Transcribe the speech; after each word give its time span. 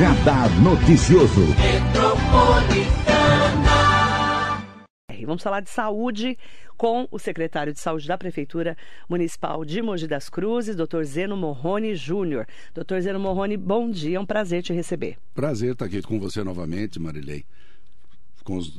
Radar 0.00 0.48
Noticioso. 0.62 1.42
Vamos 5.26 5.42
falar 5.42 5.60
de 5.60 5.68
saúde 5.68 6.38
com 6.74 7.06
o 7.10 7.18
secretário 7.18 7.70
de 7.74 7.78
Saúde 7.78 8.08
da 8.08 8.16
Prefeitura 8.16 8.78
Municipal 9.10 9.62
de 9.62 9.82
Mogi 9.82 10.06
das 10.06 10.30
Cruzes, 10.30 10.74
Dr. 10.74 11.02
Zeno 11.02 11.36
Morrone 11.36 11.94
Júnior. 11.94 12.46
Dr. 12.72 13.00
Zeno 13.00 13.20
Morrone, 13.20 13.58
bom 13.58 13.90
dia, 13.90 14.16
é 14.16 14.20
um 14.20 14.24
prazer 14.24 14.62
te 14.62 14.72
receber. 14.72 15.18
Prazer 15.34 15.72
estar 15.72 15.84
aqui 15.84 16.00
com 16.00 16.18
você 16.18 16.42
novamente, 16.42 16.98
Marilei 16.98 17.44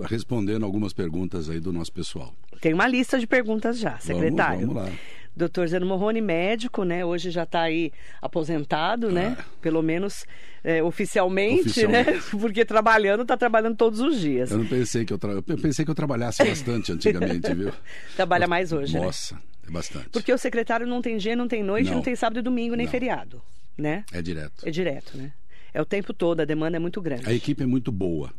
respondendo 0.04 0.66
algumas 0.66 0.94
perguntas 0.94 1.50
aí 1.50 1.60
do 1.60 1.72
nosso 1.72 1.92
pessoal. 1.92 2.34
Tem 2.60 2.74
uma 2.74 2.88
lista 2.88 3.20
de 3.20 3.26
perguntas 3.26 3.80
já, 3.80 3.98
secretário. 4.00 4.68
Vamos, 4.68 4.76
vamos 4.76 4.92
lá. 4.92 4.98
Doutor 5.36 5.68
Zeno 5.68 5.86
Morrone, 5.86 6.20
médico, 6.20 6.84
né? 6.84 7.06
Hoje 7.06 7.32
já 7.32 7.44
está 7.44 7.62
aí 7.62 7.92
aposentado, 8.22 9.10
né? 9.10 9.38
Ah. 9.40 9.46
Pelo 9.62 9.82
menos 9.82 10.26
é, 10.64 10.84
oficialmente, 10.84 11.62
oficialmente, 11.62 12.12
né? 12.12 12.22
Porque 12.40 12.66
trabalhando, 12.66 13.22
está 13.22 13.38
trabalhando 13.38 13.78
todos 13.78 14.02
os 14.02 14.20
dias. 14.20 14.52
Eu 14.52 14.58
não 14.58 14.66
pensei 14.66 15.06
que 15.06 15.14
eu, 15.14 15.18
tra... 15.18 15.32
eu 15.32 15.58
pensei 15.58 15.86
que 15.86 15.92
eu 15.92 15.96
trabalhasse 15.96 16.44
bastante 16.44 16.92
antigamente, 16.94 17.54
viu? 17.54 17.72
Trabalha 18.16 18.48
mais 18.48 18.74
hoje, 18.74 18.94
né? 18.94 19.06
Nossa, 19.06 19.36
né? 19.36 19.42
é 19.70 19.72
bastante. 19.72 20.10
Porque 20.10 20.34
o 20.34 20.38
secretário 20.38 20.86
não 20.86 21.02
tem 21.02 21.18
dia, 21.18 21.36
não 21.36 21.48
tem 21.48 21.64
noite, 21.64 21.88
não, 21.88 21.98
não 21.98 22.04
tem 22.04 22.16
sábado 22.16 22.40
e 22.40 22.42
domingo, 22.42 22.76
nem 22.76 22.86
não. 22.86 22.92
feriado, 22.92 23.42
né? 23.78 24.04
É 24.12 24.22
direto. 24.22 24.68
É 24.68 24.70
direto, 24.70 25.18
né? 25.18 25.32
É 25.74 25.82
o 25.82 25.86
tempo 25.86 26.14
todo, 26.14 26.42
a 26.42 26.46
demanda 26.46 26.76
é 26.76 26.80
muito 26.80 27.02
grande. 27.02 27.30
A 27.30 27.34
equipe 27.34 27.64
é 27.64 27.66
muito 27.66 27.90
boa, 27.90 28.34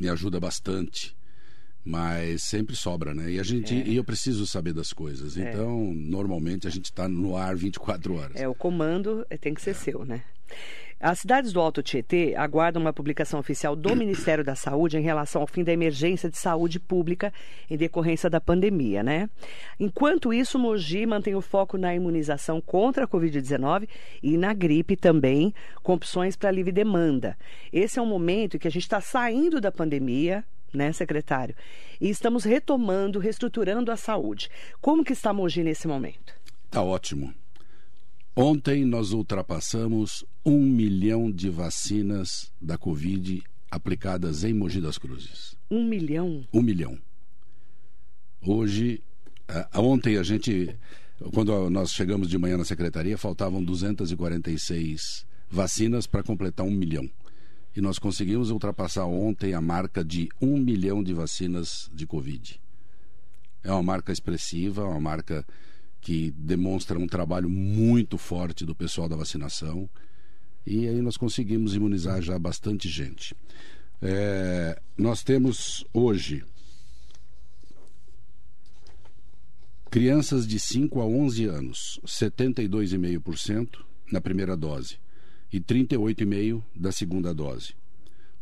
me 0.00 0.08
ajuda 0.08 0.40
bastante 0.40 1.16
mas 1.84 2.42
sempre 2.42 2.76
sobra, 2.76 3.14
né? 3.14 3.30
E 3.30 3.40
a 3.40 3.42
gente 3.42 3.74
é. 3.74 3.86
e 3.86 3.96
eu 3.96 4.04
preciso 4.04 4.46
saber 4.46 4.74
das 4.74 4.92
coisas. 4.92 5.38
É. 5.38 5.48
Então, 5.48 5.94
normalmente 5.94 6.66
a 6.66 6.70
gente 6.70 6.86
está 6.86 7.08
no 7.08 7.34
ar 7.34 7.56
24 7.56 8.14
horas. 8.14 8.36
É, 8.36 8.46
o 8.46 8.54
comando 8.54 9.26
tem 9.40 9.54
que 9.54 9.62
ser 9.62 9.74
seu, 9.74 10.04
né? 10.04 10.22
As 11.00 11.20
cidades 11.20 11.52
do 11.52 11.60
Alto 11.60 11.80
Tietê 11.80 12.34
aguardam 12.36 12.82
uma 12.82 12.92
publicação 12.92 13.38
oficial 13.38 13.76
do 13.76 13.94
Ministério 13.94 14.42
da 14.42 14.56
Saúde 14.56 14.98
em 14.98 15.00
relação 15.00 15.40
ao 15.40 15.46
fim 15.46 15.62
da 15.62 15.72
emergência 15.72 16.28
de 16.28 16.36
saúde 16.36 16.80
pública 16.80 17.32
em 17.70 17.76
decorrência 17.76 18.28
da 18.28 18.40
pandemia, 18.40 19.00
né? 19.02 19.30
Enquanto 19.78 20.32
isso, 20.32 20.58
Mogi 20.58 21.06
mantém 21.06 21.36
o 21.36 21.40
foco 21.40 21.78
na 21.78 21.94
imunização 21.94 22.60
contra 22.60 23.04
a 23.04 23.08
Covid-19 23.08 23.88
e 24.20 24.36
na 24.36 24.52
gripe 24.52 24.96
também, 24.96 25.54
com 25.84 25.92
opções 25.92 26.34
para 26.34 26.50
livre 26.50 26.72
demanda. 26.72 27.38
Esse 27.72 28.00
é 28.00 28.02
um 28.02 28.06
momento 28.06 28.56
em 28.56 28.58
que 28.58 28.66
a 28.66 28.70
gente 28.70 28.82
está 28.82 29.00
saindo 29.00 29.60
da 29.60 29.70
pandemia, 29.70 30.44
né, 30.74 30.92
secretário? 30.92 31.54
E 32.00 32.10
estamos 32.10 32.42
retomando, 32.42 33.20
reestruturando 33.20 33.92
a 33.92 33.96
saúde. 33.96 34.50
Como 34.80 35.04
que 35.04 35.12
está 35.12 35.32
Mogi 35.32 35.62
nesse 35.62 35.86
momento? 35.86 36.34
Está 36.66 36.82
ótimo. 36.82 37.32
Ontem 38.40 38.84
nós 38.84 39.12
ultrapassamos 39.12 40.24
um 40.46 40.62
milhão 40.62 41.28
de 41.28 41.50
vacinas 41.50 42.52
da 42.60 42.78
Covid 42.78 43.42
aplicadas 43.68 44.44
em 44.44 44.54
Mogi 44.54 44.80
das 44.80 44.96
Cruzes. 44.96 45.56
Um 45.68 45.82
milhão? 45.82 46.46
Um 46.54 46.62
milhão. 46.62 46.96
Hoje, 48.40 49.02
uh, 49.50 49.80
ontem 49.80 50.18
a 50.18 50.22
gente, 50.22 50.72
quando 51.34 51.68
nós 51.68 51.90
chegamos 51.90 52.28
de 52.28 52.38
manhã 52.38 52.56
na 52.56 52.64
secretaria, 52.64 53.18
faltavam 53.18 53.60
246 53.60 55.26
vacinas 55.50 56.06
para 56.06 56.22
completar 56.22 56.64
um 56.64 56.70
milhão 56.70 57.10
e 57.74 57.80
nós 57.80 57.98
conseguimos 57.98 58.52
ultrapassar 58.52 59.06
ontem 59.06 59.52
a 59.52 59.60
marca 59.60 60.04
de 60.04 60.28
um 60.40 60.56
milhão 60.58 61.02
de 61.02 61.12
vacinas 61.12 61.90
de 61.92 62.06
Covid. 62.06 62.60
É 63.64 63.72
uma 63.72 63.82
marca 63.82 64.12
expressiva, 64.12 64.84
uma 64.84 65.00
marca 65.00 65.44
que 66.00 66.30
demonstra 66.32 66.98
um 66.98 67.06
trabalho 67.06 67.48
muito 67.48 68.16
forte 68.16 68.64
do 68.64 68.74
pessoal 68.74 69.08
da 69.08 69.16
vacinação. 69.16 69.88
E 70.66 70.86
aí 70.86 71.00
nós 71.00 71.16
conseguimos 71.16 71.74
imunizar 71.74 72.22
já 72.22 72.38
bastante 72.38 72.88
gente. 72.88 73.34
É, 74.00 74.80
nós 74.96 75.22
temos 75.22 75.84
hoje 75.92 76.44
crianças 79.90 80.46
de 80.46 80.60
5 80.60 81.00
a 81.00 81.06
11 81.06 81.44
anos, 81.46 82.00
72,5% 82.06 83.80
na 84.12 84.20
primeira 84.20 84.56
dose 84.56 84.98
e 85.52 85.60
38,5% 85.60 86.62
da 86.76 86.92
segunda 86.92 87.34
dose. 87.34 87.74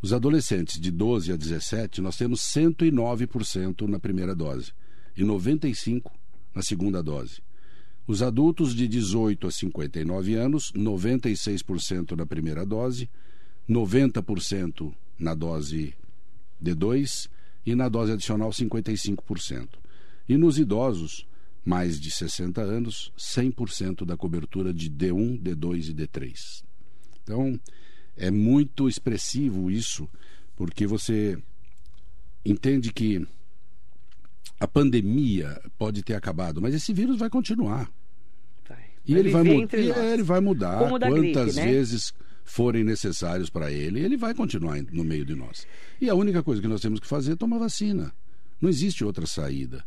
Os 0.01 0.13
adolescentes 0.13 0.79
de 0.79 0.91
12 0.91 1.31
a 1.31 1.35
17, 1.35 2.01
nós 2.01 2.17
temos 2.17 2.41
109% 2.41 3.87
na 3.87 3.99
primeira 3.99 4.35
dose 4.35 4.71
e 5.15 5.23
95% 5.23 6.03
na 6.53 6.61
segunda 6.61 7.01
dose. 7.01 7.41
Os 8.07 8.21
adultos 8.21 8.73
de 8.73 8.87
18 8.87 9.47
a 9.47 9.51
59 9.51 10.35
anos, 10.35 10.71
96% 10.71 12.15
na 12.15 12.25
primeira 12.25 12.65
dose, 12.65 13.09
90% 13.69 14.95
na 15.19 15.35
dose 15.35 15.93
D2 16.63 17.29
e 17.65 17.75
na 17.75 17.89
dose 17.89 18.13
adicional 18.13 18.49
55%. 18.49 19.71
E 20.29 20.37
nos 20.37 20.57
idosos, 20.57 21.27
mais 21.65 21.99
de 21.99 22.09
60 22.09 22.61
anos, 22.61 23.11
100% 23.17 24.05
da 24.05 24.15
cobertura 24.15 24.73
de 24.73 24.89
D1, 24.89 25.41
D2 25.41 25.89
e 25.89 25.93
D3. 25.93 26.63
Então, 27.21 27.59
é 28.15 28.31
muito 28.31 28.87
expressivo 28.87 29.69
isso, 29.69 30.07
porque 30.55 30.87
você 30.87 31.37
entende 32.45 32.93
que 32.93 33.27
a 34.57 34.67
pandemia 34.67 35.61
pode 35.77 36.01
ter 36.03 36.15
acabado, 36.15 36.61
mas 36.61 36.73
esse 36.73 36.93
vírus 36.93 37.17
vai 37.17 37.29
continuar. 37.29 37.91
E 39.07 39.15
ele 39.15 39.29
vai, 39.29 39.45
e 39.45 39.89
ele 40.13 40.23
vai 40.23 40.39
mudar 40.41 40.89
quantas 40.89 41.13
gripe, 41.13 41.53
né? 41.53 41.65
vezes 41.65 42.13
forem 42.43 42.83
necessários 42.83 43.49
para 43.49 43.71
ele, 43.71 43.99
ele 43.99 44.17
vai 44.17 44.33
continuar 44.33 44.81
no 44.91 45.03
meio 45.03 45.25
de 45.25 45.35
nós. 45.35 45.65
E 45.99 46.09
a 46.09 46.15
única 46.15 46.43
coisa 46.43 46.61
que 46.61 46.67
nós 46.67 46.81
temos 46.81 46.99
que 46.99 47.07
fazer 47.07 47.33
é 47.33 47.35
tomar 47.35 47.57
vacina. 47.57 48.13
Não 48.59 48.69
existe 48.69 49.03
outra 49.03 49.25
saída. 49.25 49.83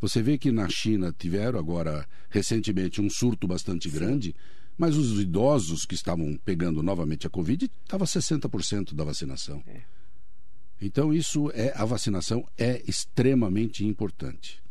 Você 0.00 0.20
vê 0.22 0.36
que 0.36 0.52
na 0.52 0.68
China 0.68 1.14
tiveram 1.16 1.58
agora 1.58 2.06
recentemente 2.28 3.00
um 3.00 3.08
surto 3.08 3.46
bastante 3.46 3.90
Sim. 3.90 3.96
grande 3.96 4.34
mas 4.76 4.96
os 4.96 5.18
idosos 5.20 5.86
que 5.86 5.94
estavam 5.94 6.38
pegando 6.44 6.82
novamente 6.82 7.26
a 7.26 7.30
Covid, 7.30 7.70
estava 7.82 8.04
60% 8.04 8.94
da 8.94 9.04
vacinação. 9.04 9.62
É. 9.66 9.80
Então, 10.80 11.12
isso 11.12 11.50
é 11.54 11.72
a 11.74 11.84
vacinação 11.84 12.46
é 12.58 12.82
extremamente 12.86 13.84
importante. 13.84 14.62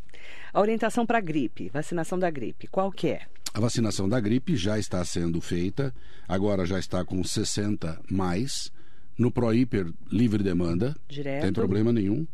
A 0.53 0.62
orientação 0.62 1.06
para 1.06 1.17
a 1.17 1.22
gripe, 1.22 1.69
vacinação 1.69 2.19
da 2.19 2.29
gripe, 2.29 2.67
qual 2.67 2.91
que 2.91 3.07
é? 3.07 3.27
A 3.55 3.59
vacinação 3.61 4.09
da 4.09 4.19
gripe 4.19 4.57
já 4.57 4.77
está 4.77 5.01
sendo 5.05 5.39
feita, 5.39 5.95
agora 6.27 6.66
já 6.66 6.77
está 6.77 7.05
com 7.05 7.23
60 7.23 8.01
mais, 8.11 8.69
no 9.17 9.31
Proíper 9.31 9.93
livre 10.11 10.43
demanda, 10.43 10.93
Direto. 11.07 11.43
tem 11.43 11.53
problema 11.53 11.94
nenhum, 11.94 12.27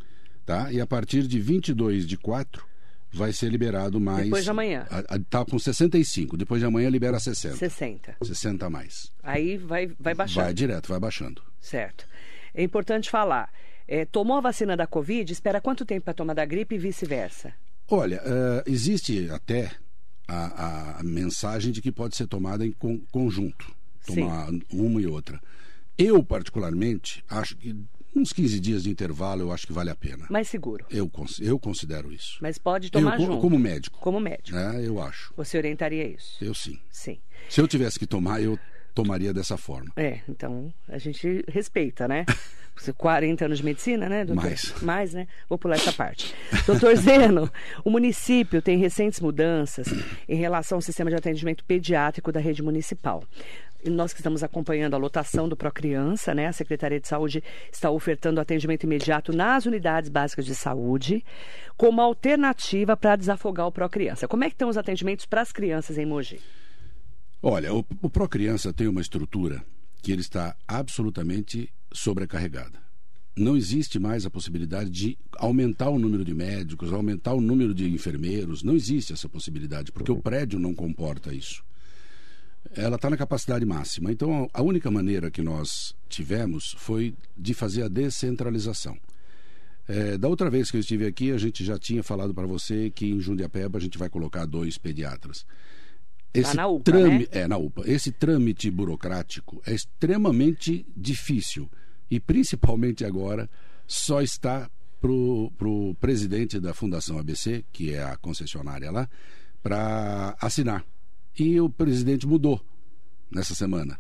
tá? 0.48 0.72
E 0.72 0.82
a 0.82 0.88
partir 0.88 1.28
de 1.28 1.40
22 1.40 2.08
de 2.08 2.18
4, 2.18 2.66
vai 3.14 3.32
ser 3.32 3.50
liberado 3.52 4.00
mais. 4.00 4.24
Depois 4.24 4.44
de 4.44 4.50
amanhã. 4.50 4.88
Está 5.12 5.46
com 5.46 5.60
65. 5.60 6.36
Depois 6.36 6.60
de 6.60 6.66
amanhã 6.66 6.90
libera 6.90 7.20
60. 7.20 7.56
60. 7.56 8.16
60 8.24 8.66
a 8.66 8.70
mais. 8.72 9.12
Aí 9.22 9.58
vai, 9.58 9.92
vai 10.00 10.16
baixando. 10.16 10.46
Vai 10.46 10.54
direto, 10.56 10.90
vai 10.90 11.00
baixando. 11.00 11.44
Certo. 11.60 12.08
É 12.52 12.64
importante 12.64 13.12
falar. 13.12 13.54
É, 13.88 14.06
tomou 14.06 14.38
a 14.38 14.42
vacina 14.42 14.76
da 14.76 14.88
Covid, 14.88 15.32
espera 15.32 15.62
quanto 15.62 15.86
tempo 15.86 16.06
para 16.06 16.16
tomar 16.16 16.34
da 16.34 16.46
gripe 16.46 16.74
e 16.74 16.80
vice-versa? 16.80 17.54
Olha, 17.88 18.24
uh, 18.24 18.64
existe 18.66 19.30
até 19.30 19.70
a, 20.32 21.00
a, 21.00 21.04
mensagem 21.04 21.72
de 21.72 21.82
que 21.82 21.92
pode 21.92 22.16
ser 22.16 22.28
tomada 22.28 22.66
em 22.66 22.72
con, 22.72 23.00
conjunto. 23.12 23.74
Tomar 24.06 24.50
Sim. 24.50 24.62
uma 24.72 25.02
e 25.02 25.08
outra. 25.08 25.40
Eu, 25.98 26.24
particularmente, 26.24 27.24
acho 27.30 27.56
que 27.56 27.76
uns 28.16 28.34
15 28.34 28.60
dias 28.60 28.84
de 28.84 28.90
intervalo 28.90 29.42
eu 29.42 29.52
acho 29.52 29.68
que 29.68 29.74
vale 29.74 29.90
a 29.90 29.96
pena. 29.96 30.26
Mais 30.30 30.48
seguro. 30.48 30.86
Eu, 30.90 31.10
eu 31.40 31.60
considero 31.60 32.12
isso. 32.12 32.38
Mas 32.42 32.58
pode 32.58 32.90
tomar 32.90 33.20
eu, 33.20 33.28
junto. 33.28 33.42
Como 33.42 33.60
médico. 33.60 34.00
Como 34.00 34.20
médico. 34.20 34.58
É, 34.58 34.86
eu 34.86 35.02
acho. 35.02 35.34
Você 35.38 35.58
orientaria 35.58 36.08
isso? 36.08 36.44
Eu 36.44 36.54
sim. 36.54 36.80
Sim. 36.90 37.20
Se 37.50 37.62
eu 37.62 37.68
tivesse 37.68 38.00
que 38.00 38.08
tomar, 38.08 38.42
eu 38.42 38.58
tomaria 38.94 39.34
dessa 39.34 39.58
forma. 39.58 39.92
É, 39.96 40.22
então 40.28 40.74
a 40.88 40.98
gente 40.98 41.44
respeita, 41.48 42.08
né? 42.08 42.26
40 42.98 43.46
anos 43.46 43.60
de 43.60 43.66
medicina, 43.66 44.10
né, 44.10 44.26
doutor? 44.26 44.44
Mais. 44.44 44.74
Mais, 44.82 45.14
né? 45.14 45.28
Vou 45.48 45.58
pular 45.58 45.76
essa 45.76 45.94
parte. 45.94 46.34
doutor 46.66 46.96
Zeno, 46.96 47.52
o 47.84 47.90
município 47.90 48.62
tem 48.62 48.78
recentes 48.78 49.20
mudanças 49.20 49.88
em 50.28 50.36
relação 50.36 50.78
ao 50.78 50.82
sistema 50.82 51.10
de 51.10 51.16
atendimento 51.16 51.64
pediátrico 51.64 52.32
da 52.32 52.40
rede 52.40 52.64
municipal 52.64 53.24
nós 53.90 54.14
que 54.14 54.20
estamos 54.20 54.44
acompanhando 54.44 54.94
a 54.94 54.98
lotação 54.98 55.50
do 55.50 55.56
Procriança, 55.56 56.34
né? 56.34 56.48
A 56.48 56.54
Secretaria 56.54 57.00
de 57.00 57.08
Saúde 57.08 57.44
está 57.72 57.90
ofertando 57.90 58.40
atendimento 58.40 58.84
imediato 58.84 59.34
nas 59.34 59.66
unidades 59.66 60.10
básicas 60.10 60.46
de 60.46 60.54
saúde, 60.54 61.24
como 61.76 62.02
alternativa 62.02 62.96
para 62.96 63.16
desafogar 63.16 63.68
o 63.68 63.72
Procriança. 63.72 64.28
Como 64.28 64.44
é 64.44 64.50
que 64.50 64.56
estão 64.56 64.70
os 64.70 64.78
atendimentos 64.78 65.26
para 65.26 65.42
as 65.42 65.52
crianças 65.52 65.98
em 65.98 66.06
Mogi? 66.06 66.40
Olha, 67.42 67.74
o, 67.74 67.84
o 68.02 68.10
Procriança 68.10 68.72
tem 68.72 68.88
uma 68.88 69.02
estrutura 69.02 69.64
que 70.02 70.12
ele 70.12 70.22
está 70.22 70.56
absolutamente 70.68 71.72
sobrecarregada. 71.94 72.80
Não 73.36 73.56
existe 73.56 73.98
mais 73.98 74.26
a 74.26 74.30
possibilidade 74.30 74.90
de 74.90 75.18
aumentar 75.38 75.90
o 75.90 75.98
número 75.98 76.26
de 76.26 76.34
médicos, 76.34 76.92
aumentar 76.92 77.34
o 77.34 77.42
número 77.42 77.74
de 77.74 77.90
enfermeiros. 77.90 78.62
Não 78.62 78.76
existe 78.76 79.14
essa 79.14 79.30
possibilidade, 79.30 79.92
porque 79.92 80.12
o 80.12 80.22
prédio 80.22 80.60
não 80.60 80.74
comporta 80.74 81.34
isso. 81.34 81.64
ela 82.76 82.96
está 82.96 83.10
na 83.10 83.18
capacidade 83.18 83.66
máxima. 83.66 84.12
Então, 84.12 84.50
a 84.54 84.62
única 84.62 84.92
maneira 84.92 85.32
que 85.32 85.42
nós 85.42 85.96
tivemos 86.08 86.76
foi 86.78 87.16
de 87.38 87.54
fazer 87.54 87.84
a 87.84 87.88
descentralização. 87.88 88.98
É, 89.88 90.18
da 90.18 90.28
outra 90.28 90.50
vez 90.50 90.70
que 90.70 90.78
eu 90.78 90.82
estive 90.82 91.06
aqui, 91.06 91.32
a 91.32 91.38
gente 91.38 91.66
já 91.66 91.78
tinha 91.78 92.04
falado 92.04 92.34
para 92.34 92.46
você 92.46 92.90
que 92.90 93.08
em 93.08 93.20
Jundiapeba 93.20 93.78
a 93.78 93.82
gente 93.82 93.98
vai 93.98 94.10
colocar 94.10 94.46
dois 94.46 94.78
pediatras. 94.78 95.46
Esse 96.34 96.56
na 96.56 96.68
UPA, 96.68 96.84
trâmite, 96.84 97.36
né? 97.36 97.42
É, 97.42 97.48
na 97.48 97.58
UPA. 97.58 97.84
Esse 97.86 98.12
trâmite 98.12 98.72
burocrático 98.72 99.62
é 99.66 99.74
extremamente 99.74 100.86
difícil 100.96 101.70
e, 102.10 102.20
principalmente 102.20 103.04
agora, 103.04 103.50
só 103.86 104.22
está 104.22 104.70
para 105.02 105.12
o 105.12 105.96
presidente 106.00 106.60
da 106.60 106.74
Fundação 106.74 107.18
ABC, 107.18 107.66
que 107.72 107.94
é 107.94 108.04
a 108.04 108.16
concessionária 108.18 108.92
lá, 108.92 109.10
para 109.64 110.36
assinar. 110.40 110.86
E 111.38 111.60
o 111.60 111.70
presidente 111.70 112.28
mudou 112.28 112.64
nessa 113.32 113.56
semana. 113.56 114.00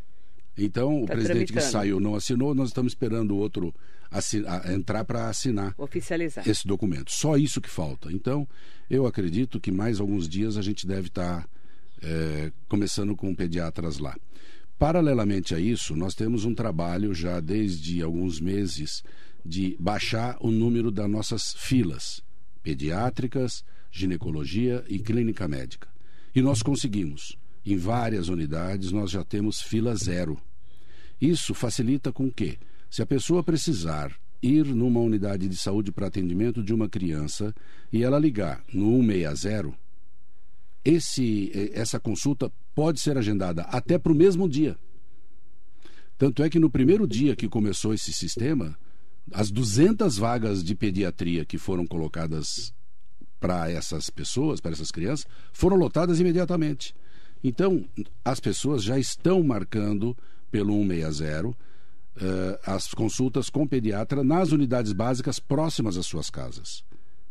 Então, 0.57 1.05
tá 1.05 1.13
o 1.13 1.17
presidente 1.17 1.53
que 1.53 1.61
saiu 1.61 1.99
não 1.99 2.15
assinou, 2.15 2.53
nós 2.53 2.69
estamos 2.69 2.91
esperando 2.91 3.31
o 3.31 3.37
outro 3.37 3.73
assinar, 4.11 4.69
entrar 4.69 5.05
para 5.05 5.29
assinar 5.29 5.73
Oficializar. 5.77 6.47
esse 6.47 6.67
documento. 6.67 7.11
Só 7.11 7.37
isso 7.37 7.61
que 7.61 7.69
falta. 7.69 8.11
Então, 8.11 8.47
eu 8.89 9.07
acredito 9.07 9.59
que 9.59 9.71
mais 9.71 9.99
alguns 9.99 10.27
dias 10.27 10.57
a 10.57 10.61
gente 10.61 10.85
deve 10.85 11.07
estar 11.07 11.43
tá, 11.43 11.49
é, 12.01 12.51
começando 12.67 13.15
com 13.15 13.33
pediatras 13.35 13.99
lá. 13.99 14.15
Paralelamente 14.77 15.53
a 15.53 15.59
isso, 15.59 15.95
nós 15.95 16.15
temos 16.15 16.43
um 16.43 16.55
trabalho 16.55 17.13
já 17.13 17.39
desde 17.39 18.01
alguns 18.01 18.39
meses 18.39 19.03
de 19.45 19.75
baixar 19.79 20.37
o 20.39 20.49
número 20.49 20.89
das 20.91 21.09
nossas 21.09 21.53
filas 21.53 22.23
pediátricas, 22.63 23.63
ginecologia 23.91 24.83
e 24.87 24.99
clínica 24.99 25.47
médica. 25.47 25.87
E 26.33 26.41
nós 26.41 26.61
conseguimos. 26.61 27.37
Em 27.65 27.77
várias 27.77 28.27
unidades 28.27 28.91
nós 28.91 29.11
já 29.11 29.23
temos 29.23 29.61
fila 29.61 29.95
zero. 29.95 30.39
Isso 31.19 31.53
facilita 31.53 32.11
com 32.11 32.31
que, 32.31 32.57
se 32.89 33.01
a 33.01 33.05
pessoa 33.05 33.43
precisar 33.43 34.15
ir 34.41 34.65
numa 34.65 34.99
unidade 34.99 35.47
de 35.47 35.55
saúde 35.55 35.91
para 35.91 36.07
atendimento 36.07 36.63
de 36.63 36.73
uma 36.73 36.89
criança 36.89 37.53
e 37.93 38.03
ela 38.03 38.17
ligar 38.17 38.63
no 38.73 38.99
160, 39.03 39.73
esse, 40.83 41.51
eh, 41.53 41.71
essa 41.73 41.99
consulta 41.99 42.51
pode 42.73 42.99
ser 42.99 43.17
agendada 43.17 43.63
até 43.63 43.97
para 43.97 44.11
o 44.11 44.15
mesmo 44.15 44.47
dia. 44.47 44.77
Tanto 46.17 46.43
é 46.43 46.49
que 46.49 46.59
no 46.59 46.69
primeiro 46.69 47.07
dia 47.07 47.35
que 47.35 47.47
começou 47.47 47.93
esse 47.93 48.13
sistema, 48.13 48.77
as 49.31 49.49
200 49.51 50.17
vagas 50.17 50.63
de 50.63 50.75
pediatria 50.75 51.45
que 51.45 51.57
foram 51.57 51.85
colocadas 51.85 52.73
para 53.39 53.71
essas 53.71 54.09
pessoas, 54.09 54.59
para 54.59 54.71
essas 54.71 54.91
crianças, 54.91 55.25
foram 55.51 55.75
lotadas 55.75 56.19
imediatamente. 56.19 56.93
Então, 57.43 57.83
as 58.23 58.39
pessoas 58.39 58.83
já 58.83 58.99
estão 58.99 59.41
marcando 59.41 60.15
pelo 60.51 60.79
160 60.79 61.47
uh, 61.47 61.55
eh, 62.17 62.59
as 62.65 62.93
consultas 62.93 63.49
com 63.49 63.65
pediatra 63.65 64.23
nas 64.23 64.51
unidades 64.51 64.93
básicas 64.93 65.39
próximas 65.39 65.97
às 65.97 66.05
suas 66.05 66.29
casas. 66.29 66.83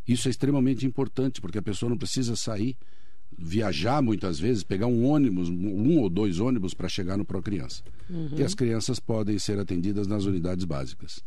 Isso 0.08 0.26
é 0.26 0.31
extremamente 0.31 0.85
importante, 0.85 1.41
porque 1.41 1.58
a 1.58 1.62
pessoa 1.62 1.91
não 1.91 1.99
precisa 1.99 2.35
sair, 2.35 2.76
viajar 3.41 4.03
muitas 4.03 4.39
vezes, 4.39 4.63
pegar 4.63 4.87
um 4.87 5.07
ônibus, 5.07 5.49
um 5.49 5.99
ou 5.99 6.11
dois 6.11 6.39
ônibus 6.39 6.75
para 6.75 6.89
chegar 6.89 7.17
no 7.17 7.25
Procriança. 7.25 7.83
Uhum. 8.09 8.35
E 8.37 8.43
as 8.43 8.55
crianças 8.55 9.01
podem 9.01 9.39
ser 9.39 9.59
atendidas 9.59 10.07
nas 10.07 10.25
unidades 10.25 10.65
básicas. 10.65 11.25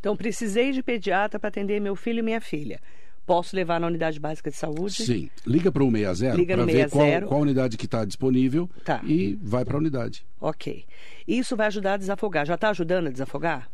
Então, 0.00 0.16
precisei 0.16 0.72
de 0.72 0.82
pediatra 0.82 1.38
para 1.38 1.48
atender 1.48 1.80
meu 1.80 1.94
filho 1.94 2.20
e 2.20 2.22
minha 2.22 2.40
filha. 2.40 2.80
Posso 3.26 3.56
levar 3.56 3.80
na 3.80 3.86
unidade 3.86 4.20
básica 4.20 4.50
de 4.50 4.56
saúde? 4.56 5.02
Sim. 5.02 5.30
Liga 5.46 5.72
para 5.72 5.82
o 5.82 5.90
160 5.90 6.44
para 6.44 6.64
ver 6.66 6.90
qual, 6.90 7.22
qual, 7.22 7.40
unidade 7.40 7.78
que 7.78 7.86
está 7.86 8.04
disponível 8.04 8.68
tá. 8.84 9.00
e 9.02 9.38
vai 9.42 9.64
para 9.64 9.76
a 9.76 9.80
unidade. 9.80 10.26
Ok. 10.38 10.84
Isso 11.26 11.56
vai 11.56 11.68
ajudar 11.68 11.94
a 11.94 11.96
desafogar. 11.96 12.44
Já 12.44 12.54
está 12.54 12.68
ajudando 12.68 13.06
a 13.06 13.10
desafogar? 13.10 13.70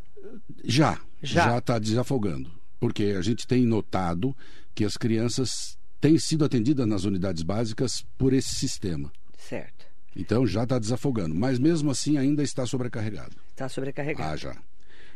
Já. 0.63 0.99
Já 1.21 1.57
está 1.57 1.77
desafogando. 1.77 2.49
Porque 2.79 3.15
a 3.17 3.21
gente 3.21 3.45
tem 3.45 3.65
notado 3.65 4.35
que 4.73 4.85
as 4.85 4.95
crianças 4.95 5.77
têm 6.01 6.17
sido 6.17 6.43
atendidas 6.43 6.87
nas 6.87 7.05
unidades 7.05 7.43
básicas 7.43 8.03
por 8.17 8.33
esse 8.33 8.55
sistema. 8.55 9.11
Certo. 9.37 9.85
Então 10.15 10.45
já 10.45 10.63
está 10.63 10.77
desafogando. 10.77 11.33
Mas 11.33 11.59
mesmo 11.59 11.91
assim 11.91 12.17
ainda 12.17 12.43
está 12.43 12.65
sobrecarregado. 12.65 13.37
Está 13.51 13.69
sobrecarregado. 13.69 14.33
Ah, 14.33 14.35
já. 14.35 14.57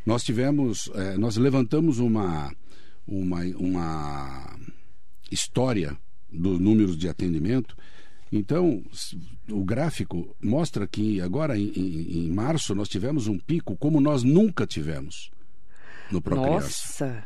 Nós 0.06 0.22
tivemos, 0.22 0.88
eh, 0.94 1.18
nós 1.18 1.36
levantamos 1.36 1.98
uma 1.98 2.50
uma, 3.06 3.40
uma 3.56 4.58
história 5.30 5.96
dos 6.30 6.58
números 6.58 6.96
de 6.96 7.08
atendimento. 7.08 7.76
Então, 8.32 8.82
o 9.48 9.64
gráfico 9.64 10.34
mostra 10.42 10.86
que 10.86 11.20
agora 11.20 11.56
em, 11.56 11.70
em, 11.76 12.26
em 12.26 12.32
março 12.32 12.74
nós 12.74 12.88
tivemos 12.88 13.28
um 13.28 13.38
pico 13.38 13.76
como 13.76 14.00
nós 14.00 14.24
nunca 14.24 14.66
tivemos 14.66 15.30
no 16.10 16.20
Procriança. 16.20 16.54
Nossa! 16.54 17.24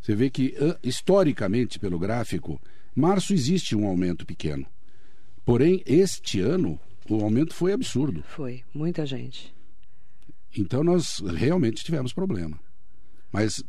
Você 0.00 0.14
vê 0.14 0.30
que, 0.30 0.54
historicamente, 0.82 1.78
pelo 1.78 1.98
gráfico, 1.98 2.58
março 2.98 3.32
existe 3.32 3.76
um 3.76 3.86
aumento 3.86 4.26
pequeno. 4.26 4.66
Porém, 5.44 5.82
este 5.86 6.40
ano, 6.40 6.78
o 7.08 7.22
aumento 7.22 7.54
foi 7.54 7.72
absurdo. 7.72 8.22
Foi, 8.28 8.62
muita 8.74 9.06
gente. 9.06 9.54
Então, 10.56 10.82
nós 10.82 11.20
realmente 11.20 11.84
tivemos 11.84 12.12
problema. 12.12 12.58
Mas, 13.32 13.62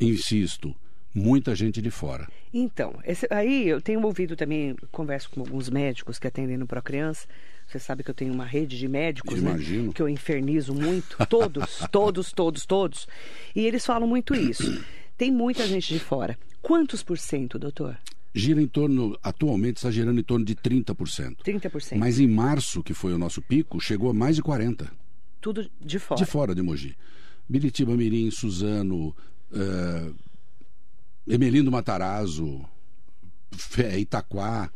insisto, 0.00 0.74
muita 1.14 1.54
gente 1.54 1.80
de 1.80 1.90
fora. 1.90 2.28
Então, 2.52 2.94
esse, 3.04 3.26
aí 3.30 3.68
eu 3.68 3.80
tenho 3.80 4.04
ouvido 4.04 4.36
também, 4.36 4.74
converso 4.90 5.30
com 5.30 5.40
alguns 5.40 5.70
médicos 5.70 6.18
que 6.18 6.26
atendem 6.26 6.56
no 6.56 6.66
Procriança. 6.66 7.26
Você 7.66 7.78
sabe 7.78 8.02
que 8.02 8.10
eu 8.10 8.14
tenho 8.14 8.34
uma 8.34 8.44
rede 8.44 8.76
de 8.76 8.88
médicos, 8.88 9.40
né? 9.40 9.56
Que 9.94 10.02
eu 10.02 10.08
infernizo 10.08 10.74
muito, 10.74 11.16
todos, 11.26 11.78
todos, 11.90 12.32
todos, 12.32 12.66
todos. 12.66 13.08
E 13.54 13.64
eles 13.64 13.86
falam 13.86 14.06
muito 14.06 14.34
isso. 14.34 14.84
Tem 15.16 15.30
muita 15.30 15.66
gente 15.66 15.94
de 15.94 16.00
fora. 16.00 16.38
Quantos 16.60 17.02
por 17.02 17.16
cento, 17.16 17.58
doutor? 17.58 17.96
Gira 18.34 18.62
em 18.62 18.66
torno, 18.66 19.18
atualmente 19.22 19.76
está 19.76 19.90
girando 19.90 20.18
em 20.18 20.22
torno 20.22 20.44
de 20.44 20.54
30%. 20.54 21.42
30%. 21.44 21.98
Mas 21.98 22.18
em 22.18 22.26
março, 22.26 22.82
que 22.82 22.94
foi 22.94 23.12
o 23.12 23.18
nosso 23.18 23.42
pico, 23.42 23.78
chegou 23.78 24.10
a 24.10 24.14
mais 24.14 24.36
de 24.36 24.42
40%. 24.42 24.90
Tudo 25.40 25.68
de 25.80 25.98
fora? 25.98 26.18
De 26.18 26.24
fora 26.24 26.54
de 26.54 26.62
Mogi. 26.62 26.96
Biritiba, 27.48 27.94
Mirim, 27.96 28.30
Suzano, 28.30 29.14
uh, 29.50 30.14
Emelindo 31.26 31.70
Matarazzo, 31.70 32.64
Itaquá, 33.98 34.70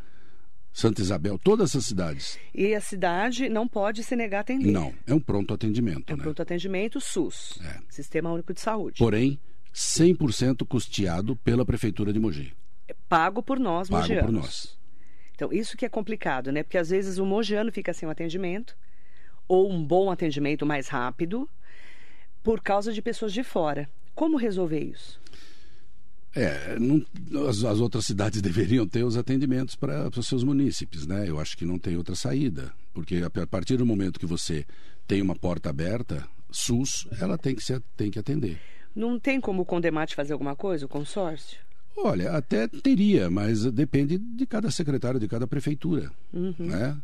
Santa 0.71 1.01
Isabel, 1.01 1.39
todas 1.39 1.71
essas 1.71 1.85
cidades. 1.85 2.37
E 2.53 2.75
a 2.75 2.81
cidade 2.81 3.49
não 3.49 3.67
pode 3.67 4.03
se 4.03 4.15
negar 4.15 4.39
a 4.39 4.41
atender? 4.41 4.71
Não, 4.71 4.93
é 5.07 5.13
um 5.13 5.19
pronto 5.19 5.53
atendimento. 5.53 6.11
É 6.11 6.13
um 6.13 6.17
né? 6.17 6.23
pronto 6.23 6.41
atendimento 6.41 7.01
SUS, 7.01 7.57
é. 7.63 7.79
Sistema 7.89 8.31
Único 8.31 8.53
de 8.53 8.61
Saúde. 8.61 8.99
Porém, 8.99 9.39
100% 9.73 10.67
custeado 10.67 11.35
pela 11.37 11.65
Prefeitura 11.65 12.13
de 12.13 12.19
Mogi. 12.19 12.53
Pago 13.09 13.41
por 13.41 13.59
nós, 13.59 13.89
Pago 13.89 14.01
mogianos. 14.01 14.25
por 14.25 14.31
nós. 14.31 14.77
Então, 15.33 15.53
isso 15.53 15.77
que 15.77 15.85
é 15.85 15.89
complicado, 15.89 16.51
né? 16.51 16.63
Porque 16.63 16.77
às 16.77 16.89
vezes 16.89 17.17
o 17.19 17.25
mogiano 17.25 17.71
fica 17.71 17.93
sem 17.93 18.07
um 18.07 18.11
atendimento, 18.11 18.75
ou 19.47 19.71
um 19.71 19.83
bom 19.83 20.09
atendimento 20.09 20.65
mais 20.65 20.87
rápido, 20.87 21.47
por 22.43 22.61
causa 22.61 22.91
de 22.91 23.01
pessoas 23.01 23.31
de 23.31 23.43
fora. 23.43 23.89
Como 24.15 24.37
resolver 24.37 24.79
isso? 24.79 25.21
É, 26.35 26.77
não, 26.79 27.03
as, 27.47 27.63
as, 27.63 27.79
outras 27.79 28.05
cidades 28.05 28.41
deveriam 28.43 28.87
ter 28.87 29.03
os 29.03 29.17
atendimentos 29.17 29.75
para 29.75 30.09
os 30.09 30.27
seus 30.27 30.43
munícipes, 30.43 31.05
né? 31.05 31.27
Eu 31.27 31.39
acho 31.39 31.57
que 31.57 31.65
não 31.65 31.77
tem 31.77 31.97
outra 31.97 32.15
saída, 32.15 32.73
porque 32.93 33.17
a, 33.17 33.41
a, 33.41 33.47
partir 33.47 33.77
do 33.77 33.85
momento 33.85 34.19
que 34.19 34.25
você 34.25 34.65
tem 35.07 35.21
uma 35.21 35.35
porta 35.35 35.69
aberta, 35.69 36.27
SUS, 36.51 37.07
ela 37.19 37.37
tem 37.37 37.55
que, 37.55 37.63
ser, 37.63 37.81
tem 37.95 38.09
que 38.09 38.19
atender. 38.19 38.59
Não 38.95 39.19
tem 39.19 39.39
como 39.39 39.61
o 39.61 39.65
Condemate 39.65 40.15
fazer 40.15 40.33
alguma 40.33 40.55
coisa, 40.55 40.85
o 40.85 40.89
consórcio? 40.89 41.59
Olha, 41.97 42.31
até 42.31 42.67
teria, 42.67 43.29
mas 43.29 43.63
depende 43.71 44.19
de 44.19 44.45
cada 44.45 44.69
secretário, 44.69 45.19
de 45.19 45.27
cada 45.27 45.47
prefeitura, 45.47 46.11
uhum. 46.31 46.53
né? 46.59 46.95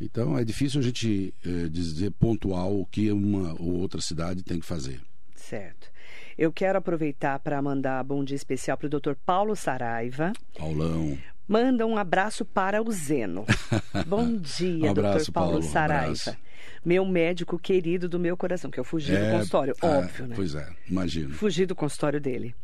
Então 0.00 0.36
é 0.36 0.44
difícil 0.44 0.80
a 0.80 0.82
gente 0.82 1.32
eh, 1.44 1.68
dizer 1.68 2.10
pontual 2.12 2.80
o 2.80 2.86
que 2.86 3.12
uma 3.12 3.54
ou 3.60 3.74
outra 3.78 4.00
cidade 4.00 4.42
tem 4.42 4.58
que 4.58 4.66
fazer. 4.66 5.00
Certo. 5.36 5.90
Eu 6.36 6.50
quero 6.52 6.78
aproveitar 6.78 7.38
para 7.38 7.60
mandar 7.60 8.02
bom 8.02 8.24
dia 8.24 8.36
especial 8.36 8.76
para 8.76 8.86
o 8.86 8.90
Dr. 8.90 9.12
Paulo 9.26 9.54
Saraiva. 9.54 10.32
Paulão. 10.56 11.18
Manda 11.50 11.84
um 11.84 11.98
abraço 11.98 12.44
para 12.44 12.80
o 12.80 12.92
Zeno. 12.92 13.44
Bom 14.06 14.36
dia, 14.36 14.86
um 14.86 14.90
abraço, 14.92 15.32
Dr. 15.32 15.32
Paulo, 15.32 15.50
Paulo 15.50 15.64
Saraiva. 15.64 16.30
Um 16.30 16.88
meu 16.88 17.04
médico 17.04 17.58
querido 17.58 18.08
do 18.08 18.20
meu 18.20 18.36
coração, 18.36 18.70
que 18.70 18.78
eu 18.78 18.84
fugi 18.84 19.12
é, 19.12 19.18
do 19.18 19.36
consultório, 19.36 19.74
é, 19.82 19.86
óbvio, 19.86 20.28
né? 20.28 20.36
Pois 20.36 20.54
é, 20.54 20.68
imagino. 20.88 21.34
Fugi 21.34 21.66
do 21.66 21.74
consultório 21.74 22.20
dele. 22.20 22.54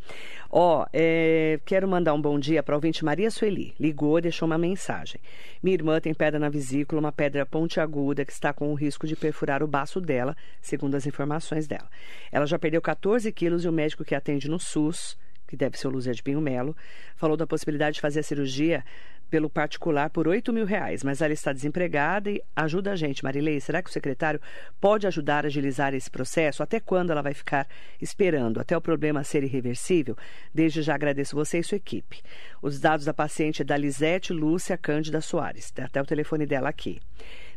Ó, 0.48 0.86
é, 0.92 1.58
quero 1.64 1.88
mandar 1.88 2.14
um 2.14 2.22
bom 2.22 2.38
dia 2.38 2.62
para 2.62 2.74
o 2.74 2.76
ouvinte 2.76 3.04
Maria 3.04 3.28
Sueli. 3.28 3.74
Ligou, 3.80 4.20
deixou 4.20 4.46
uma 4.46 4.56
mensagem. 4.56 5.20
Minha 5.60 5.74
irmã 5.74 6.00
tem 6.00 6.14
pedra 6.14 6.38
na 6.38 6.48
vesícula, 6.48 7.00
uma 7.00 7.10
pedra 7.10 7.44
pontiaguda 7.44 8.24
que 8.24 8.32
está 8.32 8.52
com 8.52 8.70
o 8.70 8.74
risco 8.74 9.04
de 9.04 9.16
perfurar 9.16 9.64
o 9.64 9.66
baço 9.66 10.00
dela, 10.00 10.36
segundo 10.62 10.94
as 10.94 11.08
informações 11.08 11.66
dela. 11.66 11.90
Ela 12.30 12.46
já 12.46 12.56
perdeu 12.56 12.80
14 12.80 13.32
quilos 13.32 13.64
e 13.64 13.68
o 13.68 13.72
médico 13.72 14.04
que 14.04 14.14
atende 14.14 14.48
no 14.48 14.60
SUS 14.60 15.18
que 15.46 15.56
deve 15.56 15.78
ser 15.78 15.86
o 15.88 15.90
Luzia 15.90 16.12
de 16.12 16.22
Pinho 16.22 16.40
Melo, 16.40 16.76
falou 17.16 17.36
da 17.36 17.46
possibilidade 17.46 17.94
de 17.96 18.00
fazer 18.00 18.20
a 18.20 18.22
cirurgia 18.22 18.84
pelo 19.28 19.50
particular 19.50 20.08
por 20.10 20.28
8 20.28 20.52
mil 20.52 20.64
reais, 20.64 21.02
mas 21.02 21.20
ela 21.20 21.32
está 21.32 21.52
desempregada 21.52 22.30
e 22.30 22.40
ajuda 22.54 22.92
a 22.92 22.96
gente. 22.96 23.24
Marilei, 23.24 23.58
será 23.58 23.82
que 23.82 23.90
o 23.90 23.92
secretário 23.92 24.40
pode 24.80 25.04
ajudar 25.04 25.44
a 25.44 25.48
agilizar 25.48 25.92
esse 25.94 26.08
processo? 26.08 26.62
Até 26.62 26.78
quando 26.78 27.10
ela 27.10 27.22
vai 27.22 27.34
ficar 27.34 27.66
esperando? 28.00 28.60
Até 28.60 28.76
o 28.76 28.80
problema 28.80 29.24
ser 29.24 29.42
irreversível? 29.42 30.16
Desde 30.54 30.80
já 30.80 30.94
agradeço 30.94 31.34
você 31.34 31.58
e 31.58 31.64
sua 31.64 31.74
equipe. 31.76 32.22
Os 32.62 32.78
dados 32.78 33.04
da 33.04 33.12
paciente 33.12 33.62
é 33.62 33.64
da 33.64 33.76
Lisete 33.76 34.32
Lúcia 34.32 34.78
Cândida 34.78 35.20
Soares. 35.20 35.72
Tem 35.72 35.84
até 35.84 36.00
o 36.00 36.06
telefone 36.06 36.46
dela 36.46 36.68
aqui. 36.68 37.00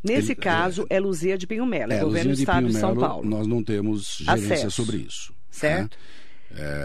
Nesse 0.04 0.32
Ele- 0.32 0.42
caso, 0.42 0.88
é, 0.90 1.00
Luzia 1.00 1.38
de 1.38 1.46
Pinho 1.46 1.68
Melo, 1.68 1.94
é, 1.94 1.98
É, 1.98 2.04
governo 2.04 2.34
do 2.34 2.40
Estado 2.40 2.66
de 2.68 2.74
São 2.74 2.96
Paulo. 2.96 3.30
Nós 3.30 3.46
não 3.46 3.64
temos 3.64 4.18
gerência 4.24 4.56
Acesso. 4.56 4.72
sobre 4.72 4.98
isso. 4.98 5.32
Certo? 5.52 5.96
né? 5.98 6.04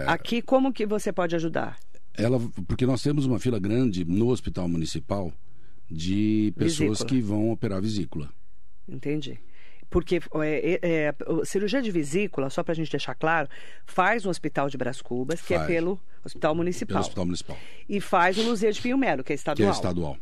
Aqui, 0.07 0.41
como 0.41 0.71
que 0.71 0.85
você 0.85 1.11
pode 1.11 1.35
ajudar? 1.35 1.77
Ela, 2.13 2.39
porque 2.67 2.85
nós 2.85 3.01
temos 3.01 3.25
uma 3.25 3.39
fila 3.39 3.59
grande 3.59 4.05
no 4.05 4.29
hospital 4.29 4.67
municipal 4.67 5.33
de 5.89 6.53
pessoas 6.57 6.99
Vesícula. 6.99 7.09
que 7.09 7.21
vão 7.21 7.51
operar 7.51 7.81
vesícula. 7.81 8.29
Entendi. 8.87 9.39
Porque 9.89 10.15
é, 10.41 10.79
é, 10.81 10.89
é, 11.07 11.15
o- 11.27 11.45
cirurgia 11.45 11.81
de 11.81 11.91
vesícula, 11.91 12.49
só 12.49 12.63
para 12.63 12.71
a 12.71 12.75
gente 12.75 12.89
deixar 12.91 13.13
claro, 13.15 13.47
faz 13.85 14.23
no 14.23 14.29
Hospital 14.31 14.69
de 14.69 14.77
Bras 14.77 15.01
Cubas, 15.01 15.41
que 15.41 15.53
é 15.53 15.57
Faz. 15.57 15.67
pelo 15.67 15.99
Hospital 16.23 16.55
Municipal. 16.55 16.95
Pelo 16.95 17.01
hospital 17.01 17.25
municipal, 17.25 17.57
E 17.87 18.01
faz 18.01 18.35
no 18.37 18.43
Luzia 18.43 18.71
de 18.71 18.81
Pinho 18.81 18.97
Melo, 18.97 19.23
que 19.23 19.31
é 19.33 19.35
que 19.35 19.39
estadual. 19.39 19.69
é 19.69 19.71
estadual. 19.71 20.17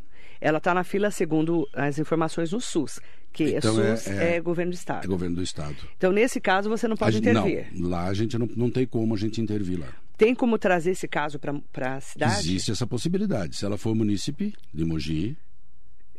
Ela 0.45 0.57
está 0.57 0.73
na 0.73 0.83
fila 0.83 1.09
segundo 1.09 1.65
as 1.73 1.97
informações 1.97 2.51
no 2.51 2.59
SUS, 2.59 2.99
que 3.31 3.55
Então, 3.55 3.81
é 3.81 3.91
é- 3.91 3.95
SUS 3.95 4.07
é- 4.07 4.35
é, 4.35 4.41
governo 4.41 4.71
do 4.73 4.75
Estado. 4.75 5.05
É 5.05 5.07
governo 5.07 5.37
do 5.37 5.41
estado. 5.41 5.75
Então, 5.95 6.11
nesse 6.11 6.41
caso, 6.41 6.67
você 6.69 6.85
não 6.85 6.95
A 6.95 6.97
pode 6.97 7.15
gente- 7.17 7.29
intervir. 7.29 7.67
Não, 7.73 7.89
lá 7.89 8.07
a 8.07 8.13
gente 8.13 8.37
não, 8.37 8.45
não 8.55 8.69
tem 8.69 8.85
como 8.85 9.15
a 9.15 9.17
gente 9.17 9.39
intervir 9.39 9.79
lá. 9.79 9.87
Tem 10.17 10.35
como 10.35 10.57
trazer 10.59 10.91
esse 10.91 11.07
caso 11.07 11.39
para 11.39 11.95
a 11.95 12.01
cidade? 12.01 12.39
Existe 12.41 12.71
essa 12.71 12.85
possibilidade. 12.85 13.55
Se 13.55 13.63
ela 13.65 13.77
for 13.77 13.95
munícipe 13.95 14.53
de 14.73 14.83
Mogi, 14.83 15.37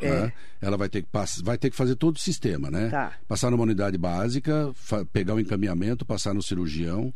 É. 0.00 0.08
né, 0.22 0.32
ela 0.60 0.76
vai 0.78 0.88
ter, 0.88 1.02
que 1.02 1.08
pass- 1.08 1.42
vai 1.44 1.58
ter 1.58 1.68
que 1.68 1.76
fazer 1.76 1.94
todo 1.94 2.16
o 2.16 2.18
sistema, 2.18 2.70
né? 2.70 2.88
Tá. 2.88 3.12
Passar 3.28 3.50
numa 3.50 3.62
unidade 3.62 3.98
básica, 3.98 4.72
fa- 4.74 5.04
pegar 5.04 5.34
o 5.34 5.40
encaminhamento, 5.40 6.06
passar 6.06 6.32
no 6.32 6.42
cirurgião 6.42 7.12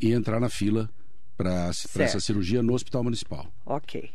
e 0.00 0.12
entrar 0.12 0.40
na 0.40 0.48
fila 0.48 0.90
para 1.36 1.70
essa 2.00 2.18
cirurgia 2.18 2.60
no 2.60 2.74
hospital 2.74 3.04
municipal. 3.04 3.46
Ok. 3.64 4.10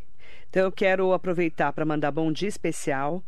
Então 0.50 0.64
eu 0.64 0.72
quero 0.72 1.14
aproveitar 1.14 1.72
para 1.72 1.86
mandar 1.86 2.12
bom 2.12 2.32
dia 2.32 2.50
especial 2.50 3.24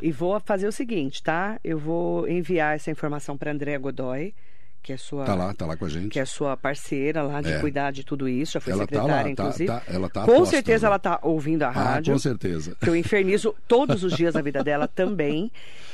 e 0.00 0.10
vou 0.10 0.40
fazer 0.40 0.66
o 0.66 0.72
seguinte, 0.72 1.22
tá? 1.22 1.60
Eu 1.62 1.78
vou 1.78 2.26
enviar 2.26 2.74
essa 2.74 2.90
informação 2.90 3.36
para 3.36 3.52
Andréa 3.52 3.78
Godoy, 3.78 4.34
que 4.84 4.92
é 4.92 4.96
sua 4.98 5.24
Tá 5.24 5.34
lá, 5.34 5.54
tá 5.54 5.64
lá 5.64 5.76
com 5.78 5.86
a 5.86 5.88
gente. 5.88 6.10
que 6.10 6.20
é 6.20 6.24
sua 6.26 6.56
parceira 6.58 7.22
lá 7.22 7.40
de 7.40 7.50
É. 7.50 7.58
cuidar 7.58 7.90
de 7.90 8.04
tudo 8.04 8.28
isso, 8.28 8.52
já 8.52 8.60
foi 8.60 8.72
Ela 8.74 8.86
tá 8.86 8.92
secretária, 8.92 9.14
lá, 9.16 9.22
tá- 9.22 9.30
inclusive. 9.30 9.66
tá- 9.66 9.82
ela 9.88 10.08
tá 10.10 10.24
com 10.26 10.30
aposta, 10.32 10.54
certeza 10.56 10.82
né? 10.82 10.86
ela 10.88 10.96
está 10.96 11.18
ouvindo 11.22 11.62
a 11.62 11.68
Ah, 11.68 11.70
rádio. 11.70 12.12
com 12.12 12.18
certeza. 12.18 12.76
Que 12.78 12.90
eu 12.90 12.94
infernizo 12.94 13.54
todos 13.66 14.04
os 14.04 14.12
dias 14.14 14.34
da 14.34 14.42
vida 14.42 14.62
dela 14.62 14.86
também. 14.94 15.50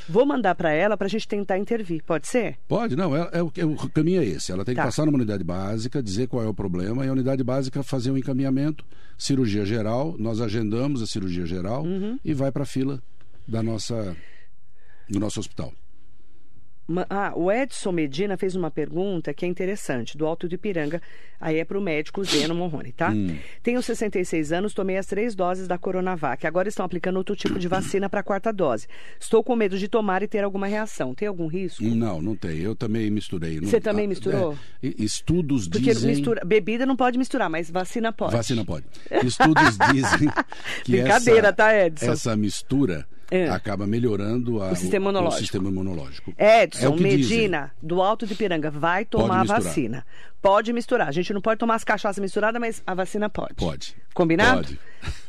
Vou 0.09 0.25
mandar 0.25 0.55
para 0.55 0.71
ela 0.73 0.97
para 0.97 1.07
a 1.07 1.09
gente 1.09 1.25
tentar 1.25 1.57
intervir. 1.57 2.03
Pode 2.03 2.27
ser? 2.27 2.57
Pode, 2.67 2.97
não, 2.97 3.15
é, 3.15 3.29
é 3.31 3.41
o, 3.41 3.47
o 3.47 3.89
caminho 3.89 4.21
é 4.21 4.25
esse. 4.25 4.51
Ela 4.51 4.65
tem 4.65 4.75
que 4.75 4.81
Tá. 4.81 4.85
passar 4.87 5.05
numa 5.05 5.17
unidade 5.17 5.43
básica, 5.43 6.03
dizer 6.03 6.27
qual 6.27 6.43
é 6.43 6.47
o 6.47 6.53
problema, 6.53 7.05
e 7.05 7.07
a 7.07 7.13
unidade 7.13 7.43
básica 7.45 7.81
fazer 7.81 8.11
o 8.11 8.17
encaminhamento, 8.17 8.83
cirurgia 9.17 9.63
geral, 9.65 10.15
nós 10.19 10.41
agendamos 10.41 11.01
a 11.01 11.07
cirurgia 11.07 11.45
geral 11.45 11.83
Uhum. 11.85 12.19
e 12.25 12.33
vai 12.33 12.51
para 12.51 12.63
a 12.63 12.65
fila 12.65 13.01
da 13.47 13.63
nossa, 13.63 14.17
do 15.09 15.17
nosso 15.19 15.39
hospital. 15.39 15.71
Ah, 17.09 17.33
o 17.35 17.51
Edson 17.51 17.91
Medina 17.91 18.37
fez 18.37 18.55
uma 18.55 18.71
pergunta 18.71 19.33
que 19.33 19.45
é 19.45 19.47
interessante, 19.47 20.17
do 20.17 20.25
Alto 20.25 20.47
de 20.47 20.55
Ipiranga. 20.55 21.01
Aí 21.39 21.57
é 21.57 21.65
para 21.65 21.77
o 21.77 21.81
médico 21.81 22.23
Zeno 22.23 22.53
Morrone, 22.53 22.91
tá? 22.91 23.09
Hum. 23.09 23.35
Tenho 23.63 23.81
66 23.81 24.51
anos, 24.51 24.75
tomei 24.75 24.97
as 24.97 25.07
três 25.07 25.33
doses 25.33 25.67
da 25.67 25.75
Coronavac. 25.75 26.45
Agora 26.45 26.69
estão 26.69 26.85
aplicando 26.85 27.17
outro 27.17 27.35
tipo 27.35 27.57
de 27.57 27.67
vacina 27.67 28.07
para 28.07 28.19
a 28.19 28.23
quarta 28.23 28.53
dose. 28.53 28.87
Estou 29.19 29.43
com 29.43 29.55
medo 29.55 29.75
de 29.77 29.87
tomar 29.87 30.21
e 30.21 30.27
ter 30.27 30.43
alguma 30.43 30.67
reação. 30.67 31.15
Tem 31.15 31.27
algum 31.27 31.47
risco? 31.47 31.83
Não, 31.83 32.21
não 32.21 32.35
tem. 32.35 32.59
Eu 32.59 32.75
também 32.75 33.09
misturei. 33.09 33.59
Não- 33.59 33.67
Você 33.67 33.81
também 33.81 34.05
ah, 34.05 34.09
misturou? 34.09 34.57
é, 34.83 34.93
estudos 34.99 35.67
Porque 35.67 35.93
dizem... 35.93 36.11
mistura, 36.11 36.45
bebida 36.45 36.85
não 36.85 36.95
pode 36.95 37.17
misturar, 37.17 37.49
mas 37.49 37.71
vacina 37.71 38.13
pode. 38.13 38.33
Vacina 38.33 38.63
pode. 38.63 38.85
Estudos 39.23 39.77
dizem 39.91 40.29
que 40.83 40.91
Brincadeira, 40.91 41.47
essa, 41.47 41.53
tá, 41.53 41.85
Edson? 41.85 42.11
essa 42.11 42.35
mistura 42.35 43.07
É. 43.31 43.47
acaba 43.49 43.87
melhorando 43.87 44.61
a- 44.61 44.71
O 44.71 44.75
sistema 44.75 45.05
imunológico. 45.05 45.37
o 45.37 45.41
sistema 45.41 45.69
imunológico. 45.69 46.33
Edson 46.37 46.85
É 46.85 46.89
o 46.89 46.93
que 46.97 47.03
dizem. 47.15 47.37
Medina, 47.37 47.71
do 47.81 48.01
Alto 48.01 48.27
de 48.27 48.35
Piranga, 48.35 48.69
vai 48.69 49.05
tomar 49.05 49.39
a 49.39 49.43
vacina. 49.45 50.05
Pode 50.41 50.73
misturar. 50.73 51.07
A 51.07 51.11
gente 51.11 51.31
não 51.33 51.41
pode 51.41 51.57
tomar 51.57 51.75
as 51.75 51.83
cachaças 51.83 52.21
misturadas, 52.21 52.59
mas 52.59 52.83
a 52.85 52.93
vacina 52.93 53.29
pode. 53.29 53.55
Pode. 53.55 53.95
Combinado? 54.13 54.63
Pode. 54.67 54.79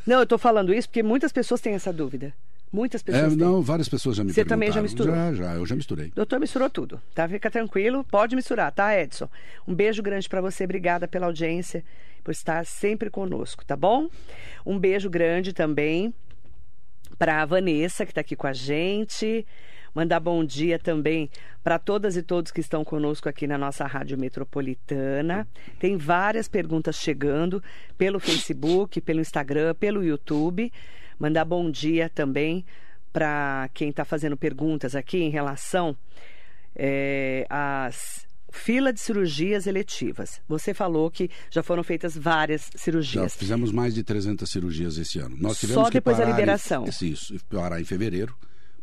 Não, 0.05 0.19
eu 0.19 0.25
tô 0.27 0.37
falando 0.37 0.73
isso 0.73 0.89
porque 0.89 1.01
muitas 1.01 1.31
pessoas 1.31 1.61
têm 1.61 1.73
essa 1.75 1.93
dúvida. 1.93 2.33
Muitas 2.71 3.01
É, 3.01 3.05
pessoas 3.05 3.27
têm. 3.29 3.37
não, 3.37 3.61
várias 3.61 3.87
pessoas 3.87 4.17
já 4.17 4.23
me 4.23 4.33
Você 4.33 4.43
também 4.43 4.71
já 4.71 4.81
misturou? 4.81 5.15
Já, 5.15 5.33
já, 5.33 5.53
eu 5.53 5.65
já 5.65 5.75
misturei. 5.75 6.11
Doutor 6.15 6.39
misturou 6.39 6.69
tudo, 6.69 6.99
tá? 7.13 7.29
Fica 7.29 7.49
tranquilo, 7.51 8.03
pode 8.03 8.35
misturar, 8.35 8.71
tá, 8.71 8.99
Edson? 8.99 9.29
Um 9.67 9.75
beijo 9.75 10.01
grande 10.01 10.27
para 10.27 10.41
você, 10.41 10.63
obrigada 10.63 11.07
pela 11.07 11.27
audiência, 11.27 11.83
por 12.23 12.31
estar 12.31 12.65
sempre 12.65 13.11
conosco, 13.11 13.63
tá 13.63 13.75
bom? 13.75 14.09
Um 14.65 14.79
beijo 14.79 15.07
grande 15.07 15.53
também 15.53 16.11
para 17.17 17.41
a 17.41 17.45
Vanessa, 17.45 18.05
que 18.05 18.11
está 18.11 18.21
aqui 18.21 18.35
com 18.35 18.47
a 18.47 18.53
gente. 18.53 19.45
Mandar 19.93 20.19
bom 20.19 20.43
dia 20.43 20.79
também 20.79 21.29
para 21.63 21.77
todas 21.77 22.17
e 22.17 22.23
todos 22.23 22.51
que 22.51 22.61
estão 22.61 22.83
conosco 22.83 23.29
aqui 23.29 23.45
na 23.45 23.57
nossa 23.57 23.85
Rádio 23.85 24.17
Metropolitana. 24.17 25.47
Tem 25.79 25.97
várias 25.97 26.47
perguntas 26.47 26.95
chegando 26.95 27.63
pelo 27.95 28.19
Facebook, 28.19 28.99
pelo 29.01 29.21
Instagram, 29.21 29.75
pelo 29.75 30.03
YouTube. 30.03 30.73
Mandar 31.19 31.45
bom 31.45 31.69
dia 31.69 32.09
também 32.09 32.65
para 33.11 33.69
quem 33.73 33.89
está 33.89 34.03
fazendo 34.03 34.35
perguntas 34.35 34.95
aqui 34.95 35.19
em 35.19 35.29
relação 35.29 35.95
é, 36.75 37.45
às 37.47 38.27
fila 38.53 38.93
de 38.93 38.99
cirurgias 38.99 39.65
eletivas. 39.67 40.39
Você 40.47 40.73
falou 40.73 41.09
que 41.09 41.29
já 41.51 41.61
foram 41.63 41.83
feitas 41.83 42.15
várias 42.15 42.69
Já 42.73 42.79
cirurgias. 42.79 43.35
fizemos 43.35 43.71
mais 43.71 43.93
de 43.95 44.03
300 44.03 44.49
cirurgias 44.49 44.97
esse 44.97 45.17
ano. 45.19 45.35
Nós 45.39 45.59
tivemos 45.59 45.83
Só 45.85 45.89
depois 45.89 46.15
da 46.17 46.23
parar 46.23 46.35
em- 46.35 46.39
liberação. 46.39 46.85
isso, 46.85 47.35
parar 47.49 47.81
em 47.81 47.83
fevereiro, 47.83 48.35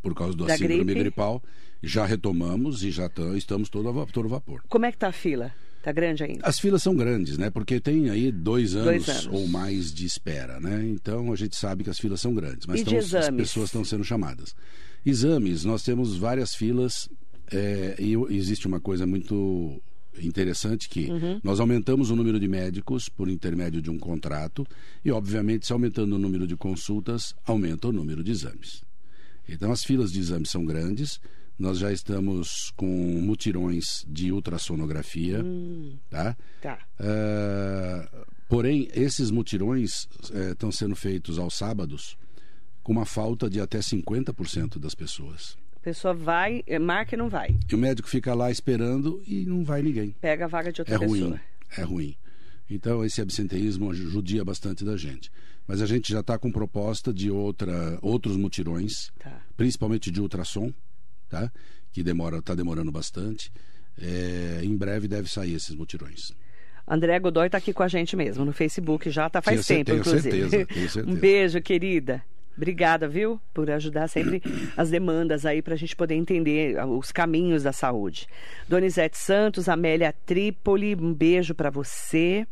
por 0.03 0.15
causa 0.15 0.35
do 0.37 0.45
Da 0.45 0.57
síndrome 0.59 0.85
gripe. 0.85 1.01
gripal. 1.01 1.43
Já 1.83 2.05
retomamos 2.05 2.83
e 2.85 2.91
já 2.91 3.09
tam- 3.09 3.35
estamos 3.37 3.71
todo 3.71 3.89
a, 3.89 4.07
todo 4.07 4.29
vapor. 4.29 4.63
Como 4.69 4.85
é 4.85 4.93
que 4.93 4.99
tá 4.99 5.09
a 5.09 5.13
fila? 5.13 5.51
Tá 5.83 5.93
grande 5.93 6.23
ainda? 6.23 6.41
As 6.47 6.59
filas 6.61 6.83
são 6.83 6.95
grandes, 6.95 7.39
né? 7.39 7.49
Porque 7.49 7.81
tem 7.81 8.11
aí 8.11 8.31
dois 8.31 8.75
anos, 8.75 8.87
Dois 8.87 9.09
anos. 9.09 9.27
ou 9.33 9.49
mais 9.49 9.91
de 9.95 10.05
espera, 10.05 10.61
né? 10.61 10.85
Então 10.85 11.33
a 11.33 11.37
gente 11.37 11.57
sabe 11.57 11.85
que 11.85 11.89
as 11.89 11.99
filas 11.99 12.21
são 12.21 12.35
grandes, 12.35 12.67
mas 12.67 12.81
E 12.81 12.85
de 12.85 12.97
estão- 12.97 13.19
as 13.21 13.31
pessoas 13.31 13.67
estão 13.69 13.83
sendo 13.83 14.05
chamadas. 14.05 14.55
Exames, 15.07 15.65
nós 15.65 15.83
temos 15.83 16.19
várias 16.19 16.55
filas 16.55 17.09
é, 17.51 17.97
e 17.99 18.15
existe 18.37 18.67
uma 18.67 18.81
coisa 18.81 19.07
muito 19.07 19.81
interessante 20.21 20.89
que 20.89 21.11
Uhum. 21.11 21.41
nós 21.43 21.61
aumentamos 21.61 22.11
o 22.11 22.17
número 22.17 22.39
de 22.41 22.49
médicos 22.49 23.09
por 23.09 23.29
intermédio 23.29 23.81
de 23.81 23.91
um 23.91 23.99
contrato 23.99 24.67
e, 25.05 25.11
obviamente, 25.11 25.67
se 25.67 25.73
aumentando 25.73 26.17
o 26.17 26.19
número 26.19 26.47
de 26.47 26.57
consultas, 26.57 27.35
aumenta 27.47 27.89
o 27.89 27.93
número 27.93 28.23
de 28.23 28.31
exames. 28.33 28.83
Então, 29.49 29.71
as 29.73 29.83
filas 29.85 30.11
de 30.13 30.19
exames 30.21 30.51
são 30.51 30.65
grandes. 30.65 31.21
Nós 31.59 31.79
já 31.79 31.93
estamos 31.93 32.73
com 32.77 32.87
mutirões 32.87 34.05
de 34.09 34.33
ultrassonografia, 34.33 35.45
tá? 36.09 36.37
Tá. 36.61 36.79
Ah, 36.99 38.09
porém, 38.49 38.89
esses 38.95 39.31
mutirões 39.31 40.09
eh, 40.33 40.53
estão 40.53 40.73
sendo 40.73 40.97
feitos 40.97 41.39
aos 41.39 41.55
sábados 41.55 42.17
com 42.83 42.93
uma 42.93 43.05
falta 43.05 43.49
de 43.51 43.61
até 43.61 43.79
50% 43.81 44.79
das 44.79 44.95
pessoas. 44.95 45.57
A 45.81 45.83
pessoa 45.83 46.13
vai, 46.13 46.63
eh, 46.67 46.79
marca 46.79 47.15
e 47.15 47.19
não 47.19 47.29
vai. 47.29 47.57
E 47.71 47.75
o 47.75 47.79
médico 47.79 48.09
fica 48.09 48.35
lá 48.35 48.51
esperando 48.51 49.23
e 49.27 49.47
não 49.47 49.65
vai 49.65 49.81
ninguém. 49.83 50.15
Pega 50.21 50.45
a 50.45 50.49
vaga 50.49 50.71
de 50.71 50.81
outra 50.83 50.95
É 50.95 50.99
pessoa. 50.99 51.19
ruim, 51.31 51.41
é 51.79 51.83
ruim. 51.83 52.17
Então, 52.69 53.05
esse 53.05 53.21
absenteísmo 53.21 53.93
judia 53.95 54.45
bastante 54.45 54.85
da 54.85 54.97
gente. 54.97 55.31
Mas 55.67 55.81
a 55.81 55.87
gente 55.87 56.13
já 56.13 56.21
está 56.21 56.39
com 56.39 56.53
proposta 56.53 57.13
de 57.13 57.31
outra, 57.31 57.99
outros 58.03 58.37
mutirões, 58.37 59.11
Tá. 59.19 59.41
principalmente 59.57 60.11
de 60.11 60.21
ultrassom, 60.21 60.73
tá? 61.29 61.51
que 61.93 62.03
demora, 62.03 62.39
está 62.39 62.55
demorando 62.55 62.93
bastante. 62.93 63.51
É, 64.01 64.61
em 64.63 64.77
breve 64.77 65.09
deve 65.09 65.29
sair 65.31 65.55
esses 65.55 65.75
mutirões. 65.75 66.33
André 66.87 67.19
Godoy 67.19 67.47
está 67.47 67.59
aqui 67.59 67.73
com 67.73 67.83
a 67.83 67.89
gente 67.89 68.17
mesmo, 68.17 68.45
no 68.45 68.53
Facebook 68.53 69.11
já, 69.11 69.29
tá 69.31 69.41
faz 69.41 69.65
Tenho 69.67 69.85
tempo, 69.85 69.87
tenho 69.87 70.01
inclusive. 70.01 70.23
certeza, 70.31 70.67
tenho 70.67 70.89
certeza. 70.91 71.11
Um 71.11 71.15
beijo, 71.21 71.61
querida. 71.63 72.23
Obrigada, 72.57 73.09
viu, 73.09 73.41
por 73.55 73.71
ajudar 73.71 74.09
sempre 74.09 74.43
as 74.77 74.91
demandas 74.91 75.47
aí 75.47 75.63
para 75.63 75.75
a 75.75 75.77
gente 75.77 75.97
poder 75.97 76.15
entender 76.15 76.79
ah, 76.79 76.87
os 76.87 77.11
caminhos 77.11 77.63
da 77.63 77.73
saúde. 77.73 78.27
Donizete 78.69 79.17
Santos, 79.17 79.69
Amélia 79.69 80.15
Trípoli, 80.27 80.95
um 80.95 81.15
beijo 81.15 81.55
para 81.55 81.71
você. 81.71 82.47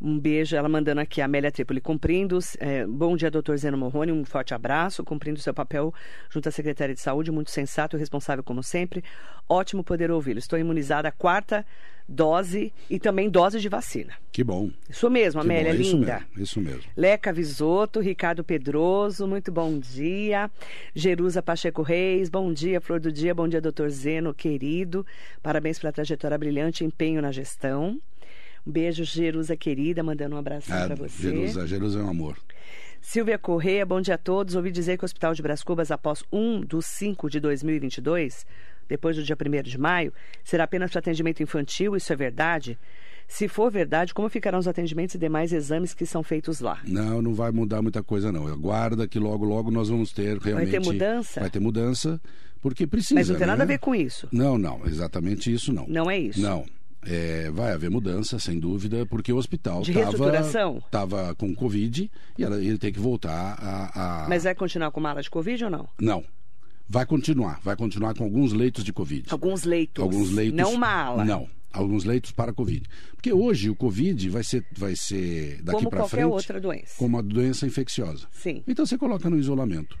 Um 0.00 0.18
beijo, 0.18 0.54
ela 0.54 0.68
mandando 0.68 1.00
aqui, 1.00 1.22
a 1.22 1.24
Amélia 1.24 1.50
Tripoli, 1.50 1.80
cumprindo. 1.80 2.38
É, 2.58 2.86
bom 2.86 3.16
dia, 3.16 3.30
doutor 3.30 3.56
Zeno 3.56 3.78
Morrone, 3.78 4.12
um 4.12 4.26
forte 4.26 4.52
abraço, 4.52 5.02
cumprindo 5.02 5.40
seu 5.40 5.54
papel 5.54 5.92
junto 6.28 6.48
à 6.48 6.52
Secretaria 6.52 6.94
de 6.94 7.00
Saúde, 7.00 7.32
muito 7.32 7.50
sensato 7.50 7.96
e 7.96 7.98
responsável 7.98 8.44
como 8.44 8.62
sempre. 8.62 9.02
Ótimo 9.48 9.82
poder 9.82 10.10
ouvi-lo. 10.10 10.38
Estou 10.38 10.58
imunizada 10.58 11.08
a 11.08 11.12
quarta 11.12 11.64
dose 12.06 12.72
e 12.90 12.98
também 12.98 13.30
dose 13.30 13.58
de 13.58 13.70
vacina. 13.70 14.12
Que 14.30 14.44
bom. 14.44 14.70
Isso 14.88 15.08
mesmo, 15.08 15.40
Que 15.40 15.46
Amélia, 15.46 15.72
bom, 15.72 15.78
é 15.78 15.80
isso 15.80 15.96
linda. 15.96 16.14
mesmo, 16.14 16.42
isso 16.42 16.60
mesmo. 16.60 16.82
Leca 16.94 17.32
Visoto, 17.32 17.98
Ricardo 17.98 18.44
Pedroso, 18.44 19.26
muito 19.26 19.50
bom 19.50 19.78
dia. 19.78 20.50
Jerusa 20.94 21.42
Pacheco 21.42 21.80
Reis, 21.80 22.28
bom 22.28 22.52
dia, 22.52 22.82
Flor 22.82 23.00
do 23.00 23.10
Dia, 23.10 23.34
bom 23.34 23.48
dia, 23.48 23.62
doutor 23.62 23.88
Zeno, 23.88 24.34
querido. 24.34 25.06
Parabéns 25.42 25.78
pela 25.78 25.90
trajetória 25.90 26.36
brilhante 26.36 26.84
e 26.84 26.86
empenho 26.86 27.22
na 27.22 27.32
gestão. 27.32 27.98
Um 28.66 28.70
beijo, 28.72 29.04
Jerusa 29.04 29.56
querida, 29.56 30.02
mandando 30.02 30.34
um 30.34 30.38
abração 30.38 30.76
Ah, 30.76 30.86
para 30.86 30.96
você. 30.96 31.22
Jerusa, 31.22 31.66
Jerusa 31.66 32.00
é 32.00 32.02
um 32.02 32.10
amor. 32.10 32.36
Silvia 33.00 33.38
Correia, 33.38 33.86
bom 33.86 34.00
dia 34.00 34.14
a 34.14 34.18
todos. 34.18 34.56
Ouvi 34.56 34.72
dizer 34.72 34.98
que 34.98 35.04
o 35.04 35.06
Hospital 35.06 35.34
de 35.34 35.42
Brás 35.42 35.62
Cubas, 35.62 35.92
após 35.92 36.24
1 36.32 36.62
dos 36.62 36.86
5 36.86 37.30
de 37.30 37.38
2022, 37.38 38.44
depois 38.88 39.14
do 39.16 39.22
dia 39.22 39.36
1 39.40 39.62
de 39.62 39.78
maio, 39.78 40.12
será 40.42 40.64
apenas 40.64 40.90
para 40.90 40.98
atendimento 40.98 41.40
infantil. 41.42 41.94
Isso 41.94 42.12
é 42.12 42.16
verdade? 42.16 42.76
Se 43.28 43.46
for 43.46 43.70
verdade, 43.70 44.12
como 44.12 44.28
ficarão 44.28 44.58
os 44.58 44.66
atendimentos 44.66 45.14
e 45.14 45.18
demais 45.18 45.52
exames 45.52 45.94
que 45.94 46.04
são 46.04 46.22
feitos 46.24 46.58
lá? 46.60 46.80
Não, 46.84 47.22
não 47.22 47.34
vai 47.34 47.52
mudar 47.52 47.82
muita 47.82 48.02
coisa 48.02 48.32
não. 48.32 48.48
Aguarda 48.48 49.06
que 49.06 49.18
logo, 49.18 49.44
logo 49.44 49.70
nós 49.70 49.88
vamos 49.88 50.12
ter 50.12 50.38
realmente... 50.38 50.70
ter 50.70 50.80
mudança? 50.80 51.40
Vai 51.40 51.50
ter 51.50 51.60
mudança, 51.60 52.20
porque 52.60 52.86
precisa, 52.86 53.14
Mas 53.14 53.28
não 53.28 53.36
tem 53.36 53.46
nada 53.46 53.62
a 53.62 53.66
né? 53.66 53.74
ver 53.74 53.78
com 53.78 53.94
isso. 53.94 54.28
Não, 54.32 54.56
não, 54.58 54.80
exatamente 54.86 55.52
isso 55.52 55.72
não. 55.72 55.86
Não 55.88 56.10
é 56.10 56.18
isso. 56.18 56.40
Não. 56.40 56.64
É, 57.08 57.50
vai 57.52 57.72
haver 57.72 57.88
mudança, 57.88 58.38
sem 58.38 58.58
dúvida, 58.58 59.06
porque 59.06 59.32
o 59.32 59.36
hospital 59.36 59.82
estava 60.78 61.34
com 61.36 61.54
Covid 61.54 62.10
e 62.36 62.42
ela- 62.44 62.60
ele 62.60 62.78
tem 62.78 62.92
que 62.92 62.98
voltar 62.98 63.56
a, 63.60 64.24
a- 64.24 64.28
Mas 64.28 64.42
vai 64.44 64.54
continuar 64.54 64.90
com 64.90 65.00
mala 65.00 65.22
de 65.22 65.30
Covid 65.30 65.64
ou 65.64 65.70
não? 65.70 65.88
Não. 66.00 66.24
Vai 66.88 67.04
continuar. 67.06 67.60
Vai 67.62 67.76
continuar 67.76 68.14
com 68.14 68.24
alguns 68.24 68.52
leitos 68.52 68.82
de 68.84 68.92
Covid. 68.92 69.26
Alguns 69.30 69.64
leitos. 69.64 70.02
Alguns 70.02 70.30
leitos. 70.30 70.56
Não 70.56 70.72
uma 70.74 70.88
ala. 70.88 71.24
Não. 71.24 71.48
Alguns 71.72 72.04
leitos 72.04 72.30
para 72.32 72.52
Covid. 72.52 72.82
Porque 73.14 73.32
hoje 73.32 73.68
o 73.68 73.74
Covid 73.76 74.28
vai 74.30 74.42
ser, 74.44 74.64
vai 74.76 74.96
ser 74.96 75.60
daqui 75.62 75.78
Como 75.78 75.90
para 75.90 75.98
qualquer 76.00 76.16
frente. 76.18 76.30
outra 76.32 76.60
doença. 76.60 76.94
Como 76.96 77.16
uma 77.16 77.22
doença 77.22 77.66
infecciosa. 77.66 78.26
Sim. 78.32 78.62
Então 78.66 78.86
você 78.86 78.96
coloca 78.96 79.28
no 79.28 79.38
isolamento. 79.38 79.98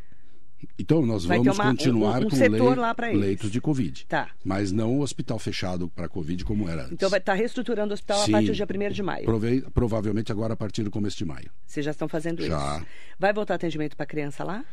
Então 0.78 1.04
nós 1.04 1.24
Vai 1.24 1.38
vamos 1.38 1.56
uma- 1.58 1.70
continuar 1.70 2.22
um- 2.22 2.26
um 2.26 2.30
com 2.30 2.36
lei- 2.36 3.16
leitos 3.16 3.50
de 3.50 3.60
Covid. 3.60 4.06
Tá. 4.06 4.28
Mas 4.44 4.72
não 4.72 4.98
o 4.98 5.00
hospital 5.02 5.38
fechado 5.38 5.88
para 5.88 6.08
Covid 6.08 6.44
como 6.44 6.68
era 6.68 6.82
antes. 6.82 6.92
Então 6.92 7.08
vai 7.10 7.18
estar 7.18 7.34
reestruturando 7.34 7.92
o 7.92 7.94
hospital 7.94 8.18
Sim. 8.24 8.30
a 8.32 8.36
partir 8.36 8.46
do 8.48 8.54
dia 8.54 8.66
1 8.66 8.92
de 8.92 9.02
maio. 9.02 9.24
Prove- 9.24 9.62
provavelmente 9.72 10.30
agora 10.32 10.54
a 10.54 10.56
partir 10.56 10.82
do 10.82 10.90
começo 10.90 11.16
de 11.16 11.24
maio. 11.24 11.50
Vocês 11.66 11.84
já 11.84 11.90
estão 11.92 12.08
fazendo 12.08 12.42
Já. 12.44 12.76
isso. 12.78 12.86
Vai 13.18 13.32
voltar 13.32 13.54
atendimento 13.54 13.96
para 13.96 14.06
criança 14.06 14.44
lá? 14.44 14.64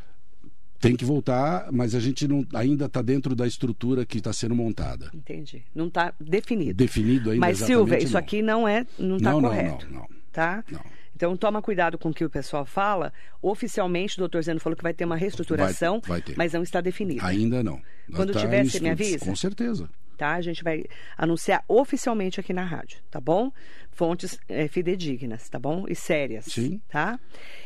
Tem 0.80 0.98
que 0.98 1.06
voltar, 1.06 1.72
mas 1.72 1.96
a 1.96 2.00
gente 2.02 2.28
não, 2.28 2.46
ainda 2.54 2.86
está 2.88 3.02
dentro 3.02 3.34
da 3.34 3.48
estrutura 3.48 4.06
que 4.06 4.18
está 4.18 4.34
sendo 4.34 4.54
montada. 4.54 5.10
Entendi. 5.14 5.64
Não 5.74 5.88
está 5.88 6.14
definido. 6.20 6.74
Definido 6.74 7.30
ainda 7.32 7.40
Mas, 7.40 7.60
Silvia, 7.60 7.98
isso 8.04 8.14
não. 8.14 8.20
aqui 8.20 8.42
não 8.42 8.68
é, 8.68 8.86
não 9.00 9.16
está 9.16 9.32
Não, 9.32 9.40
não, 9.40 9.50
correto. 9.50 9.86
não, 9.90 10.00
não. 10.02 10.08
Tá? 10.34 10.62
Não. 10.70 10.82
Então 11.16 11.38
toma 11.38 11.62
cuidado 11.62 11.98
com 11.98 12.10
o 12.10 12.14
que 12.14 12.26
o 12.26 12.30
pessoal 12.30 12.66
fala. 12.66 13.14
Oficialmente, 13.42 14.16
o 14.18 14.20
doutor 14.20 14.42
Zeno 14.44 14.60
falou 14.60 14.76
que 14.76 14.84
vai 14.84 14.94
ter 14.94 15.06
uma 15.06 15.16
reestruturação, 15.16 16.00
Vai- 16.02 16.20
vai 16.20 16.22
ter. 16.22 16.36
mas 16.38 16.54
não 16.54 16.64
está 16.64 16.82
definido. 16.82 17.24
Ainda 17.26 17.64
não. 17.64 17.80
Quando 18.14 18.34
Tá 18.34 18.40
tiver, 18.40 18.66
você 18.66 18.80
me 18.80 18.90
avisa? 18.90 19.26
Com 19.26 19.36
certeza. 19.36 19.90
Tá? 20.18 20.34
A 20.34 20.42
gente 20.42 20.64
vai 20.64 20.84
anunciar 21.18 21.64
oficialmente 21.68 22.40
aqui 22.40 22.54
na 22.54 22.64
rádio, 22.64 23.00
tá 23.10 23.20
bom? 23.20 23.52
Fontes 23.92 24.40
eh, 24.50 24.68
fidedignas, 24.68 25.48
tá 25.50 25.60
bom? 25.60 25.86
E 25.88 25.96
sérias. 25.96 26.46
Sim. 26.46 26.82
Tá? 26.90 27.20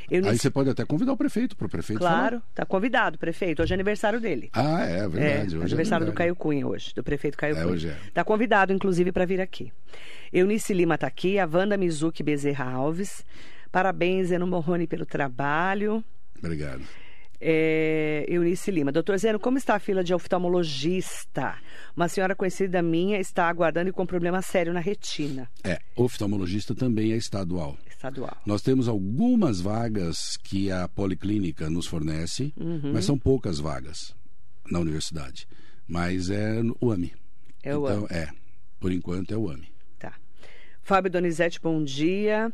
Eu 0.09 0.23
Aí 0.25 0.31
nisso- 0.31 0.41
você 0.43 0.49
pode 0.49 0.69
até 0.69 0.83
convidar 0.85 1.13
o 1.13 1.17
prefeito, 1.17 1.55
para 1.55 1.67
o 1.67 1.69
prefeito 1.69 1.99
Claro, 1.99 2.39
falar. 2.39 2.43
tá 2.53 2.65
convidado, 2.65 3.17
prefeito. 3.17 3.61
Hoje 3.61 3.73
é 3.73 3.75
aniversário 3.75 4.19
dele. 4.19 4.49
Ah, 4.53 4.81
é 4.83 5.07
verdade. 5.07 5.21
É, 5.21 5.43
hoje 5.45 5.55
é 5.55 5.61
aniversário 5.65 6.05
do 6.05 6.09
verdade. 6.11 6.15
Caio 6.17 6.35
Cunha 6.35 6.67
hoje, 6.67 6.93
do 6.95 7.03
prefeito 7.03 7.37
Caio 7.37 7.55
É, 7.55 7.61
Cunha. 7.61 7.73
hoje 7.73 7.89
é. 7.89 7.97
Tá 8.13 8.23
convidado, 8.23 8.73
inclusive, 8.73 9.11
para 9.11 9.25
vir 9.25 9.39
aqui. 9.39 9.71
Eunice 10.33 10.73
Lima 10.73 10.95
está 10.95 11.07
aqui, 11.07 11.39
a 11.39 11.45
Wanda 11.51 11.77
Mizuki 11.77 12.23
Bezerra 12.23 12.65
Alves. 12.71 13.25
Parabéns, 13.71 14.27
Zeno 14.29 14.47
Morrone, 14.47 14.87
pelo 14.87 15.05
trabalho. 15.05 16.03
Obrigado. 16.39 16.81
É, 17.39 18.25
Eunice 18.27 18.71
Lima. 18.71 18.91
Doutor 18.91 19.17
Zeno, 19.17 19.39
como 19.39 19.57
está 19.57 19.75
a 19.75 19.79
fila 19.79 20.03
de 20.03 20.13
oftalmologista? 20.13 21.55
Uma 21.95 22.07
senhora 22.07 22.35
conhecida 22.35 22.81
minha 22.81 23.19
está 23.19 23.47
aguardando 23.47 23.89
e 23.89 23.93
com 23.93 24.05
problema 24.05 24.41
sério 24.41 24.73
na 24.73 24.79
retina 24.79 25.49
É, 25.63 25.79
oftalmologista 25.95 26.73
também 26.75 27.13
é 27.13 27.15
estadual. 27.17 27.77
estadual. 27.89 28.35
Nós 28.45 28.61
temos 28.61 28.87
algumas 28.87 29.61
vagas 29.61 30.37
que 30.37 30.71
a 30.71 30.87
Policlínica 30.87 31.69
nos 31.69 31.85
fornece, 31.87 32.53
Uhum. 32.57 32.91
mas 32.93 33.05
são 33.05 33.17
poucas 33.17 33.59
vagas 33.59 34.15
na 34.69 34.79
universidade. 34.79 35.47
Mas 35.87 36.29
é 36.29 36.61
o 36.81 36.91
AMI. 36.91 37.13
É 37.63 37.75
o 37.77 37.87
então, 37.87 37.99
AMI. 38.05 38.07
é. 38.11 38.29
Por 38.79 38.91
enquanto 38.91 39.33
é 39.33 39.37
o 39.37 39.49
AMI. 39.49 39.71
Tá. 39.97 40.13
Fábio 40.83 41.09
Donizete, 41.11 41.59
bom 41.61 41.83
dia. 41.83 42.51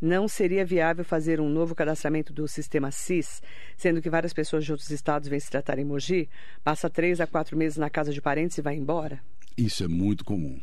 Não 0.00 0.28
seria 0.28 0.64
viável 0.64 1.04
fazer 1.04 1.40
um 1.40 1.48
novo 1.48 1.74
cadastramento 1.74 2.32
do 2.32 2.46
sistema 2.46 2.90
SIS, 2.90 3.42
sendo 3.76 4.02
que 4.02 4.10
várias 4.10 4.32
pessoas 4.32 4.64
de 4.64 4.70
outros 4.72 4.90
estados 4.90 5.28
vêm 5.28 5.40
se 5.40 5.50
tratar 5.50 5.78
em 5.78 5.84
Mogi, 5.84 6.28
passa 6.62 6.90
três 6.90 7.20
a 7.20 7.26
quatro 7.26 7.56
meses 7.56 7.78
na 7.78 7.88
casa 7.88 8.12
de 8.12 8.20
parentes 8.20 8.58
e 8.58 8.62
vai 8.62 8.74
embora? 8.76 9.20
Isso 9.56 9.82
é 9.84 9.88
muito 9.88 10.24
comum. 10.24 10.60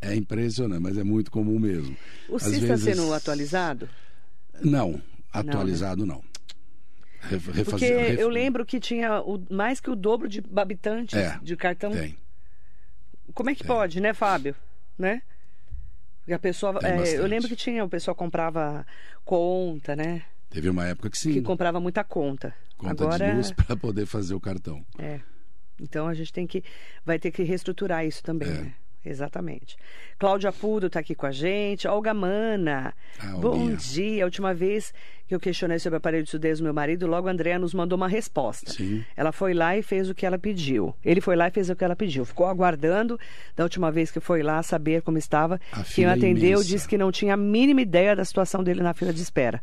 É 0.00 0.14
impressionante, 0.14 0.80
mas 0.80 0.96
é 0.96 1.02
muito 1.02 1.30
comum 1.30 1.58
mesmo. 1.58 1.96
O 2.28 2.36
Às 2.36 2.42
SIS 2.44 2.54
está 2.62 2.76
vezes- 2.76 2.84
sendo 2.96 3.12
atualizado? 3.12 3.88
Não, 4.62 5.02
atualizado 5.32 6.06
não. 6.06 6.22
Re- 7.22 7.40
Porque 7.40 7.58
refazer- 7.58 7.98
ref- 8.10 8.20
eu 8.20 8.28
lembro 8.28 8.64
que 8.64 8.78
tinha 8.78 9.20
o- 9.22 9.44
mais 9.50 9.80
que 9.80 9.90
o 9.90 9.96
dobro 9.96 10.28
de 10.28 10.40
habitantes 10.54 11.18
É, 11.18 11.36
de 11.42 11.56
cartão. 11.56 11.90
Tem. 11.90 12.16
Como 13.34 13.50
é 13.50 13.54
que 13.56 13.64
pode, 13.64 14.00
né, 14.00 14.14
Fábio? 14.14 14.54
Né? 14.96 15.20
Porque 16.26 16.34
a 16.34 16.38
pessoa. 16.40 16.80
É, 16.82 17.18
eu 17.18 17.26
lembro 17.26 17.48
que 17.48 17.54
tinha, 17.54 17.84
o 17.84 17.88
pessoal 17.88 18.12
comprava 18.16 18.84
conta, 19.24 19.94
né? 19.94 20.24
Teve 20.50 20.68
uma 20.68 20.84
época 20.84 21.08
que 21.08 21.16
sim. 21.16 21.32
Que 21.32 21.40
comprava 21.40 21.78
muita 21.78 22.02
conta. 22.02 22.52
Conta 22.76 23.04
Agora. 23.04 23.30
de 23.30 23.36
luz 23.36 23.52
para 23.52 23.76
poder 23.76 24.06
fazer 24.06 24.34
o 24.34 24.40
cartão. 24.40 24.84
É. 24.98 25.20
Então 25.80 26.08
a 26.08 26.14
gente 26.14 26.32
tem 26.32 26.44
que. 26.44 26.64
Vai 27.04 27.20
ter 27.20 27.30
que 27.30 27.44
reestruturar 27.44 28.04
isso 28.04 28.24
também, 28.24 28.48
É. 28.48 28.52
né? 28.54 28.74
Exatamente. 29.08 29.76
Cláudia 30.18 30.50
Pudo 30.50 30.88
está 30.88 30.98
aqui 31.00 31.14
com 31.14 31.26
a 31.26 31.30
gente. 31.30 31.86
Olga 31.86 32.12
Mana. 32.12 32.92
Ah, 33.20 33.26
Bom 33.38 33.72
dia. 33.74 34.24
A 34.24 34.26
última 34.26 34.52
vez 34.52 34.92
que 35.28 35.34
eu 35.34 35.38
questionei 35.40 35.78
sobre 35.78 35.96
o 35.96 35.98
aparelho 35.98 36.24
de 36.24 36.30
surdez 36.30 36.58
do 36.58 36.64
meu 36.64 36.74
marido, 36.74 37.06
logo 37.06 37.28
a 37.28 37.30
Andrea 37.30 37.58
nos 37.58 37.72
mandou 37.72 37.96
uma 37.96 38.08
resposta. 38.08 38.72
Sim. 38.72 39.04
Ela 39.16 39.30
foi 39.30 39.54
lá 39.54 39.76
e 39.76 39.82
fez 39.82 40.10
o 40.10 40.14
que 40.14 40.26
ela 40.26 40.38
pediu. 40.38 40.94
Ele 41.04 41.20
foi 41.20 41.36
lá 41.36 41.46
e 41.48 41.50
fez 41.50 41.70
o 41.70 41.76
que 41.76 41.84
ela 41.84 41.94
pediu. 41.96 42.24
Ficou 42.24 42.46
aguardando 42.46 43.18
da 43.54 43.62
última 43.62 43.90
vez 43.92 44.10
que 44.10 44.18
foi 44.20 44.42
lá 44.42 44.62
saber 44.62 45.02
como 45.02 45.18
estava. 45.18 45.60
A 45.72 45.84
Quem 45.84 46.04
é 46.04 46.08
atendeu 46.08 46.50
imensa. 46.58 46.64
disse 46.64 46.88
que 46.88 46.98
não 46.98 47.12
tinha 47.12 47.34
a 47.34 47.36
mínima 47.36 47.80
ideia 47.80 48.16
da 48.16 48.24
situação 48.24 48.62
dele 48.64 48.82
na 48.82 48.92
fila 48.94 49.12
de 49.12 49.22
espera. 49.22 49.62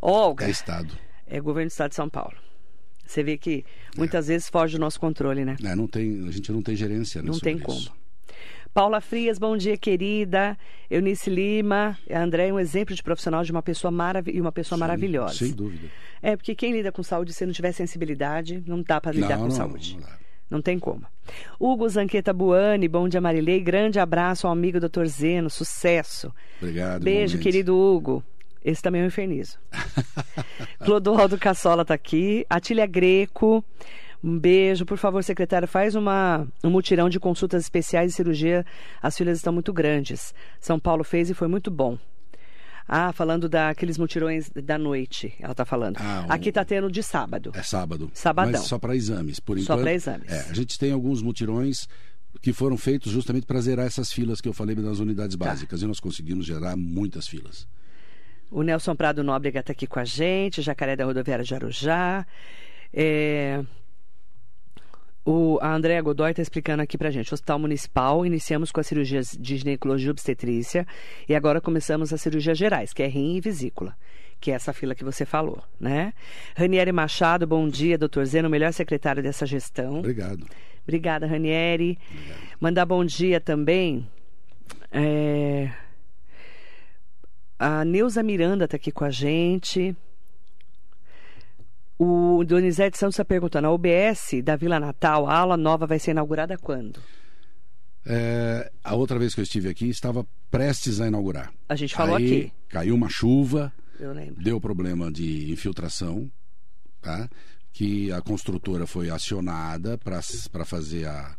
Olga, 0.00 0.46
É 0.46 0.50
estado. 0.50 0.96
é 1.26 1.40
governo 1.40 1.68
do 1.68 1.72
estado 1.72 1.90
de 1.90 1.96
São 1.96 2.08
Paulo. 2.08 2.34
Você 3.06 3.22
vê 3.22 3.36
que 3.36 3.64
muitas 3.96 4.28
vezes 4.28 4.48
foge 4.48 4.76
do 4.76 4.80
nosso 4.80 4.98
controle, 4.98 5.44
né? 5.44 5.56
É, 5.62 5.74
não 5.74 5.86
tem, 5.86 6.26
a 6.26 6.30
gente 6.30 6.50
não 6.50 6.62
tem 6.62 6.74
gerência 6.74 7.20
né, 7.20 7.28
Não 7.30 7.38
tem 7.38 7.56
isso. 7.58 7.92
Paula 8.74 9.02
Frias, 9.02 9.38
bom 9.38 9.54
dia, 9.54 9.76
querida. 9.76 10.56
Eunice 10.90 11.28
Lima, 11.28 11.98
a 12.10 12.22
André 12.22 12.48
é 12.48 12.52
um 12.52 12.58
exemplo 12.58 12.94
de 12.94 13.02
profissional 13.02 13.44
de 13.44 13.52
uma 13.52 13.62
pessoa 13.62 13.90
maravilhosa 13.90 14.38
e 14.38 14.40
uma 14.40 14.50
pessoa 14.50 14.78
Sim, 14.78 14.80
maravilhosa. 14.80 15.34
Sem 15.34 15.52
dúvida. 15.52 15.88
É, 16.22 16.34
porque 16.36 16.54
quem 16.54 16.72
lida 16.72 16.90
com 16.90 17.02
saúde, 17.02 17.34
se 17.34 17.44
não 17.44 17.52
tiver 17.52 17.72
sensibilidade, 17.72 18.62
não 18.66 18.82
dá 18.82 18.98
para 18.98 19.12
lidar 19.12 19.36
não, 19.36 19.44
com 19.44 19.44
não, 19.44 19.50
saúde. 19.50 19.98
não. 20.00 20.22
Não 20.48 20.62
tem 20.62 20.78
como. 20.78 21.06
Hugo 21.58 21.88
Zanqueta 21.88 22.32
Buani, 22.32 22.86
bom 22.88 23.08
dia, 23.08 23.20
Marilei. 23.20 23.60
Grande 23.60 23.98
abraço 23.98 24.46
ao 24.46 24.52
amigo 24.52 24.78
Dr. 24.80 25.04
Zeno, 25.06 25.48
sucesso. 25.48 26.32
Obrigado. 26.60 27.02
Beijo, 27.02 27.36
igualmente. 27.36 27.42
querido 27.42 27.76
Hugo. 27.76 28.22
Esse 28.64 28.82
também 28.82 29.00
é 29.00 29.04
um 29.04 29.08
infernizo. 29.08 29.58
Clodoaldo 30.84 31.38
Cassola 31.38 31.82
está 31.82 31.94
aqui. 31.94 32.46
Atília 32.48 32.86
Greco. 32.86 33.64
Um 34.22 34.38
beijo. 34.38 34.84
Por 34.86 34.98
favor, 34.98 35.22
secretária, 35.24 35.66
faz 35.66 35.94
uma, 35.94 36.46
um 36.62 36.70
mutirão 36.70 37.08
de 37.08 37.18
consultas 37.18 37.62
especiais 37.62 38.12
e 38.12 38.14
cirurgia. 38.14 38.64
As 39.02 39.16
filas 39.16 39.38
estão 39.38 39.52
muito 39.52 39.72
grandes. 39.72 40.32
São 40.60 40.78
Paulo 40.78 41.02
fez 41.02 41.28
e 41.30 41.34
foi 41.34 41.48
muito 41.48 41.70
bom. 41.70 41.98
Ah, 42.86 43.12
falando 43.12 43.48
daqueles 43.48 43.96
mutirões 43.96 44.50
da 44.50 44.76
noite, 44.76 45.32
ela 45.40 45.52
está 45.52 45.64
falando. 45.64 45.96
Ah, 46.00 46.26
um- 46.28 46.32
Aqui 46.32 46.48
está 46.50 46.64
tendo 46.64 46.90
de 46.90 47.02
sábado. 47.02 47.52
É 47.54 47.62
sábado. 47.62 48.10
Sabadão. 48.12 48.52
Mas 48.52 48.62
só 48.68 48.78
para 48.78 48.94
exames, 48.94 49.38
por 49.40 49.56
Só 49.58 49.62
enquanto. 49.74 49.80
pra 49.82 49.92
exames. 49.94 50.30
É, 50.30 50.50
a 50.50 50.52
gente 50.52 50.78
tem 50.78 50.92
alguns 50.92 51.22
mutirões 51.22 51.86
que 52.40 52.52
foram 52.52 52.76
feitos 52.76 53.12
justamente 53.12 53.46
para 53.46 53.60
zerar 53.60 53.86
essas 53.86 54.12
filas 54.12 54.40
que 54.40 54.48
eu 54.48 54.52
falei 54.52 54.74
nas 54.76 54.98
unidades 54.98 55.36
Tá. 55.36 55.44
básicas. 55.46 55.80
E 55.82 55.86
nós 55.86 56.00
conseguimos 56.00 56.44
gerar 56.44 56.76
muitas 56.76 57.26
filas. 57.28 57.66
O 58.50 58.62
Nelson 58.62 58.94
Prado 58.96 59.22
Nóbrega 59.24 59.60
está 59.60 59.72
aqui 59.72 59.86
com 59.86 59.98
a 60.00 60.04
gente, 60.04 60.60
Jacaré 60.60 60.94
da 60.96 61.04
Rodoviária 61.04 61.44
de 61.44 61.54
Arujá. 61.54 62.26
É, 62.92 63.62
O, 65.24 65.58
a 65.62 65.72
Andréa 65.74 66.02
Godoy 66.02 66.30
está 66.30 66.42
explicando 66.42 66.82
aqui 66.82 66.98
para 66.98 67.10
gente. 67.10 67.32
Hospital 67.32 67.58
Municipal, 67.58 68.26
iniciamos 68.26 68.72
com 68.72 68.80
as 68.80 68.86
cirurgias 68.86 69.36
de 69.38 69.56
ginecologia 69.56 70.08
e 70.08 70.10
obstetrícia 70.10 70.86
e 71.28 71.34
agora 71.34 71.60
começamos 71.60 72.12
as 72.12 72.20
cirurgias 72.20 72.58
gerais, 72.58 72.92
que 72.92 73.02
é 73.02 73.06
rim 73.06 73.36
e 73.36 73.40
vesícula, 73.40 73.96
que 74.40 74.50
é 74.50 74.54
essa 74.54 74.72
fila 74.72 74.96
que 74.96 75.04
você 75.04 75.24
falou, 75.24 75.62
né? 75.78 76.12
Ranieri 76.56 76.90
Machado, 76.90 77.46
bom 77.46 77.68
dia, 77.68 77.96
doutor 77.96 78.24
Zeno, 78.26 78.50
melhor 78.50 78.72
secretário 78.72 79.22
dessa 79.22 79.46
gestão. 79.46 80.00
Obrigado. 80.00 80.44
Obrigada, 80.82 81.26
Ranieri. 81.26 81.96
Obrigado. 82.10 82.38
Mandar 82.60 82.84
bom 82.84 83.04
dia 83.04 83.40
também. 83.40 84.08
É... 84.90 85.70
A 87.56 87.84
Neuza 87.84 88.24
Miranda 88.24 88.64
está 88.64 88.76
aqui 88.76 88.90
com 88.90 89.04
a 89.04 89.10
gente. 89.10 89.96
O 92.04 92.42
Donizete 92.44 92.98
Santos 92.98 93.14
está 93.14 93.24
perguntando: 93.24 93.68
a 93.68 93.70
OBS 93.70 94.42
da 94.42 94.56
Vila 94.56 94.80
Natal, 94.80 95.28
a 95.28 95.36
aula 95.38 95.56
nova 95.56 95.86
vai 95.86 96.00
ser 96.00 96.10
inaugurada 96.10 96.58
quando? 96.58 97.00
É, 98.04 98.72
a 98.82 98.96
outra 98.96 99.20
vez 99.20 99.32
que 99.34 99.40
eu 99.40 99.44
estive 99.44 99.68
aqui, 99.68 99.88
estava 99.88 100.26
prestes 100.50 101.00
a 101.00 101.06
inaugurar. 101.06 101.52
A 101.68 101.76
gente 101.76 101.94
falou 101.94 102.16
Aí, 102.16 102.26
aqui. 102.26 102.52
Caiu 102.68 102.96
uma 102.96 103.08
chuva, 103.08 103.72
deu 104.36 104.60
problema 104.60 105.12
de 105.12 105.52
infiltração, 105.52 106.28
tá? 107.00 107.28
que 107.72 108.10
a 108.10 108.20
construtora 108.20 108.84
foi 108.84 109.08
acionada 109.08 109.96
para 109.96 110.64
fazer 110.64 111.06
a, 111.06 111.36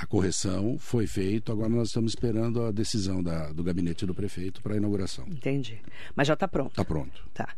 a 0.00 0.06
correção, 0.06 0.78
foi 0.78 1.06
feito. 1.06 1.52
Agora 1.52 1.68
nós 1.68 1.88
estamos 1.88 2.12
esperando 2.12 2.62
a 2.62 2.70
decisão 2.70 3.22
da, 3.22 3.52
do 3.52 3.62
gabinete 3.62 4.06
do 4.06 4.14
prefeito 4.14 4.62
para 4.62 4.74
a 4.74 4.76
inauguração. 4.76 5.26
Entendi. 5.28 5.78
Mas 6.16 6.26
já 6.26 6.34
está 6.34 6.48
pronto. 6.48 6.70
Está 6.70 6.84
pronto. 6.84 7.22
Tá. 7.34 7.48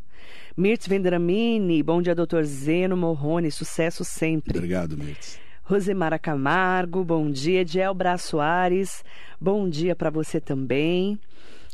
Mirtz 0.56 0.86
Vendramini, 0.86 1.82
bom 1.82 2.02
dia, 2.02 2.14
doutor 2.14 2.44
Zeno 2.44 2.96
Morrone, 2.96 3.50
sucesso 3.50 4.04
sempre. 4.04 4.56
Obrigado, 4.56 4.98
Mirtz. 4.98 5.38
Rosemara 5.62 6.18
Camargo, 6.18 7.04
bom 7.04 7.30
dia. 7.30 7.64
Diel 7.64 7.94
Bra 7.94 8.18
Soares, 8.18 9.04
bom 9.40 9.68
dia 9.68 9.94
para 9.94 10.10
você 10.10 10.40
também. 10.40 11.18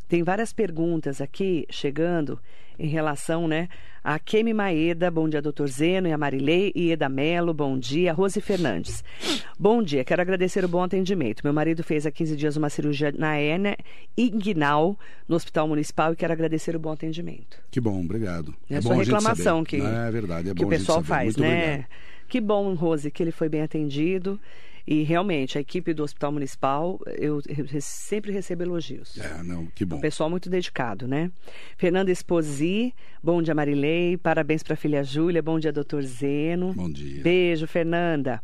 Tem 0.09 0.23
várias 0.23 0.53
perguntas 0.53 1.21
aqui 1.21 1.67
chegando 1.69 2.41
em 2.79 2.89
relação, 2.89 3.47
né, 3.47 3.69
a 4.03 4.19
Kemi 4.19 4.55
Maeda, 4.55 5.11
bom 5.11 5.29
dia, 5.29 5.43
doutor 5.43 5.69
Zeno, 5.69 6.09
e 6.09 6.13
a 6.13 6.17
Marilei, 6.17 6.73
e 6.75 6.93
Eda 6.93 7.09
Melo, 7.09 7.53
bom 7.53 7.77
dia, 7.77 8.13
Rose 8.13 8.41
Fernandes. 8.41 9.05
Bom 9.59 9.83
dia, 9.83 10.05
quero 10.05 10.23
agradecer 10.23 10.65
o 10.65 10.69
bom 10.69 10.83
atendimento. 10.83 11.43
Meu 11.45 11.53
marido 11.53 11.83
fez 11.83 12.07
há 12.07 12.11
15 12.11 12.37
dias 12.37 12.57
uma 12.57 12.71
cirurgia 12.71 13.13
na 13.13 13.39
hernia 13.39 13.77
inguinal 14.17 14.97
no 15.29 15.37
Hospital 15.37 15.69
Municipal 15.69 16.13
e 16.13 16.17
quero 16.17 16.33
agradecer 16.33 16.75
o 16.75 16.79
bom 16.79 16.93
atendimento. 16.93 17.61
Que 17.71 17.81
bom, 17.81 18.01
obrigado. 18.01 18.55
É, 18.71 18.77
é 18.77 18.81
sua 18.81 18.95
reclamação 18.95 19.63
que, 19.65 19.77
é 19.77 20.11
verdade, 20.11 20.51
é 20.51 20.55
que 20.55 20.65
o 20.65 20.69
pessoal 20.69 21.03
faz, 21.03 21.37
Muito 21.37 21.41
né? 21.41 21.65
Obrigado. 21.65 21.87
Que 22.29 22.41
bom, 22.41 22.75
Rose, 22.75 23.11
que 23.11 23.23
ele 23.23 23.33
foi 23.33 23.49
bem 23.49 23.63
atendido. 23.63 24.39
E 24.91 25.03
realmente, 25.03 25.59
a 25.59 25.61
equipe 25.61 25.93
do 25.93 26.03
Hospital 26.03 26.33
Municipal, 26.33 26.99
eu, 27.19 27.43
eu 27.47 27.67
sempre 27.79 28.33
recebo 28.33 28.63
elogios. 28.63 29.19
É, 29.19 29.43
não, 29.43 29.67
que 29.67 29.85
bom. 29.85 29.97
Um 29.97 30.01
pessoal 30.01 30.31
muito 30.31 30.49
dedicado, 30.49 31.07
né? 31.07 31.31
Fernanda 31.77 32.11
Esposi, 32.11 32.95
bom 33.23 33.43
dia, 33.43 33.55
Marilei. 33.55 34.17
Parabéns 34.17 34.63
para 34.63 34.73
a 34.73 34.77
filha 34.79 35.05
Júlia. 35.05 35.43
Bom 35.43 35.61
dia, 35.61 35.71
doutor 35.71 36.03
Zeno. 36.05 36.73
Bom 36.73 36.91
dia. 36.91 37.23
Beijo, 37.23 37.67
Fernanda. 37.67 38.43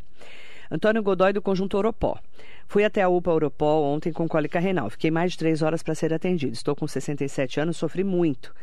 Antônio 0.70 1.02
Godoy, 1.02 1.32
do 1.32 1.42
Conjunto 1.42 1.76
Oropó. 1.76 2.18
Fui 2.66 2.84
até 2.84 3.02
a 3.02 3.08
UPA 3.08 3.32
Oropó 3.32 3.82
ontem 3.82 4.12
com 4.12 4.26
cólica 4.26 4.58
renal. 4.58 4.90
Fiquei 4.90 5.10
mais 5.10 5.32
de 5.32 5.38
três 5.38 5.62
horas 5.62 5.82
para 5.82 5.94
ser 5.94 6.12
atendido. 6.12 6.52
Estou 6.52 6.74
com 6.74 6.86
67 6.86 7.60
anos, 7.60 7.76
sofri 7.76 8.02
muito. 8.02 8.54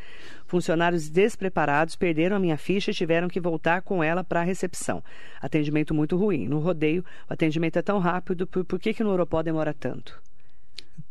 Funcionários 0.48 1.10
despreparados 1.10 1.96
perderam 1.96 2.36
a 2.36 2.40
minha 2.40 2.58
ficha 2.58 2.92
e 2.92 2.94
tiveram 2.94 3.28
que 3.28 3.40
voltar 3.40 3.82
com 3.82 4.04
ela 4.04 4.24
para 4.24 4.42
a 4.42 4.44
recepção. 4.44 5.04
Atendimento 5.42 5.94
muito 5.94 6.18
ruim. 6.18 6.48
No 6.48 6.60
rodeio, 6.60 7.06
o 7.30 7.34
atendimento 7.34 7.78
é 7.78 7.82
tão 7.82 8.00
rápido. 8.00 8.46
Por, 8.48 8.66
por 8.66 8.80
que, 8.80 8.94
que 8.94 9.04
no 9.04 9.12
Oropó 9.12 9.42
demora 9.42 9.74
tanto? 9.74 10.22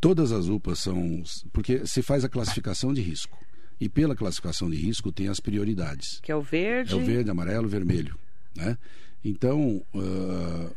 Todas 0.01 0.33
as 0.33 0.49
UPAs 0.49 0.81
são. 0.81 1.23
Porque 1.53 1.87
se 1.87 2.03
faz 2.03 2.25
a 2.25 2.29
classificação 2.29 2.93
de 2.93 3.01
risco. 3.01 3.39
E 3.81 3.89
pela 3.89 4.15
classificação 4.15 4.69
de 4.69 4.77
risco 4.77 5.11
tem 5.11 5.29
as 5.29 5.41
prioridades. 5.41 6.21
Que 6.21 6.31
é 6.31 6.37
o 6.37 6.43
verde. 6.43 6.93
É 6.93 6.97
o 6.97 7.01
verde, 7.01 7.31
amarelo, 7.31 7.67
vermelho. 7.67 8.15
Né? 8.55 8.77
Então, 9.25 9.83
uh, 9.95 10.77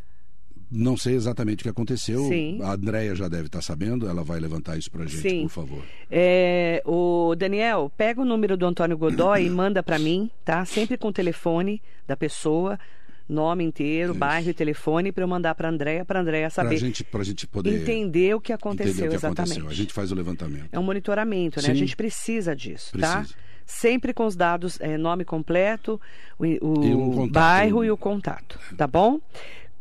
não 0.72 0.98
sei 0.98 1.16
exatamente 1.16 1.62
o 1.62 1.64
que 1.64 1.70
aconteceu. 1.70 2.28
Sim. 2.28 2.60
A 2.62 2.74
Andrea 2.74 3.16
já 3.16 3.28
deve 3.28 3.46
estar 3.46 3.62
sabendo, 3.62 4.08
ela 4.08 4.24
vai 4.24 4.40
levantar 4.40 4.78
isso 4.78 4.90
para 4.90 5.04
a 5.04 5.08
gente, 5.08 5.22
Sim. 5.22 5.42
por 5.44 5.50
favor. 5.50 5.84
É, 6.10 6.82
o 6.86 7.36
Daniel, 7.36 7.92
pega 7.96 8.22
o 8.22 8.26
número 8.26 8.58
do 8.58 8.66
Antônio 8.66 8.98
Godoy 8.98 9.46
e 9.46 9.50
manda 9.50 9.84
para 9.84 10.00
mim, 10.00 10.30
tá? 10.44 10.66
Sempre 10.66 10.98
com 10.98 11.10
o 11.10 11.14
telefone 11.14 11.82
da 12.08 12.18
pessoa, 12.18 12.80
nome 13.28 13.64
inteiro, 13.64 14.12
Isso. 14.12 14.20
bairro 14.20 14.50
e 14.50 14.54
telefone, 14.54 15.12
para 15.12 15.24
eu 15.24 15.28
mandar 15.28 15.56
para 15.56 15.68
a 15.68 15.72
Andrea, 15.72 16.06
para 16.06 16.20
a 16.20 16.22
Andrea 16.22 16.50
Para 16.50 16.50
saber. 16.50 16.78
gente, 16.78 17.06
a 17.12 17.24
gente 17.24 17.48
poder 17.48 17.82
Entender 17.82 18.36
o 18.36 18.42
que 18.42 18.52
aconteceu 18.52 18.92
entender 18.92 19.08
o 19.08 19.10
que 19.10 19.16
exatamente. 19.16 19.52
aconteceu. 19.52 19.70
A 19.70 19.74
gente 19.74 19.94
faz 19.94 20.12
o 20.12 20.16
levantamento. 20.16 20.70
É 20.72 20.80
um 20.80 20.84
monitoramento, 20.84 21.62
né? 21.62 21.70
A 21.70 21.72
Sim. 21.72 21.80
gente 21.80 21.96
precisa 21.96 22.56
disso, 22.56 22.98
tá? 22.98 23.20
Precisa. 23.20 23.36
Sempre 23.66 24.14
com 24.14 24.26
os 24.26 24.36
dados, 24.36 24.78
é, 24.82 24.98
nome 24.98 25.24
completo, 25.24 26.00
o, 26.38 26.44
o 26.66 27.22
um 27.24 27.28
bairro 27.30 27.84
e 27.84 27.90
o 27.90 27.96
contato, 27.96 28.60
tá 28.76 28.86
bom? 28.86 29.22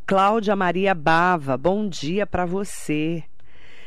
Cláudia 0.06 0.56
Maria 0.56 0.94
Bava, 0.94 1.56
bom 1.56 1.88
dia 1.88 2.26
para 2.26 2.44
você. 2.44 3.22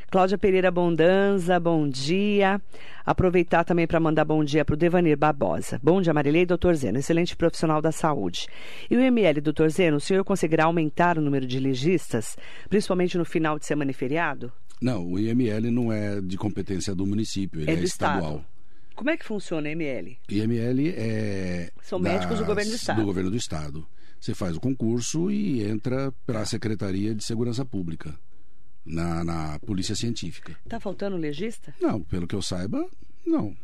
Cláudia 0.10 0.38
Pereira 0.38 0.71
Bondanza, 0.71 1.60
bom 1.60 1.88
dia. 1.89 2.62
Aproveitar 3.06 3.63
também 3.65 3.86
para 3.86 3.99
mandar 3.99 4.23
bom 4.23 4.43
dia 4.43 4.63
para 4.63 4.73
o 4.73 4.78
Devanir 4.78 5.17
Barbosa. 5.17 5.80
Bom 5.84 6.01
dia, 6.01 6.13
Marilei 6.13 6.45
doutor 6.45 6.73
Zeno, 6.75 6.97
excelente 6.99 7.36
profissional 7.36 7.82
da 7.82 7.91
saúde. 7.91 8.47
E 8.89 8.95
o 8.95 8.99
ML, 9.01 9.41
doutor 9.41 9.69
Zeno, 9.69 9.97
o 9.97 9.99
senhor 9.99 10.23
conseguirá 10.23 10.65
aumentar 10.65 11.17
o 11.17 11.21
número 11.21 11.45
de 11.45 11.60
legistas, 11.60 12.38
principalmente 12.69 13.17
no 13.17 13.25
final 13.25 13.60
de 13.60 13.65
semana 13.65 13.91
e 13.91 13.93
feriado? 13.93 14.51
Não, 14.82 15.06
o 15.06 15.19
IML 15.19 15.69
não 15.69 15.91
é 15.91 16.21
de 16.21 16.38
competência 16.38 16.95
do 16.95 17.06
município, 17.06 17.62
ele 17.62 17.71
É 17.71 17.75
é, 17.75 17.84
estadual. 17.84 18.36
Estado. 18.38 18.45
Como 18.95 19.10
é 19.10 19.17
que 19.17 19.25
funciona 19.25 19.67
o 19.67 19.71
ML? 19.71 20.17
IML 20.30 20.93
é. 20.95 21.69
São 21.82 21.99
médicos 21.99 22.39
do 22.39 22.45
governo 22.45 22.71
do 22.71 22.75
estado. 22.75 22.99
Do 23.01 23.06
governo 23.06 23.30
do 23.30 23.38
estado. 23.38 23.86
Você 24.25 24.33
faz 24.33 24.57
o 24.57 24.59
concurso 24.59 25.29
e 25.29 25.61
entra 25.61 26.11
para 26.25 26.41
a 26.41 26.45
Secretaria 26.47 27.13
de 27.13 27.23
Segurança 27.23 27.63
Pública, 27.63 28.17
na, 28.83 29.23
na 29.23 29.59
Polícia 29.59 29.95
Científica. 29.95 30.57
Tá 30.67 30.79
faltando 30.79 31.15
legista? 31.15 31.75
Não, 31.79 32.01
pelo 32.01 32.25
que 32.25 32.33
eu 32.33 32.41
saiba, 32.41 32.89
não. 33.23 33.55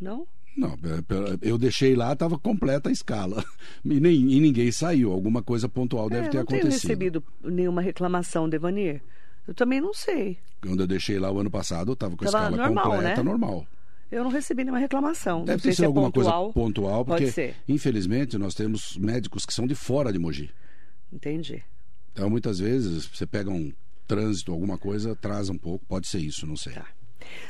Não? 0.00 0.26
Não, 0.56 0.70
é, 0.70 1.38
eu 1.42 1.58
deixei 1.58 1.94
lá, 1.94 2.14
estava 2.14 2.38
completa 2.38 2.88
a 2.88 2.92
escala. 2.92 3.44
E, 3.84 4.00
nem, 4.00 4.32
e 4.32 4.40
ninguém 4.40 4.72
saiu. 4.72 5.12
Alguma 5.12 5.42
coisa 5.42 5.68
pontual 5.68 6.08
deve 6.08 6.28
é, 6.28 6.30
ter 6.30 6.36
não 6.38 6.44
acontecido. 6.44 6.72
recebido 6.72 7.24
nenhuma 7.44 7.82
reclamação, 7.82 8.48
Devanir. 8.48 9.02
Eu 9.46 9.52
também 9.52 9.82
não 9.82 9.92
sei. 9.92 10.38
Quando 10.62 10.80
eu 10.80 10.86
deixei 10.86 11.18
lá 11.18 11.30
o 11.30 11.38
ano 11.38 11.50
passado, 11.50 11.90
eu 11.90 11.92
estava 11.92 12.16
com 12.16 12.24
a 12.24 12.30
Tava 12.30 12.44
escala 12.46 12.56
normal, 12.56 12.90
completa, 12.90 13.22
né? 13.22 13.22
normal. 13.22 13.66
Eu 14.10 14.22
não 14.22 14.30
recebi 14.30 14.62
nenhuma 14.62 14.78
reclamação. 14.78 15.44
Deve 15.44 15.62
ter 15.62 15.72
sido 15.72 15.84
é 15.84 15.86
alguma 15.86 16.10
pontual. 16.10 16.52
coisa 16.52 16.54
pontual, 16.54 17.04
Pode 17.04 17.24
porque 17.24 17.32
ser. 17.32 17.56
infelizmente 17.68 18.38
nós 18.38 18.54
temos 18.54 18.96
médicos 18.96 19.44
que 19.44 19.52
são 19.52 19.66
de 19.66 19.74
fora 19.74 20.12
de 20.12 20.18
Mogi. 20.18 20.50
Entendi. 21.12 21.62
Então 22.12 22.30
muitas 22.30 22.58
vezes 22.58 23.06
você 23.06 23.26
pega 23.26 23.50
um 23.50 23.72
trânsito, 24.06 24.52
alguma 24.52 24.78
coisa, 24.78 25.12
atrasa 25.12 25.52
um 25.52 25.58
pouco, 25.58 25.84
pode 25.86 26.06
ser 26.06 26.18
isso, 26.18 26.46
não 26.46 26.56
sei. 26.56 26.74
Tá. 26.74 26.86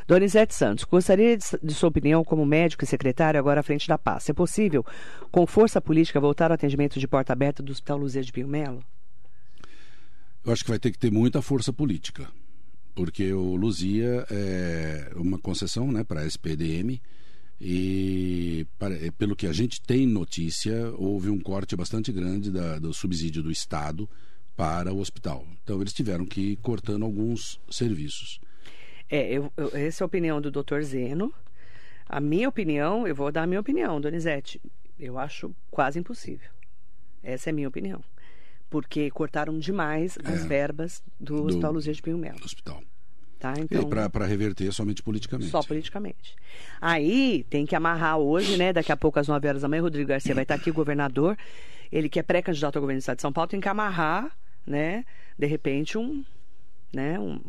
Donizete 0.06 0.54
Santos, 0.54 0.84
gostaria 0.84 1.36
de, 1.36 1.44
de 1.62 1.74
sua 1.74 1.88
opinião 1.90 2.24
como 2.24 2.46
médico 2.46 2.82
e 2.84 2.86
secretário 2.86 3.38
agora 3.38 3.60
à 3.60 3.62
frente 3.62 3.86
da 3.86 3.98
paz. 3.98 4.28
É 4.28 4.32
possível, 4.32 4.84
com 5.30 5.46
força 5.46 5.80
política, 5.80 6.18
voltar 6.18 6.50
ao 6.50 6.54
atendimento 6.54 6.98
de 6.98 7.06
porta 7.06 7.32
aberta 7.32 7.62
do 7.62 7.72
Hospital 7.72 7.98
Luzia 7.98 8.22
de 8.22 8.32
Pio 8.32 8.48
Melo? 8.48 8.82
Eu 10.44 10.52
acho 10.52 10.62
que 10.64 10.70
vai 10.70 10.78
ter 10.78 10.92
que 10.92 10.98
ter 10.98 11.10
muita 11.10 11.42
força 11.42 11.72
política, 11.72 12.28
porque 12.96 13.30
o 13.32 13.54
Luzia 13.54 14.26
é 14.30 15.12
uma 15.14 15.38
concessão 15.38 15.92
né, 15.92 16.02
para 16.02 16.22
a 16.22 16.26
SPDM 16.26 16.98
e, 17.60 18.66
para- 18.78 18.94
é, 18.96 19.10
pelo 19.10 19.36
que 19.36 19.46
a 19.46 19.52
gente 19.52 19.80
tem 19.82 20.06
notícia, 20.06 20.90
houve 20.96 21.28
um 21.30 21.38
corte 21.38 21.76
bastante 21.76 22.10
grande 22.10 22.50
da- 22.50 22.78
do 22.78 22.92
subsídio 22.94 23.42
do 23.42 23.50
Estado 23.50 24.08
para 24.56 24.92
o 24.92 24.98
hospital. 24.98 25.46
Então, 25.62 25.80
eles 25.80 25.92
tiveram 25.92 26.24
que 26.24 26.52
ir 26.52 26.56
cortando 26.56 27.04
alguns 27.04 27.60
serviços. 27.70 28.40
É, 29.10 29.30
eu, 29.30 29.52
eu- 29.56 29.70
essa 29.76 30.02
é 30.02 30.04
a 30.04 30.06
opinião 30.06 30.40
do 30.40 30.50
Dr. 30.50 30.80
Zeno. 30.80 31.32
A 32.08 32.18
minha 32.20 32.48
opinião, 32.48 33.06
eu 33.06 33.14
vou 33.14 33.30
dar 33.30 33.42
a 33.42 33.46
minha 33.46 33.60
opinião, 33.60 34.00
Donizete. 34.00 34.60
Eu 34.98 35.18
acho 35.18 35.54
quase 35.70 35.98
impossível. 35.98 36.48
Essa 37.22 37.50
é 37.50 37.52
a 37.52 37.54
minha 37.54 37.68
opinião. 37.68 38.02
Porque 38.68 39.10
cortaram 39.10 39.58
demais 39.58 40.18
as 40.24 40.44
É. 40.44 40.46
verbas 40.46 41.02
do, 41.20 41.36
Do- 41.36 41.44
Hospital 41.46 41.72
Luzia 41.72 41.92
de 41.92 42.02
Pio 42.02 42.18
Melo. 42.18 42.38
hospital. 42.44 42.82
Tá? 43.38 43.52
E 43.58 43.60
Então, 43.62 43.88
para 44.10 44.24
reverter 44.26 44.72
somente 44.72 45.02
politicamente. 45.02 45.50
Só 45.50 45.62
politicamente. 45.62 46.34
Aí 46.80 47.44
tem 47.50 47.66
que 47.66 47.76
amarrar 47.76 48.18
hoje, 48.18 48.56
né? 48.56 48.72
Daqui 48.72 48.90
a 48.90 48.96
pouco, 48.96 49.18
às 49.20 49.28
9 49.28 49.46
horas 49.46 49.62
da 49.62 49.68
manhã, 49.68 49.82
Rodrigo 49.82 50.08
Garcia 50.08 50.34
vai 50.34 50.42
estar 50.42 50.54
aqui, 50.54 50.70
o 50.70 50.74
governador. 50.74 51.36
Ele 51.92 52.08
que 52.08 52.18
é 52.18 52.22
pré-candidato 52.22 52.76
ao 52.76 52.80
governo 52.80 52.98
do 52.98 53.02
estado 53.02 53.16
de 53.16 53.22
São 53.22 53.32
Paulo, 53.32 53.48
tem 53.48 53.60
que 53.60 53.68
amarrar, 53.68 54.30
né? 54.66 55.04
De 55.38 55.46
repente, 55.46 55.96
um, 55.98 56.24
né? 56.92 57.18
Um, 57.20 57.40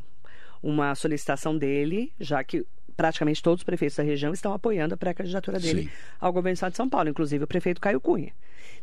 uma 0.61 0.93
solicitação 0.93 1.57
dele, 1.57 2.11
já 2.19 2.43
que 2.43 2.65
praticamente 2.97 3.41
todos 3.43 3.61
os 3.61 3.63
prefeitos 3.63 3.95
da 3.95 4.03
região 4.03 4.33
estão 4.33 4.51
apoiando 4.51 4.95
a 4.95 4.97
pré-candidatura 4.97 5.59
dele 5.59 5.83
Sim. 5.83 5.89
ao 6.19 6.33
governo 6.33 6.55
do 6.55 6.57
estado 6.57 6.71
de 6.71 6.77
São 6.77 6.89
Paulo, 6.89 7.09
inclusive 7.09 7.43
o 7.43 7.47
prefeito 7.47 7.79
Caio 7.79 8.01
Cunha. 8.01 8.33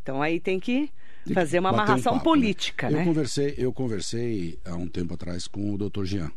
Então 0.01 0.21
aí 0.21 0.39
tem 0.39 0.59
que 0.59 0.89
Tem 1.25 1.33
fazer 1.33 1.59
uma 1.59 1.71
bater 1.71 1.81
um 1.81 1.83
amarração 1.83 2.13
papo, 2.13 2.23
política, 2.23 2.87
Eu 2.87 2.97
né? 2.97 3.03
conversei, 3.03 3.53
eu 3.57 3.73
conversei 3.73 4.57
há 4.63 4.75
um 4.75 4.87
tempo 4.87 5.13
atrás 5.13 5.47
com 5.47 5.73
o 5.73 5.77
Dr. 5.77 6.05
Jean. 6.05 6.31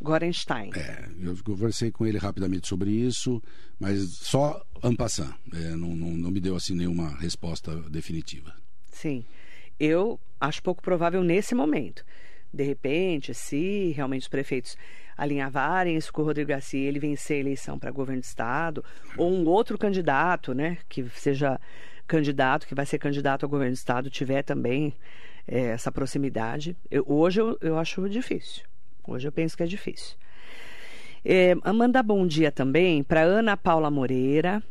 Gorenstein. 0.00 0.70
É, 0.74 1.08
eu 1.20 1.36
conversei 1.42 1.90
com 1.90 2.06
ele 2.06 2.18
rapidamente 2.18 2.68
sobre 2.68 2.90
isso, 2.90 3.42
mas 3.80 4.10
só 4.18 4.62
en 4.84 4.94
passant. 4.94 5.34
É, 5.52 5.70
não, 5.70 5.96
não, 5.96 6.10
não 6.10 6.30
me 6.30 6.38
deu 6.38 6.54
assim 6.54 6.74
nenhuma 6.74 7.16
resposta 7.18 7.74
definitiva. 7.90 8.54
Sim. 8.92 9.24
Eu 9.80 10.20
acho 10.40 10.62
pouco 10.62 10.82
provável 10.82 11.24
nesse 11.24 11.54
momento. 11.54 12.04
De 12.56 12.64
repente, 12.64 13.34
se 13.34 13.92
realmente 13.94 14.22
os 14.22 14.28
prefeitos 14.28 14.76
alinhavarem 15.16 15.96
isso 15.96 16.12
com 16.12 16.22
o 16.22 16.24
Rodrigo 16.24 16.48
Garcia 16.48 16.88
ele 16.88 16.98
vencer 16.98 17.36
a 17.36 17.40
eleição 17.40 17.78
para 17.78 17.90
governo 17.90 18.20
do 18.22 18.24
estado, 18.24 18.84
ou 19.16 19.30
um 19.30 19.46
outro 19.46 19.76
candidato, 19.76 20.54
né, 20.54 20.78
que 20.88 21.04
seja 21.10 21.60
candidato, 22.06 22.66
que 22.66 22.74
vai 22.74 22.86
ser 22.86 22.98
candidato 22.98 23.44
ao 23.44 23.48
governo 23.50 23.72
do 23.72 23.76
estado, 23.78 24.08
tiver 24.10 24.42
também 24.42 24.94
eh, 25.48 25.66
essa 25.68 25.92
proximidade, 25.92 26.76
eu- 26.90 27.04
hoje 27.06 27.40
eu, 27.40 27.56
eu 27.60 27.78
acho 27.78 28.08
difícil. 28.08 28.64
Hoje 29.06 29.28
eu 29.28 29.32
penso 29.32 29.56
que 29.56 29.62
é 29.62 29.66
difícil. 29.66 30.16
É, 31.24 31.54
bom 32.02 32.26
dia 32.26 32.50
também 32.52 33.02
para 33.02 33.20
Ana 33.22 33.56
Paula 33.56 33.90
Moreira, 33.90 34.62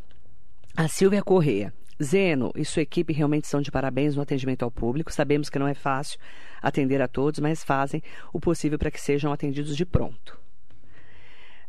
a 0.76 0.88
Silvia 0.88 1.22
Correia. 1.22 1.74
Zeno 2.04 2.52
e 2.56 2.66
sua 2.66 2.82
equipe 2.82 3.14
realmente 3.14 3.48
são 3.48 3.62
de 3.62 3.72
parabéns 3.72 4.16
no 4.16 4.22
atendimento 4.22 4.64
ao 4.64 4.72
público. 4.72 5.14
Sabemos 5.14 5.50
que 5.50 5.60
não 5.60 5.68
é 5.68 5.74
fácil 5.74 6.20
atender 6.62 7.02
a 7.02 7.08
todos, 7.08 7.40
mas 7.40 7.64
fazem 7.64 8.02
o 8.34 8.40
possível 8.40 8.78
para 8.78 8.92
que 8.92 9.00
sejam 9.00 9.32
atendidos 9.32 9.76
de 9.76 9.86
pronto. 9.86 10.38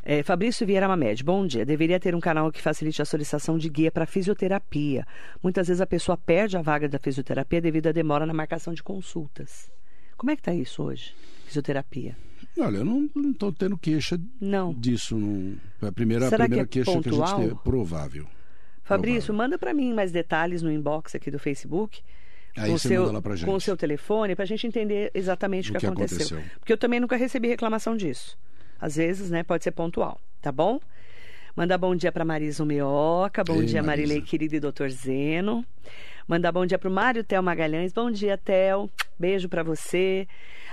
É, 0.08 0.22
Fabrício 0.22 0.64
Vieira 0.64 0.86
Mamed, 0.86 1.24
bom 1.24 1.44
dia. 1.44 1.66
Deveria 1.66 1.98
ter 1.98 2.14
um 2.14 2.20
canal 2.20 2.52
que 2.52 2.62
facilite 2.62 3.02
a 3.02 3.04
solicitação 3.04 3.58
de 3.58 3.68
guia 3.68 3.90
para 3.90 4.06
fisioterapia. 4.06 5.04
Muitas 5.42 5.66
vezes 5.66 5.80
a 5.80 5.86
pessoa 5.86 6.16
perde 6.16 6.56
a 6.56 6.62
vaga 6.62 6.88
da 6.88 6.98
fisioterapia 6.98 7.60
devido 7.60 7.88
à 7.88 7.92
demora 7.92 8.24
na 8.24 8.32
marcação 8.32 8.72
de 8.72 8.84
consultas. 8.84 9.68
Como 10.16 10.30
é 10.30 10.36
que 10.36 10.42
está 10.42 10.54
isso 10.54 10.82
hoje? 10.82 11.12
Fisioterapia? 11.46 12.16
Olha, 12.58 12.78
eu 12.78 12.84
não 12.84 13.08
estou 13.30 13.52
tendo 13.52 13.76
queixa 13.76 14.18
Não. 14.40 14.72
disso. 14.72 15.16
Não. 15.18 15.56
A 15.82 15.90
primeira, 15.92 16.28
a 16.28 16.30
primeira 16.30 16.66
que 16.66 16.80
é 16.80 16.84
queixa 16.84 16.92
que 16.92 16.98
a 16.98 17.02
gente 17.02 17.10
pontual? 17.10 17.40
tem 17.40 17.50
é 17.50 17.54
provável. 17.54 18.26
Fabrício, 18.86 19.26
Provável. 19.26 19.34
manda 19.36 19.58
para 19.58 19.74
mim 19.74 19.92
mais 19.92 20.12
detalhes 20.12 20.62
no 20.62 20.70
inbox 20.70 21.14
aqui 21.14 21.30
do 21.30 21.38
Facebook. 21.38 22.00
Aí 22.56 22.70
com 22.70 22.78
seu. 22.78 23.12
Com 23.44 23.54
o 23.54 23.60
seu 23.60 23.76
telefone, 23.76 24.34
para 24.34 24.44
a 24.44 24.46
gente 24.46 24.66
entender 24.66 25.10
exatamente 25.12 25.70
o 25.70 25.72
O 25.72 25.74
que, 25.74 25.80
que 25.80 25.86
aconteceu. 25.86 26.38
aconteceu. 26.38 26.58
Porque 26.60 26.72
eu 26.72 26.78
também 26.78 27.00
nunca 27.00 27.16
recebi 27.16 27.48
reclamação 27.48 27.96
disso. 27.96 28.38
Às 28.80 28.96
vezes, 28.96 29.30
né, 29.30 29.42
pode 29.42 29.64
ser 29.64 29.72
pontual, 29.72 30.20
tá 30.40 30.52
bom? 30.52 30.80
Mandar 31.56 31.78
bom 31.78 31.94
dia 31.96 32.12
para 32.12 32.24
Marisa 32.24 32.64
Meoca, 32.64 33.42
bom 33.42 33.60
Ei, 33.60 33.66
dia 33.66 33.82
Marisa. 33.82 34.06
Marilei 34.08 34.22
querida 34.22 34.56
e 34.56 34.60
doutor 34.60 34.88
Zeno. 34.90 35.64
Mandar 36.28 36.52
bom 36.52 36.64
dia 36.66 36.78
para 36.78 36.88
o 36.88 36.92
Mário 36.92 37.24
Tel 37.24 37.42
Magalhães, 37.42 37.92
bom 37.92 38.10
dia 38.10 38.36
Tel, 38.38 38.88
beijo 39.18 39.48
para 39.48 39.62
você. 39.62 40.28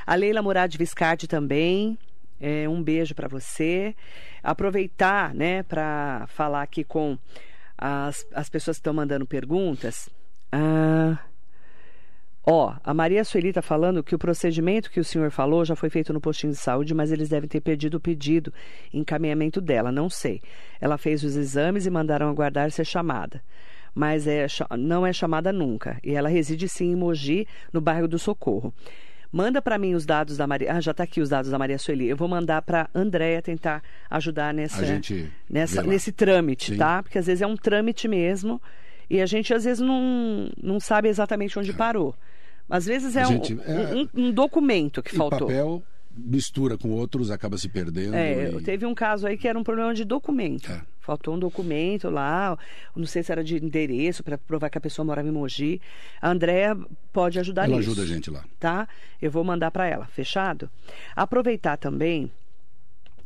A 0.05 0.15
Leila 0.15 0.41
Murad 0.41 0.75
Viscardi 0.75 1.27
também, 1.27 1.97
é, 2.41 2.67
um 2.67 2.81
beijo 2.83 3.15
para 3.15 3.27
você. 3.27 3.95
Aproveitar, 4.41 5.33
né, 5.33 5.63
para 5.63 6.25
falar 6.27 6.61
aqui 6.61 6.83
com 6.83 7.17
as, 7.83 8.25
as 8.33 8.47
pessoas 8.47 8.77
estão 8.77 8.93
mandando 8.93 9.25
perguntas. 9.25 10.09
Ah, 10.49 11.19
Ó, 12.45 12.75
a 12.83 12.93
Maria 12.93 13.23
Sueli 13.23 13.49
está 13.49 13.61
falando 13.61 14.03
que 14.03 14.13
o 14.13 14.19
procedimento 14.19 14.91
que 14.91 14.99
o 14.99 15.03
senhor 15.03 15.31
falou 15.31 15.63
já 15.63 15.77
foi 15.77 15.89
feito 15.89 16.11
no 16.11 16.19
postinho 16.19 16.51
de 16.51 16.59
saúde, 16.59 16.93
mas 16.93 17.09
eles 17.09 17.29
devem 17.29 17.47
ter 17.47 17.61
perdido 17.61 17.95
o 17.95 17.99
pedido, 18.01 18.53
encaminhamento 18.93 19.61
dela, 19.61 19.93
não 19.93 20.09
sei. 20.09 20.41
Ela 20.79 20.97
fez 20.97 21.23
os 21.23 21.37
exames 21.37 21.85
e 21.85 21.89
mandaram 21.89 22.27
aguardar 22.29 22.69
ser 22.69 22.85
chamada. 22.85 23.41
Mas 23.95 24.27
é, 24.27 24.45
não 24.77 25.05
é 25.05 25.13
chamada 25.13 25.53
nunca. 25.53 25.97
E 26.03 26.15
ela 26.15 26.27
reside 26.27 26.67
sim 26.67 26.91
em 26.91 26.95
Mogi, 26.95 27.47
no 27.71 27.79
bairro 27.79 28.09
do 28.09 28.19
Socorro. 28.19 28.73
Manda 29.35 29.63
para 29.63 29.79
mim 29.79 29.95
os 29.95 30.05
dados 30.05 30.37
da 30.37 30.45
Maria. 30.45 30.73
Ah, 30.73 30.79
já 30.79 30.91
está 30.91 31.03
aqui 31.03 31.19
os 31.19 31.27
dados 31.29 31.49
da 31.49 31.57
Maria 31.57 31.79
Sueli. 31.79 32.07
Eu 32.07 32.15
vou 32.15 32.27
mandar 32.27 32.61
para 32.61 32.87
Andréia 32.93 33.41
tentar 33.41 33.81
ajudar 34.07 34.53
nessa, 34.53 34.85
gente 34.85 35.27
nessa, 35.49 35.81
nesse 35.81 36.11
trâmite, 36.11 36.73
Sim. 36.73 36.77
tá? 36.77 37.01
Porque 37.01 37.17
às 37.17 37.25
vezes 37.25 37.41
é 37.41 37.47
um 37.47 37.57
trâmite 37.57 38.07
mesmo 38.07 38.61
e 39.09 39.19
a 39.19 39.25
gente 39.25 39.51
às 39.51 39.63
vezes 39.63 39.79
não, 39.79 40.51
não 40.61 40.79
sabe 40.79 41.07
exatamente 41.09 41.57
onde 41.57 41.73
parou. 41.73 42.13
Às 42.69 42.85
vezes 42.85 43.15
é, 43.15 43.23
A 43.23 43.27
um, 43.27 43.31
gente- 43.31 43.59
é- 43.65 43.95
um- 43.95 44.27
um 44.27 44.31
documento 44.31 45.01
que 45.01 45.15
E 45.15 45.17
faltou. 45.17 45.47
papel 45.47 45.83
mistura 46.15 46.77
com 46.77 46.91
outros, 46.91 47.31
acaba 47.31 47.57
se 47.57 47.67
perdendo. 47.67 48.13
É, 48.15 48.51
e- 48.51 48.61
teve 48.61 48.85
um 48.85 48.93
caso 48.93 49.25
aí 49.25 49.35
que 49.35 49.47
era 49.47 49.57
um 49.57 49.63
problema 49.63 49.95
de 49.95 50.05
documento. 50.05 50.71
É. 50.71 50.79
Faltou 51.03 51.35
um 51.35 51.39
documento 51.39 52.09
lá, 52.09 52.57
não 52.95 53.05
sei 53.05 53.21
se 53.23 53.29
era 53.29 53.43
de 53.43 53.57
endereço 53.57 54.23
para 54.23 54.37
provar 54.37 54.69
que 54.69 54.77
a 54.77 54.81
pessoa 54.81 55.05
morava 55.05 55.27
em 55.27 55.31
Mogi. 55.31 55.81
A 56.21 56.29
Andréa 56.29 56.77
pode 57.11 57.37
ajudar 57.41 57.65
Ela 57.65 57.75
nisso. 57.75 57.89
ajuda 57.91 58.03
a 58.03 58.05
gente 58.05 58.31
lá. 58.31 58.45
Tá? 58.57 58.87
Eu 59.21 59.29
vou 59.29 59.43
mandar 59.43 59.69
para 59.69 59.85
ela, 59.85 60.05
fechado? 60.05 60.69
Aproveitar 61.13 61.75
também 61.75 62.31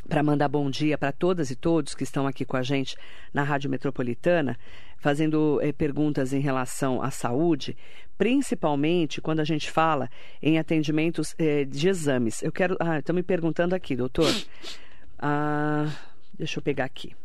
para 0.09 0.23
mandar 0.23 0.47
bom 0.47 0.71
dia 0.71 0.97
para 0.97 1.11
todas 1.11 1.51
e 1.51 1.55
todos 1.55 1.93
que 1.93 2.03
estão 2.03 2.25
aqui 2.25 2.45
com 2.45 2.57
a 2.57 2.63
gente 2.63 2.97
na 3.31 3.43
Rádio 3.43 3.69
Metropolitana, 3.69 4.57
fazendo 4.97 5.59
eh, 5.61 5.71
perguntas 5.71 6.33
em 6.33 6.39
relação 6.39 7.03
à 7.03 7.11
saúde, 7.11 7.77
principalmente 8.17 9.21
quando 9.21 9.39
a 9.39 9.43
gente 9.43 9.69
fala 9.69 10.09
em 10.41 10.57
atendimentos 10.57 11.35
eh, 11.37 11.63
de 11.65 11.89
exames. 11.89 12.41
Eu 12.41 12.51
quero. 12.51 12.75
Ah, 12.79 12.97
estão 12.97 13.13
me 13.13 13.21
perguntando 13.21 13.75
aqui, 13.75 13.95
doutor. 13.95 14.33
Ah, 15.19 15.91
deixa 16.39 16.57
eu 16.57 16.63
pegar 16.63 16.85
aqui. 16.85 17.15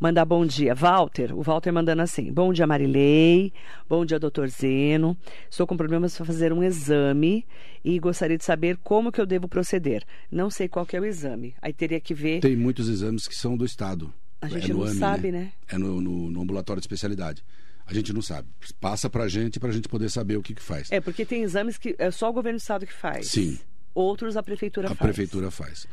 Mandar 0.00 0.24
bom 0.24 0.46
dia. 0.46 0.74
Walter, 0.76 1.34
o 1.36 1.42
Walter 1.42 1.72
mandando 1.72 2.02
assim. 2.02 2.32
Bom 2.32 2.52
dia, 2.52 2.66
Marilei. 2.66 3.52
Bom 3.88 4.04
dia, 4.04 4.18
doutor 4.18 4.48
Zeno. 4.48 5.16
Estou 5.50 5.66
com 5.66 5.76
problemas 5.76 6.16
para 6.16 6.24
fazer 6.24 6.52
um 6.52 6.62
exame 6.62 7.44
e 7.84 7.98
gostaria 7.98 8.38
de 8.38 8.44
saber 8.44 8.76
como 8.84 9.10
que 9.10 9.20
eu 9.20 9.26
devo 9.26 9.48
proceder. 9.48 10.04
Não 10.30 10.50
sei 10.50 10.68
qual 10.68 10.86
que 10.86 10.96
é 10.96 11.00
o 11.00 11.04
exame. 11.04 11.54
Aí 11.60 11.72
teria 11.72 12.00
que 12.00 12.14
ver. 12.14 12.40
Tem 12.40 12.54
muitos 12.54 12.88
exames 12.88 13.26
que 13.26 13.34
são 13.34 13.56
do 13.56 13.64
Estado. 13.64 14.12
A 14.40 14.48
gente 14.48 14.70
É 14.70 14.74
não 14.74 14.84
AME, 14.84 14.94
sabe, 14.94 15.32
né? 15.32 15.50
É 15.68 15.76
no, 15.76 16.00
no- 16.00 16.30
no 16.30 16.42
ambulatório 16.42 16.80
de 16.80 16.84
especialidade. 16.84 17.44
A 17.84 17.92
gente 17.92 18.12
não 18.12 18.22
sabe. 18.22 18.46
Passa 18.80 19.10
pra 19.10 19.26
gente 19.26 19.58
pra 19.58 19.72
gente 19.72 19.88
poder 19.88 20.10
saber 20.10 20.36
o 20.36 20.42
que, 20.42 20.54
que 20.54 20.62
faz. 20.62 20.92
É, 20.92 21.00
porque 21.00 21.24
tem 21.24 21.42
exames 21.42 21.76
que 21.76 21.96
é 21.98 22.10
só 22.12 22.30
o 22.30 22.32
governo 22.32 22.56
do 22.58 22.60
estado 22.60 22.86
que 22.86 22.92
faz. 22.92 23.26
Sim. 23.28 23.58
Outros 23.94 24.36
a 24.36 24.42
prefeitura 24.44 24.86
A 24.86 24.94
faz. 24.94 25.00
prefeitura 25.00 25.50
faz. 25.50 25.88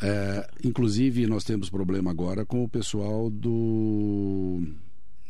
É, 0.00 0.48
inclusive, 0.62 1.26
nós 1.26 1.42
temos 1.44 1.70
problema 1.70 2.10
agora 2.10 2.44
com 2.44 2.62
o 2.62 2.68
pessoal 2.68 3.30
do 3.30 4.62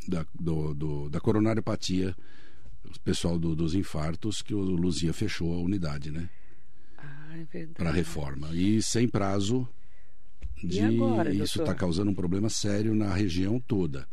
da, 0.08 0.26
do, 0.38 0.74
do- 0.74 1.08
da 1.10 1.20
coronariopatia, 1.20 2.14
o 2.84 3.00
pessoal 3.00 3.38
do- 3.38 3.54
dos 3.54 3.74
infartos, 3.74 4.42
que 4.42 4.54
o 4.54 4.60
Luzia 4.60 5.12
fechou 5.12 5.52
a 5.54 5.58
unidade, 5.58 6.10
né? 6.10 6.28
Ah, 6.98 7.30
é 7.38 7.44
verdade. 7.44 7.74
Para 7.74 7.90
reforma. 7.92 8.48
E 8.54 8.80
sem 8.82 9.08
prazo 9.08 9.68
de. 10.62 10.78
E 10.78 10.80
agora, 10.80 11.32
isso 11.32 11.60
está 11.60 11.74
causando 11.74 12.10
um 12.10 12.14
problema 12.14 12.48
sério 12.48 12.94
na 12.94 13.12
região 13.14 13.60
toda. 13.60 14.06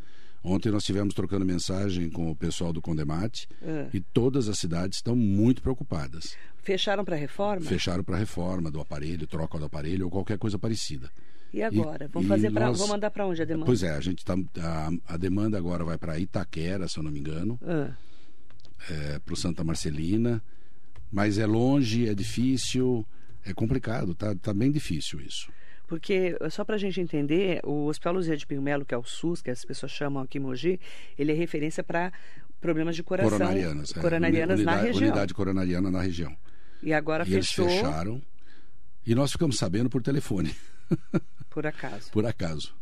Ontem 0.44 0.70
nós 0.72 0.84
estivemos 0.84 1.14
trocando 1.14 1.46
mensagem 1.46 2.10
com 2.10 2.30
o 2.30 2.36
pessoal 2.36 2.74
do 2.74 2.82
Condemate 2.82 3.48
Ah. 3.62 3.88
e 3.94 4.02
todas 4.02 4.50
as 4.50 4.60
cidades 4.60 4.98
estão 4.98 5.16
muito 5.16 5.62
preocupadas. 5.62 6.36
Fecharam 6.62 7.06
para 7.06 7.16
reforma? 7.16 7.66
Fecharam 7.66 8.04
para 8.04 8.18
reforma 8.18 8.70
do 8.70 8.82
aparelho, 8.82 9.26
troca 9.26 9.58
do 9.58 9.66
aparelho 9.66 10.06
ou 10.06 10.12
qualquer 10.12 10.38
coisa 10.38 10.60
parecida. 10.60 11.10
E 11.54 11.62
agora? 11.62 12.10
Vamos 12.12 12.26
e 12.26 12.30
fazer 12.30 12.52
para. 12.52 12.68
nós- 12.68 12.88
mandar 12.90 13.12
para 13.12 13.26
onde 13.28 13.42
a 13.42 13.46
demanda? 13.46 13.66
Pois 13.68 13.84
é, 13.84 13.92
a 13.92 14.02
gente 14.02 14.26
tá 14.26 14.36
a, 14.60 15.14
a 15.14 15.18
demanda 15.18 15.58
agora 15.58 15.84
vai 15.86 15.98
para 15.98 16.18
Itaquera, 16.20 16.88
se 16.90 16.98
eu 16.98 17.04
não 17.04 17.12
me 17.12 17.20
engano, 17.20 17.58
Ah, 17.64 17.92
para 19.24 19.34
o 19.34 19.38
Santa 19.38 19.64
Marcelina, 19.64 20.44
mas 21.12 21.38
é 21.38 21.46
longe, 21.46 22.10
é 22.10 22.14
difícil, 22.14 23.06
é 23.46 23.54
complicado, 23.54 24.14
tá, 24.16 24.36
tá 24.36 24.54
bem 24.54 24.72
difícil 24.72 25.22
isso. 25.22 25.50
Porque, 25.94 26.36
só 26.50 26.66
para 26.66 26.74
a 26.74 26.80
gente 26.80 27.00
entender, 27.00 27.60
o 27.64 27.86
Hospital 27.86 28.14
Luzia 28.14 28.36
de 28.36 28.48
Pinho 28.48 28.64
que 28.84 28.96
é 28.96 28.98
o 28.98 29.04
SUS, 29.04 29.44
que 29.44 29.52
as 29.52 29.64
pessoas 29.64 29.92
chamam 29.92 30.24
aqui 30.24 30.40
em 30.40 30.42
Mogi, 30.42 30.80
ele 31.20 31.32
é 31.32 31.36
referência 31.36 31.84
para 31.84 32.12
problemas 32.60 32.96
de 32.96 33.04
coração. 33.04 33.30
coronarianas, 33.38 33.96
é, 33.96 34.02
coronarianas 34.02 34.56
uni- 34.56 34.66
na 34.66 34.72
unidade, 34.72 34.88
região. 34.92 35.10
unidade 35.12 35.34
coronariana 35.36 35.92
na 35.92 36.02
região. 36.02 36.36
E 36.82 36.92
agora 36.92 37.24
e 37.28 37.34
eles 37.36 37.46
fechou, 37.48 37.70
fecharam 37.70 38.20
e 39.06 39.14
nós 39.14 39.32
ficamos 39.32 39.56
sabendo 39.56 39.88
por 39.88 40.02
telefone, 40.02 40.56
por 41.48 41.68
acaso. 41.68 42.10
por 42.12 42.26
acaso. 42.26 42.74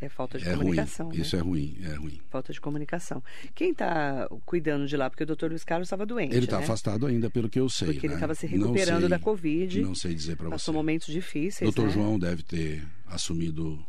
É 0.00 0.08
falta 0.10 0.38
de 0.38 0.44
É 0.44 0.48
ruim, 0.50 0.58
comunicação. 0.58 1.08
né? 1.08 1.16
isso 1.16 1.36
é 1.36 1.38
ruim, 1.38 1.78
é 1.82 1.94
ruim. 1.94 2.20
Falta 2.28 2.52
de 2.52 2.60
comunicação. 2.60 3.22
Quem 3.54 3.70
está 3.70 4.28
cuidando 4.44 4.86
de 4.86 4.94
lá? 4.96 5.08
Porque 5.08 5.22
o 5.22 5.26
doutor 5.26 5.48
Luiz 5.48 5.64
Carlos 5.64 5.86
estava 5.86 6.04
doente. 6.04 6.34
Ele 6.34 6.44
está 6.44 6.58
né? 6.58 6.64
afastado 6.64 7.06
ainda, 7.06 7.30
pelo 7.30 7.48
que 7.48 7.58
eu 7.58 7.68
sei. 7.68 7.92
Porque 7.94 8.06
ele 8.06 8.12
né? 8.14 8.16
estava 8.18 8.34
se 8.34 8.46
recuperando 8.46 9.00
sei- 9.00 9.08
da 9.08 9.18
Covid. 9.18 9.80
Não 9.80 9.94
sei 9.94 10.14
dizer 10.14 10.36
para 10.36 10.46
você. 10.48 10.52
Passou 10.52 10.74
momentos 10.74 11.06
difíceis. 11.06 11.66
Doutor 11.72 11.86
né? 11.86 11.92
João 11.92 12.18
deve 12.18 12.42
ter 12.42 12.82
assumido. 13.06 13.82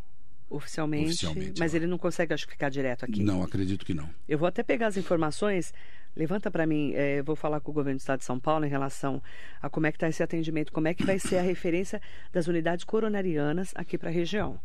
Oficialmente. 0.50 1.08
Oficialmente, 1.08 1.60
mas 1.60 1.74
lá. 1.74 1.78
ele 1.78 1.88
não 1.88 1.98
consegue, 1.98 2.34
acho, 2.34 2.48
ficar 2.48 2.70
direto 2.70 3.04
aqui. 3.04 3.22
Não, 3.22 3.44
acredito 3.44 3.86
que 3.86 3.94
não. 3.94 4.10
Eu 4.30 4.38
vou 4.38 4.48
até 4.48 4.64
pegar 4.64 4.88
as 4.88 4.96
informações. 4.96 5.74
Levanta 6.16 6.50
para 6.50 6.66
mim, 6.66 6.94
eu 6.94 7.24
vou 7.24 7.36
falar 7.36 7.60
com 7.60 7.70
o 7.70 7.74
governo 7.74 7.98
do 7.98 8.00
estado 8.00 8.20
de 8.20 8.26
São 8.26 8.40
Paulo 8.40 8.66
em 8.66 8.70
relação 8.70 9.22
a 9.62 9.70
como 9.70 9.86
é 9.88 9.92
que 9.92 9.98
está 9.98 10.08
esse 10.08 10.24
atendimento, 10.24 10.72
como 10.72 10.88
é 10.88 10.94
que 10.94 11.04
vai 11.04 11.20
ser 11.20 11.38
a 11.38 11.42
referência 11.42 12.02
das 12.32 12.48
unidades 12.48 12.86
coronarianas 12.86 13.74
aqui 13.76 13.98
para 13.98 14.10
a 14.10 14.12
região. 14.12 14.58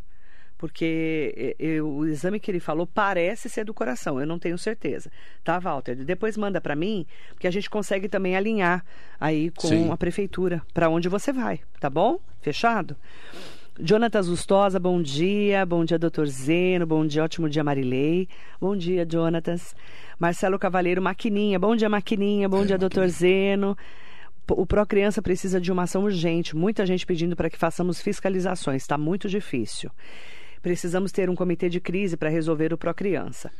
Porque 0.62 1.34
eh, 1.36 1.56
eu, 1.58 1.88
o 1.88 2.06
exame 2.06 2.38
que 2.38 2.48
ele 2.48 2.60
falou 2.60 2.86
parece 2.86 3.48
ser 3.48 3.64
do 3.64 3.74
coração, 3.74 4.20
eu 4.20 4.26
não 4.26 4.38
tenho 4.38 4.56
certeza. 4.56 5.10
Tá, 5.42 5.58
Walter? 5.58 5.96
Depois 5.96 6.36
manda 6.36 6.60
para 6.60 6.76
mim, 6.76 7.04
porque 7.30 7.48
a 7.48 7.50
gente 7.50 7.68
consegue 7.68 8.08
também 8.08 8.36
alinhar 8.36 8.84
aí 9.18 9.50
com 9.50 9.66
Sim. 9.66 9.90
a 9.90 9.96
prefeitura 9.96 10.62
para 10.72 10.88
onde 10.88 11.08
você 11.08 11.32
vai, 11.32 11.58
tá 11.80 11.90
bom? 11.90 12.20
Fechado? 12.40 12.96
Jonatas 13.80 14.28
Gustosa, 14.28 14.78
bom 14.78 15.02
dia. 15.02 15.66
Bom 15.66 15.84
dia, 15.84 15.98
doutor 15.98 16.28
Zeno. 16.28 16.86
Bom 16.86 17.04
dia, 17.04 17.24
ótimo 17.24 17.48
dia, 17.48 17.64
Marilei. 17.64 18.28
Bom 18.60 18.76
dia, 18.76 19.04
Jonatas. 19.10 19.74
Marcelo 20.16 20.60
Cavaleiro, 20.60 21.02
Maquininha. 21.02 21.58
Bom 21.58 21.74
dia, 21.74 21.88
Maquininha. 21.88 22.48
Bom 22.48 22.62
É, 22.62 22.66
dia, 22.66 22.78
doutor 22.78 23.08
Zeno. 23.08 23.76
O 24.48 24.64
Pro 24.64 24.86
Criança 24.86 25.20
precisa 25.20 25.60
de 25.60 25.72
uma 25.72 25.84
ação 25.84 26.04
urgente. 26.04 26.54
Muita 26.54 26.86
gente 26.86 27.04
pedindo 27.04 27.34
para 27.34 27.50
que 27.50 27.58
façamos 27.58 28.00
fiscalizações. 28.00 28.82
Está 28.82 28.96
muito 28.96 29.28
difícil. 29.28 29.90
Precisamos 30.62 31.10
ter 31.10 31.28
um 31.28 31.34
comitê 31.34 31.68
de 31.68 31.80
crise 31.80 32.16
para 32.16 32.28
resolver 32.28 32.72
o 32.72 32.78
Pro 32.78 32.94
Criança. 32.94 33.50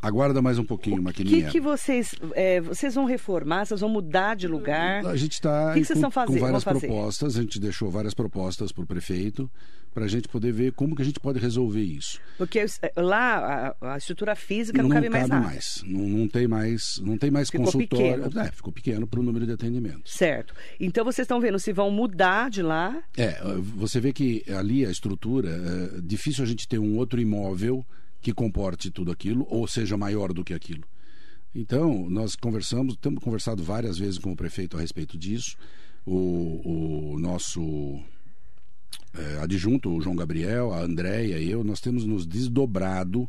Aguarda 0.00 0.40
mais 0.40 0.58
um 0.58 0.64
pouquinho, 0.64 0.96
O 0.96 0.98
que, 0.98 1.04
maquininha. 1.04 1.50
que 1.50 1.60
vocês. 1.60 2.14
é, 2.34 2.60
vocês 2.60 2.94
vão 2.94 3.04
reformar? 3.04 3.66
Vocês 3.66 3.80
vão 3.80 3.88
mudar 3.90 4.36
de 4.36 4.46
lugar? 4.46 5.04
A 5.06 5.16
gente 5.16 5.32
está 5.32 5.70
O 5.70 5.74
que 5.74 5.80
que 5.80 5.86
vocês 5.86 5.98
com, 5.98 6.06
estão 6.06 6.10
fazendo- 6.10 6.34
com 6.38 6.40
várias 6.40 6.64
propostas, 6.64 7.36
a 7.36 7.40
gente 7.42 7.58
deixou 7.58 7.90
várias 7.90 8.14
propostas 8.14 8.70
para 8.70 8.84
o 8.84 8.86
prefeito, 8.86 9.50
para 9.92 10.04
a 10.04 10.08
gente 10.08 10.28
poder 10.28 10.52
ver 10.52 10.72
como 10.72 10.96
que 10.96 11.02
a 11.02 11.04
gente 11.04 11.20
pode 11.20 11.38
resolver 11.38 11.82
isso. 11.82 12.18
Porque 12.38 12.58
é, 12.58 12.66
lá 12.96 13.74
a, 13.80 13.94
a 13.94 13.98
estrutura 13.98 14.34
física 14.34 14.82
não, 14.82 14.88
cabe 14.88 15.08
mais 15.08 15.28
nada. 15.28 15.46
mais. 15.46 15.82
Não, 15.86 16.00
não 16.00 16.28
tem 16.28 16.48
mais, 16.48 16.98
não 17.02 17.18
tem 17.18 17.30
mais 17.30 17.50
Ficou 17.50 17.66
consultório. 17.66 18.24
pequeno. 18.24 18.40
É, 18.40 18.52
ficou 18.52 18.72
pequeno 18.72 19.06
para 19.06 19.20
o 19.20 19.22
número 19.22 19.46
de 19.46 19.52
atendimentos. 19.52 20.12
Certo. 20.12 20.54
Então 20.80 21.04
vocês 21.04 21.24
estão 21.24 21.40
vendo 21.40 21.58
se 21.58 21.72
vão 21.72 21.90
mudar 21.90 22.50
de 22.50 22.62
lá. 22.62 23.02
É, 23.16 23.40
você 23.58 24.00
vê 24.00 24.12
que 24.12 24.44
ali 24.50 24.86
a 24.86 24.90
estrutura, 24.90 25.50
é 25.50 26.00
difícil 26.00 26.42
a 26.42 26.46
gente 26.46 26.66
ter 26.66 26.78
um 26.78 26.96
outro 26.96 27.20
imóvel 27.20 27.84
que 28.20 28.32
comporte 28.32 28.90
tudo 28.90 29.10
aquilo, 29.10 29.46
ou 29.50 29.66
seja 29.66 29.96
maior 29.96 30.32
do 30.32 30.44
que 30.44 30.54
aquilo. 30.54 30.84
Então, 31.54 32.08
nós 32.08 32.34
conversamos, 32.34 32.96
temos 32.96 33.22
conversado 33.22 33.62
várias 33.62 33.98
vezes 33.98 34.18
com 34.18 34.32
o 34.32 34.36
prefeito 34.36 34.76
a 34.76 34.80
respeito 34.80 35.18
disso. 35.18 35.56
O, 36.06 37.12
o 37.14 37.18
nosso 37.18 38.00
é, 39.14 39.38
adjunto, 39.42 39.90
o 39.90 40.00
João 40.00 40.16
Gabriel, 40.16 40.72
a 40.72 40.80
Andréia 40.80 41.38
e 41.38 41.50
eu, 41.50 41.62
nós 41.62 41.80
temos 41.80 42.04
nos 42.04 42.26
desdobrado 42.26 43.28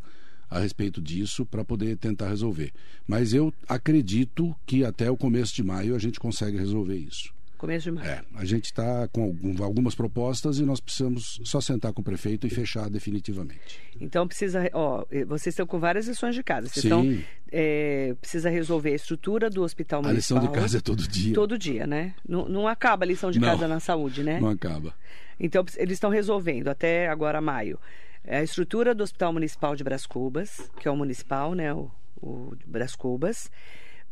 a 0.50 0.60
respeito 0.60 1.02
disso 1.02 1.46
para 1.46 1.66
poder 1.66 1.98
tentar 1.98 2.30
resolver. 2.30 2.72
Mas 3.08 3.34
eu 3.34 3.54
acredito 3.68 4.56
que 4.66 4.86
até 4.86 5.10
o 5.10 5.18
começo 5.18 5.54
de 5.54 5.64
maio 5.64 5.96
a 5.96 6.00
gente 6.00 6.20
consegue 6.20 6.58
resolver 6.58 6.96
isso. 6.96 7.34
Começo 7.64 7.86
de 7.86 7.92
maio. 7.92 8.10
É, 8.10 8.22
a 8.36 8.44
gente 8.44 8.66
está 8.66 9.08
com 9.08 9.24
algum- 9.24 9.64
algumas 9.64 9.96
propostas 9.96 10.60
e 10.60 10.64
nós 10.64 10.82
precisamos 10.82 11.40
só 11.46 11.62
sentar 11.62 11.94
com 11.94 12.02
o 12.02 12.04
prefeito 12.04 12.46
e 12.46 12.50
fechar 12.50 12.90
definitivamente. 12.90 13.80
Então 14.02 14.28
precisa. 14.28 14.70
Ó, 14.74 15.06
vocês 15.28 15.54
estão 15.54 15.66
com 15.66 15.80
várias 15.80 16.06
lições 16.06 16.36
de 16.36 16.44
casa. 16.44 16.68
Vocês 16.68 16.82
Sim. 16.82 16.88
estão. 17.12 17.24
eh, 17.54 18.16
precisa 18.20 18.50
resolver 18.50 18.92
a 18.92 18.96
estrutura 18.96 19.50
do 19.50 19.62
hospital 19.64 20.02
A 20.02 20.08
municipal. 20.10 20.40
lição 20.44 20.54
de 20.54 20.60
casa 20.62 20.78
é 20.80 20.82
todo 20.82 21.08
dia. 21.08 21.34
Todo 21.34 21.58
dia, 21.58 21.88
né? 21.88 22.14
Não, 22.28 22.50
não 22.50 22.68
acaba 22.68 23.06
a 23.06 23.08
lição 23.08 23.32
de 23.32 23.40
Não. 23.40 23.48
casa 23.48 23.66
na 23.66 23.80
saúde, 23.80 24.24
né? 24.24 24.42
Não 24.42 24.50
acaba. 24.50 24.94
Então, 25.40 25.64
eles 25.78 25.94
estão 25.94 26.10
resolvendo 26.10 26.68
até 26.68 27.08
agora 27.08 27.40
maio 27.40 27.80
é 28.26 28.40
a 28.40 28.44
estrutura 28.44 28.94
do 28.94 29.04
Hospital 29.04 29.32
Municipal 29.32 29.74
de 29.74 29.84
Bras 29.86 30.06
Cubas, 30.06 30.70
que 30.82 30.88
é 30.88 30.92
o 30.92 30.98
municipal, 30.98 31.54
né? 31.54 31.74
O, 31.74 31.90
o 32.22 32.56
de 32.58 32.66
Bras 32.68 32.94
Cubas. 32.94 33.50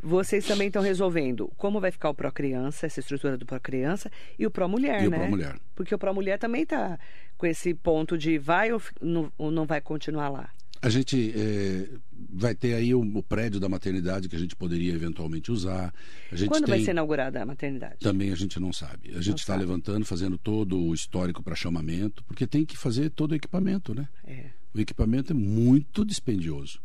Vocês 0.01 0.45
também 0.45 0.67
estão 0.67 0.81
resolvendo 0.81 1.51
como 1.57 1.79
vai 1.79 1.91
ficar 1.91 2.09
o 2.09 2.13
Pro 2.13 2.31
Criança, 2.31 2.85
essa 2.85 2.99
estrutura 2.99 3.37
do 3.37 3.45
Pro 3.45 3.59
Criança, 3.59 4.11
e 4.37 4.45
o 4.45 4.51
Pro 4.51 4.67
Mulher, 4.67 5.03
E 5.03 5.07
o 5.07 5.11
né? 5.11 5.19
Pro 5.19 5.29
Mulher. 5.29 5.59
Porque 5.75 5.93
o 5.93 5.97
Pro 5.97 6.13
Mulher 6.13 6.39
também 6.39 6.63
está 6.63 6.97
com 7.37 7.45
esse 7.45 7.73
ponto 7.73 8.17
de 8.17 8.37
vai 8.37 8.71
ou, 8.71 8.81
não, 9.01 9.31
ou 9.37 9.51
não 9.51 9.65
vai 9.65 9.79
continuar 9.81 10.29
lá. 10.29 10.49
A 10.81 10.89
gente 10.89 11.31
eh, 11.35 11.89
vai 12.33 12.55
ter 12.55 12.73
aí 12.73 12.95
o, 12.95 13.01
o 13.01 13.21
prédio 13.21 13.59
da 13.59 13.69
maternidade 13.69 14.27
que 14.27 14.35
a 14.35 14.39
gente 14.39 14.55
poderia 14.55 14.91
eventualmente 14.91 15.51
usar. 15.51 15.93
A 16.31 16.35
gente 16.35 16.49
Quando 16.49 16.65
tem... 16.65 16.75
vai 16.75 16.83
ser 16.83 16.91
inaugurada 16.91 17.39
a 17.39 17.45
maternidade? 17.45 17.99
Também 17.99 18.31
a 18.31 18.35
gente 18.35 18.59
não 18.59 18.73
sabe. 18.73 19.15
A 19.15 19.21
gente 19.21 19.39
está 19.39 19.55
levantando, 19.55 20.03
fazendo 20.05 20.39
todo 20.39 20.79
o 20.79 20.91
histórico 20.91 21.43
para 21.43 21.55
chamamento, 21.55 22.23
porque 22.23 22.47
tem 22.47 22.65
que 22.65 22.75
fazer 22.75 23.11
todo 23.11 23.33
o 23.33 23.35
equipamento, 23.35 23.93
né? 23.93 24.09
É. 24.25 24.45
O 24.73 24.79
equipamento 24.79 25.33
é 25.33 25.35
muito 25.35 26.03
dispendioso. 26.03 26.81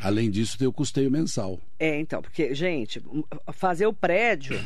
Além 0.00 0.30
disso, 0.30 0.58
tem 0.58 0.66
o 0.68 0.72
custeio 0.72 1.10
mensal. 1.10 1.60
É, 1.78 1.98
então, 1.98 2.20
porque, 2.22 2.54
gente, 2.54 3.02
fazer 3.52 3.86
o 3.86 3.92
prédio 3.92 4.58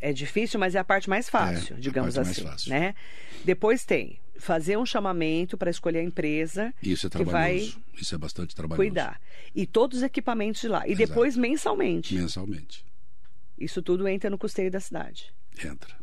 é 0.00 0.12
difícil, 0.12 0.58
mas 0.58 0.74
é 0.74 0.78
a 0.78 0.84
parte 0.84 1.08
mais 1.08 1.28
fácil, 1.28 1.74
É, 1.74 1.78
a 1.78 1.80
digamos 1.80 2.14
parte 2.14 2.26
mais 2.26 2.38
assim, 2.38 2.46
fácil. 2.48 2.70
né? 2.70 2.94
Depois 3.44 3.84
tem 3.84 4.18
fazer 4.38 4.76
um 4.78 4.86
chamamento 4.86 5.56
para 5.58 5.68
escolher 5.70 5.98
a 5.98 6.02
empresa 6.02 6.72
Isso 6.82 7.06
é 7.08 7.10
que 7.10 7.24
vai 7.24 7.58
trabalhoso. 7.58 7.80
Isso 8.00 8.14
é 8.14 8.18
bastante 8.18 8.54
trabalhoso. 8.54 8.76
cuidar 8.88 9.20
e 9.54 9.66
todos 9.66 9.98
os 9.98 10.04
equipamentos 10.04 10.60
de 10.60 10.68
lá 10.68 10.86
e 10.86 10.94
depois 10.94 11.36
mensalmente. 11.36 12.14
Mensalmente. 12.14 12.84
Isso 13.58 13.82
tudo 13.82 14.06
entra 14.06 14.30
no 14.30 14.38
custeio 14.38 14.70
da 14.70 14.78
cidade. 14.78 15.32
Entra. 15.64 15.96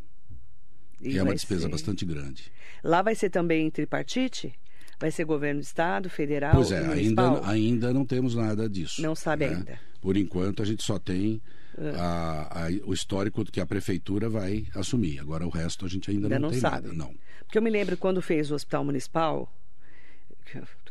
E 1.00 1.12
E 1.12 1.18
é 1.18 1.22
uma 1.22 1.34
despesa 1.34 1.62
ser- 1.62 1.68
bastante 1.70 2.04
grande. 2.04 2.52
Lá 2.84 3.00
vai 3.00 3.14
ser 3.14 3.30
também 3.30 3.70
tripartite? 3.70 4.52
Vai 4.98 5.10
ser 5.10 5.24
governo 5.24 5.60
do 5.60 5.64
estado, 5.64 6.08
federal 6.08 6.52
Pois 6.54 6.72
é, 6.72 6.80
municipal? 6.82 7.36
ainda, 7.36 7.48
ainda 7.50 7.92
não 7.92 8.04
temos 8.06 8.34
nada 8.34 8.68
disso. 8.68 9.02
Não 9.02 9.14
sabe 9.14 9.46
né? 9.46 9.54
ainda. 9.56 9.80
Por 10.00 10.16
enquanto, 10.16 10.62
a 10.62 10.64
gente 10.66 10.82
só 10.82 10.98
tem 10.98 11.40
a- 11.98 12.64
a- 12.66 12.70
o 12.86 12.94
histórico 12.94 13.44
que 13.44 13.60
a 13.60 13.66
prefeitura 13.66 14.28
vai 14.30 14.66
assumir. 14.74 15.18
Agora, 15.18 15.46
o 15.46 15.50
resto 15.50 15.84
a 15.84 15.88
gente 15.88 16.10
ainda, 16.10 16.26
Ainda 16.26 16.38
não 16.38 16.48
tem 16.50 16.60
sabe. 16.60 16.86
nada. 16.88 16.92
Não. 16.94 17.14
Porque 17.44 17.58
eu 17.58 17.62
me 17.62 17.68
lembro 17.70 17.96
quando 17.98 18.22
fez 18.22 18.50
o 18.50 18.54
hospital 18.54 18.84
municipal, 18.84 19.52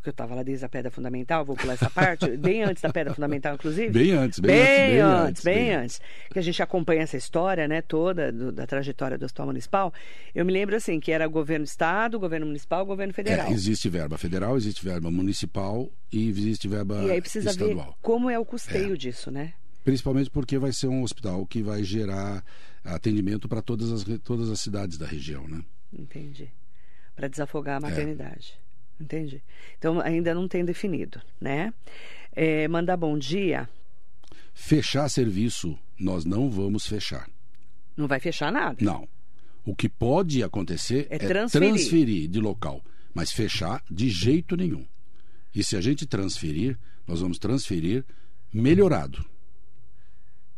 que 0.05 0.09
eu- 0.09 0.11
estava 0.11 0.33
lá 0.35 0.43
desde 0.43 0.63
a 0.63 0.69
pedra 0.69 0.89
fundamental, 0.89 1.43
vou 1.43 1.55
pular 1.57 1.73
essa 1.73 1.89
parte, 1.89 2.25
bem 2.37 2.63
antes 2.63 2.81
da 2.81 2.93
pedra 2.93 3.13
fundamental, 3.13 3.55
inclusive. 3.55 3.89
Bem 3.89 4.11
antes, 4.11 4.39
bem, 4.39 4.51
Bem, 4.55 4.99
antes, 4.99 4.99
bem 4.99 5.01
antes, 5.01 5.43
bem 5.43 5.55
bem 5.55 5.75
antes. 5.75 6.01
Que 6.31 6.39
a 6.39 6.41
gente 6.41 6.61
acompanha 6.63 7.01
essa 7.01 7.17
história, 7.17 7.67
né, 7.67 7.81
toda 7.81 8.31
do- 8.31 8.51
da 8.51 8.65
trajetória 8.65 9.17
do 9.17 9.25
Hospital 9.25 9.47
Municipal. 9.47 9.93
Eu 10.33 10.45
me 10.45 10.53
lembro 10.53 10.75
assim 10.75 10.99
que 10.99 11.11
era 11.11 11.27
governo 11.27 11.65
do 11.65 11.67
estado, 11.67 12.19
governo 12.19 12.45
municipal, 12.45 12.85
governo 12.85 13.13
federal. 13.13 13.47
É, 13.47 13.51
existe 13.51 13.89
verba 13.89 14.17
federal, 14.17 14.55
existe 14.55 14.83
verba 14.85 15.11
municipal 15.11 15.89
e 16.11 16.29
existe 16.29 16.67
verba 16.67 17.01
e 17.03 17.11
aí 17.11 17.19
precisa 17.21 17.49
estadual. 17.49 17.87
ver 17.87 17.93
como 18.01 18.29
é 18.29 18.37
o 18.39 18.45
custeio 18.45 18.97
disso, 18.97 19.29
né? 19.31 19.53
Principalmente 19.83 20.29
porque 20.29 20.57
vai 20.57 20.71
ser 20.71 20.87
um 20.87 21.03
hospital 21.03 21.45
que 21.45 21.61
vai 21.61 21.83
gerar 21.83 22.43
atendimento 22.83 23.47
para 23.47 23.61
todas 23.61 23.91
as, 23.91 24.03
todas 24.23 24.49
as 24.49 24.59
cidades 24.59 24.97
da 24.97 25.05
região, 25.05 25.47
né? 25.47 25.61
Entendi. 25.91 26.49
Para 27.15 27.27
desafogar 27.27 27.83
a 27.83 27.87
É. 27.87 27.91
Entendi. 28.99 29.41
Então 29.77 29.99
ainda 29.99 30.33
não 30.33 30.47
tem 30.47 30.63
definido, 30.63 31.21
né? 31.39 31.73
É, 32.33 32.67
mandar 32.67 32.97
bom 32.97 33.17
dia, 33.17 33.67
Fechar 34.53 35.09
serviço, 35.09 35.77
nós 35.99 36.23
não 36.23 36.49
vamos 36.49 36.87
fechar. 36.87 37.29
não 37.97 38.07
vai 38.07 38.19
fechar 38.21 38.51
nada. 38.51 38.77
Não. 38.81 39.07
O 39.65 39.75
que 39.75 39.89
pode 39.89 40.41
acontecer 40.43 41.07
É 41.09 41.15
é, 41.15 41.19
transferir. 41.19 41.69
transferir. 41.73 42.27
de 42.29 42.39
local, 42.39 42.81
mas 43.13 43.31
fechar 43.31 43.83
de 43.91 44.09
jeito 44.09 44.55
nenhum. 44.55 44.85
E 45.53 45.61
se 45.63 45.75
a 45.75 45.81
gente 45.81 46.05
transferir, 46.05 46.77
nós 47.07 47.19
vamos 47.21 47.37
transferir 47.39 48.05
melhorado, 48.53 49.25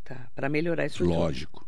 Tá, 0.03 0.29
para 0.35 0.47
melhorar 0.47 0.85
estrutura. 0.85 1.17
lógico. 1.17 1.67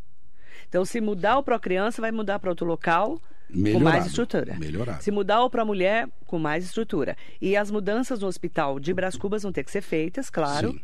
Então, 0.67 0.85
se 0.85 1.01
mudar 1.01 1.37
o 1.39 1.43
Pro 1.43 1.59
Criança, 1.59 2.01
vai 2.01 2.11
mudar 2.11 2.39
para 2.39 2.49
outro 2.51 2.65
local 2.65 3.19
com 3.51 3.59
Melhorado. 3.59 3.83
mais 3.83 4.05
estrutura. 4.05 4.55
Melhorado. 4.59 5.03
Se 5.03 5.11
mudar 5.11 5.47
para 5.49 5.65
mulher, 5.65 6.07
com 6.25 6.37
mais 6.39 6.65
estrutura. 6.65 7.17
E 7.41 7.55
as 7.57 7.71
mudanças 7.71 8.19
no 8.19 8.27
hospital 8.27 8.79
de 8.79 8.93
Brás 8.93 9.15
Cubas 9.17 9.43
vão 9.43 9.51
ter 9.51 9.63
que 9.63 9.71
ser 9.71 9.81
feitas, 9.81 10.29
claro, 10.29 10.71
Sim. 10.71 10.81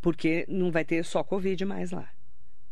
porque 0.00 0.44
não 0.48 0.70
vai 0.70 0.84
ter 0.84 1.04
só 1.04 1.22
Covid 1.22 1.64
mais 1.64 1.90
lá. 1.92 2.08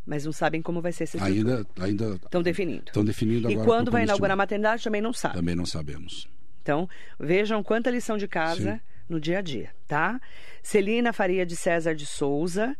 Mas 0.05 0.25
não 0.25 0.33
sabem 0.33 0.63
como 0.63 0.81
vai 0.81 0.93
ser 0.93 1.05
estrutura. 1.05 1.33
Ainda 1.33 1.67
ainda 1.81 2.15
Estão 2.25 2.43
definindo. 2.43 2.85
estão 2.87 3.05
definindo 3.05 3.51
E 3.51 3.55
agora. 3.55 3.67
quando 3.67 3.85
pro 3.87 3.93
vai 3.93 4.05
inaugurar 4.05 4.35
a 4.35 4.37
maternidade 4.37 4.85
também 4.85 5.01
não 5.01 5.13
sabe. 5.13 5.35
Também 5.35 5.55
não 5.57 5.67
sabemos. 5.67 6.29
Então, 6.63 6.89
vejam 7.19 7.63
quanta 7.63 7.91
lição 7.91 8.17
de 8.17 8.27
casa 8.29 8.75
Sim. 8.75 8.81
no 9.09 9.21
dia 9.21 9.39
a 9.39 9.43
dia, 9.43 9.71
tá? 9.87 10.21
Celina 10.63 11.13
Faria 11.13 11.45
de 11.47 11.55
César 11.57 11.95
de 11.95 12.07
Souza. 12.07 12.77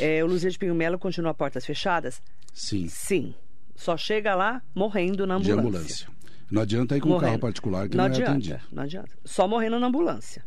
É, 0.00 0.22
o 0.24 0.26
Luzia 0.26 0.50
de 0.50 0.58
Pinho 0.58 0.74
Melo 0.74 0.98
continua 0.98 1.34
portas 1.34 1.64
fechadas? 1.66 2.20
Sim. 2.52 2.88
Sim. 2.88 3.34
Só 3.84 3.98
chega 3.98 4.34
lá 4.34 4.62
morrendo 4.74 5.26
na 5.26 5.38
De 5.38 5.52
ambulância. 5.52 5.68
ambulância. 5.68 6.08
Não 6.50 6.62
adianta 6.62 6.96
ir 6.96 7.00
com 7.00 7.08
um 7.08 7.12
Morrendo. 7.12 7.26
carro 7.32 7.38
particular 7.40 7.86
que 7.86 7.96
não 7.98 8.04
não, 8.04 8.10
é 8.10 8.14
adianta, 8.14 8.30
atendido. 8.30 8.60
Não 8.72 8.82
adianta. 8.82 9.10
Só 9.26 9.46
morrendo 9.46 9.78
na 9.78 9.86
ambulância. 9.88 10.42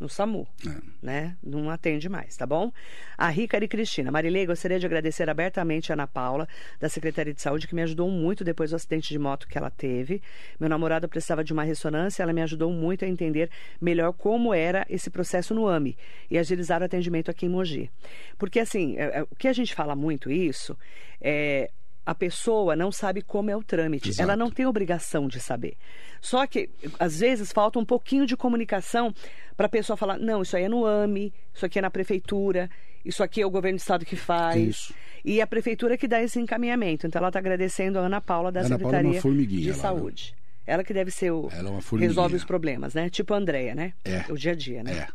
No 0.00 0.08
SAMU. 0.08 0.48
É. 0.66 0.80
Né? 1.00 1.36
Não 1.40 1.68
atende 1.70 2.08
mais, 2.08 2.34
tá 2.36 2.46
bom? 2.46 2.72
A 3.18 3.28
Rica 3.28 3.62
e 3.62 3.68
Cristina. 3.68 4.10
Marilei, 4.10 4.44
gostaria 4.46 4.78
de 4.80 4.86
agradecer 4.86 5.28
abertamente 5.30 5.92
a 5.92 5.94
Ana 5.94 6.06
Paula, 6.06 6.48
da 6.80 6.88
Secretaria 6.88 7.32
de 7.34 7.40
Saúde, 7.42 7.68
que 7.68 7.74
me 7.76 7.82
ajudou 7.82 8.10
muito 8.10 8.42
depois 8.42 8.70
do 8.70 8.76
acidente 8.76 9.10
de 9.10 9.18
moto 9.18 9.46
que 9.46 9.56
ela 9.58 9.70
teve. 9.70 10.20
Meu 10.58 10.68
namorado 10.70 11.06
precisava 11.08 11.44
de 11.44 11.52
uma 11.52 11.62
ressonância, 11.62 12.22
ela 12.24 12.32
me 12.32 12.40
ajudou 12.42 12.72
muito 12.72 13.04
a 13.04 13.08
entender 13.08 13.50
melhor 13.80 14.12
como 14.14 14.52
era 14.54 14.84
esse 14.88 15.10
processo 15.10 15.54
no 15.54 15.68
AMI 15.68 15.96
e 16.30 16.38
agilizar 16.38 16.80
o 16.80 16.84
atendimento 16.86 17.30
aqui 17.30 17.44
em 17.46 17.50
Mogi. 17.50 17.90
Porque, 18.38 18.58
assim, 18.58 18.96
é- 18.96 19.18
é- 19.18 19.22
o 19.22 19.36
que 19.36 19.46
a 19.48 19.52
gente 19.52 19.74
fala 19.74 19.94
muito 19.94 20.30
isso 20.30 20.76
é 21.20 21.70
a 22.04 22.14
pessoa 22.14 22.74
não 22.74 22.90
sabe 22.90 23.22
como 23.22 23.50
é 23.50 23.56
o 23.56 23.62
trâmite. 23.62 24.10
Exato. 24.10 24.22
Ela 24.22 24.36
não 24.36 24.50
tem 24.50 24.66
obrigação 24.66 25.28
de 25.28 25.40
saber. 25.40 25.76
Só 26.20 26.46
que, 26.46 26.68
às 26.98 27.20
vezes, 27.20 27.52
falta 27.52 27.78
um 27.78 27.84
pouquinho 27.84 28.26
de 28.26 28.36
comunicação 28.36 29.14
para 29.56 29.66
a 29.66 29.68
pessoa 29.68 29.96
falar: 29.96 30.18
não, 30.18 30.42
isso 30.42 30.56
aí 30.56 30.64
é 30.64 30.68
no 30.68 30.84
AME, 30.84 31.32
isso 31.54 31.64
aqui 31.64 31.78
é 31.78 31.82
na 31.82 31.90
prefeitura, 31.90 32.68
isso 33.04 33.22
aqui 33.22 33.40
é 33.40 33.46
o 33.46 33.50
governo 33.50 33.78
do 33.78 33.80
estado 33.80 34.04
que 34.04 34.16
faz. 34.16 34.68
Isso. 34.68 34.94
E 35.24 35.40
a 35.40 35.46
prefeitura 35.46 35.98
que 35.98 36.08
dá 36.08 36.22
esse 36.22 36.40
encaminhamento. 36.40 37.06
Então, 37.06 37.20
ela 37.20 37.28
está 37.28 37.38
agradecendo 37.38 37.98
a 37.98 38.02
Ana 38.02 38.20
Paula 38.20 38.50
da 38.50 38.60
Ana 38.60 38.78
Paula 38.78 38.96
é 38.96 39.02
Secretaria 39.12 39.46
de 39.46 39.70
lá, 39.70 39.76
Saúde. 39.76 40.34
Ela 40.66 40.84
que 40.84 40.94
deve 40.94 41.10
ser 41.10 41.30
o. 41.30 41.48
Ela 41.52 41.68
é 41.68 41.72
uma 41.72 41.82
formiguinha. 41.82 42.10
resolve 42.10 42.36
os 42.36 42.44
problemas, 42.44 42.94
né? 42.94 43.10
Tipo 43.10 43.34
a 43.34 43.36
Andrea, 43.36 43.74
né? 43.74 43.92
É. 44.04 44.24
O 44.30 44.36
dia 44.36 44.52
a 44.52 44.54
dia, 44.54 44.82
né? 44.82 44.92
É. 44.92 45.08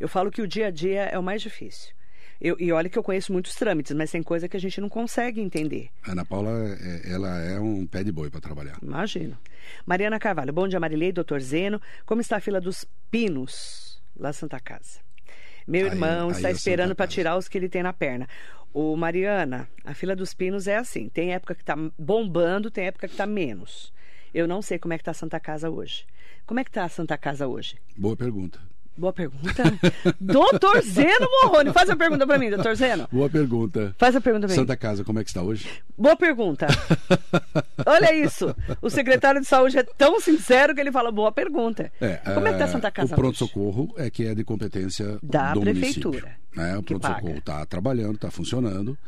Eu 0.00 0.08
falo 0.08 0.30
que 0.30 0.40
o 0.40 0.46
dia 0.46 0.68
a 0.68 0.70
dia 0.70 1.02
é 1.02 1.18
o 1.18 1.22
mais 1.22 1.42
difícil. 1.42 1.92
Eu, 2.40 2.56
e 2.60 2.70
olha 2.70 2.88
que 2.88 2.96
eu 2.98 3.02
conheço 3.02 3.32
muitos 3.32 3.54
trâmites, 3.56 3.92
mas 3.96 4.10
tem 4.12 4.22
coisa 4.22 4.48
que 4.48 4.56
a 4.56 4.60
gente 4.60 4.80
não 4.80 4.88
consegue 4.88 5.40
entender. 5.40 5.90
A 6.04 6.12
Ana 6.12 6.24
Paula, 6.24 6.50
é- 6.80 7.12
ela 7.12 7.40
é 7.40 7.58
um 7.58 7.84
pé 7.84 8.04
de 8.04 8.12
boi 8.12 8.30
para 8.30 8.40
trabalhar. 8.40 8.78
Imagino. 8.80 9.36
Mariana 9.84 10.18
Carvalho, 10.20 10.52
bom 10.52 10.68
dia, 10.68 10.78
Marilei, 10.78 11.10
doutor 11.10 11.40
Zeno. 11.40 11.80
Como 12.06 12.20
está 12.20 12.36
a 12.36 12.40
fila 12.40 12.60
dos 12.60 12.84
pinos 13.10 14.00
lá 14.16 14.32
Santa 14.32 14.60
Casa? 14.60 15.00
Meu 15.66 15.86
Aí- 15.86 15.92
irmão 15.92 16.28
aí 16.28 16.36
está 16.36 16.48
é 16.48 16.52
esperando 16.52 16.94
para 16.94 17.06
tirar 17.08 17.36
os 17.36 17.48
que 17.48 17.58
ele 17.58 17.68
tem 17.68 17.82
na 17.82 17.92
perna. 17.92 18.28
Ô, 18.72 18.94
Mariana, 18.96 19.68
a 19.84 19.92
fila 19.92 20.14
dos 20.14 20.32
pinos 20.32 20.68
é 20.68 20.76
assim. 20.76 21.08
Tem 21.08 21.32
época 21.34 21.54
que 21.54 21.62
está 21.62 21.74
bombando, 21.98 22.70
tem 22.70 22.86
época 22.86 23.08
que 23.08 23.14
está 23.14 23.26
menos. 23.26 23.92
Eu 24.32 24.46
não 24.46 24.62
sei 24.62 24.78
como 24.78 24.94
é 24.94 24.98
que 24.98 25.02
está 25.02 25.10
a 25.10 25.14
Santa 25.14 25.40
Casa 25.40 25.68
hoje. 25.70 26.06
Como 26.46 26.60
é 26.60 26.64
que 26.64 26.70
está 26.70 26.84
a 26.84 26.88
Santa 26.88 27.18
Casa 27.18 27.46
hoje? 27.48 27.76
Boa 27.96 28.16
pergunta. 28.16 28.60
Boa 28.98 29.12
pergunta. 29.12 29.62
doutor 30.20 30.82
Zeno 30.82 31.28
Morrone, 31.42 31.72
faz 31.72 31.88
a 31.88 31.94
pergunta 31.94 32.26
para 32.26 32.36
mim, 32.36 32.50
doutor 32.50 32.74
Zeno. 32.74 33.08
Boa 33.12 33.30
pergunta. 33.30 33.94
Faz 33.96 34.16
a 34.16 34.20
pergunta 34.20 34.48
para 34.48 34.56
mim. 34.56 34.60
Santa 34.60 34.76
Casa, 34.76 35.04
como 35.04 35.20
é 35.20 35.24
que 35.24 35.30
está 35.30 35.40
hoje? 35.40 35.68
Boa 35.96 36.16
pergunta. 36.16 36.66
Olha 37.86 38.12
isso. 38.12 38.54
O 38.82 38.90
secretário 38.90 39.40
de 39.40 39.46
saúde 39.46 39.78
é 39.78 39.84
tão 39.84 40.20
sincero 40.20 40.74
que 40.74 40.80
ele 40.80 40.90
fala 40.90 41.12
boa 41.12 41.30
pergunta. 41.30 41.92
Como 42.34 42.48
é 42.48 42.50
que 42.50 42.56
está 42.56 42.64
eh, 42.64 42.68
Santa 42.72 42.90
Casa 42.90 43.14
O 43.14 43.16
pronto-socorro 43.16 43.94
é 43.96 44.10
que 44.10 44.26
é 44.26 44.34
de 44.34 44.42
competência 44.42 45.16
Da 45.22 45.52
prefeitura. 45.54 46.36
Né? 46.56 46.76
O 46.76 46.82
que 46.82 46.98
pronto-socorro 46.98 47.38
está 47.38 47.64
trabalhando, 47.66 48.16
está 48.16 48.32
funcionando. 48.32 48.98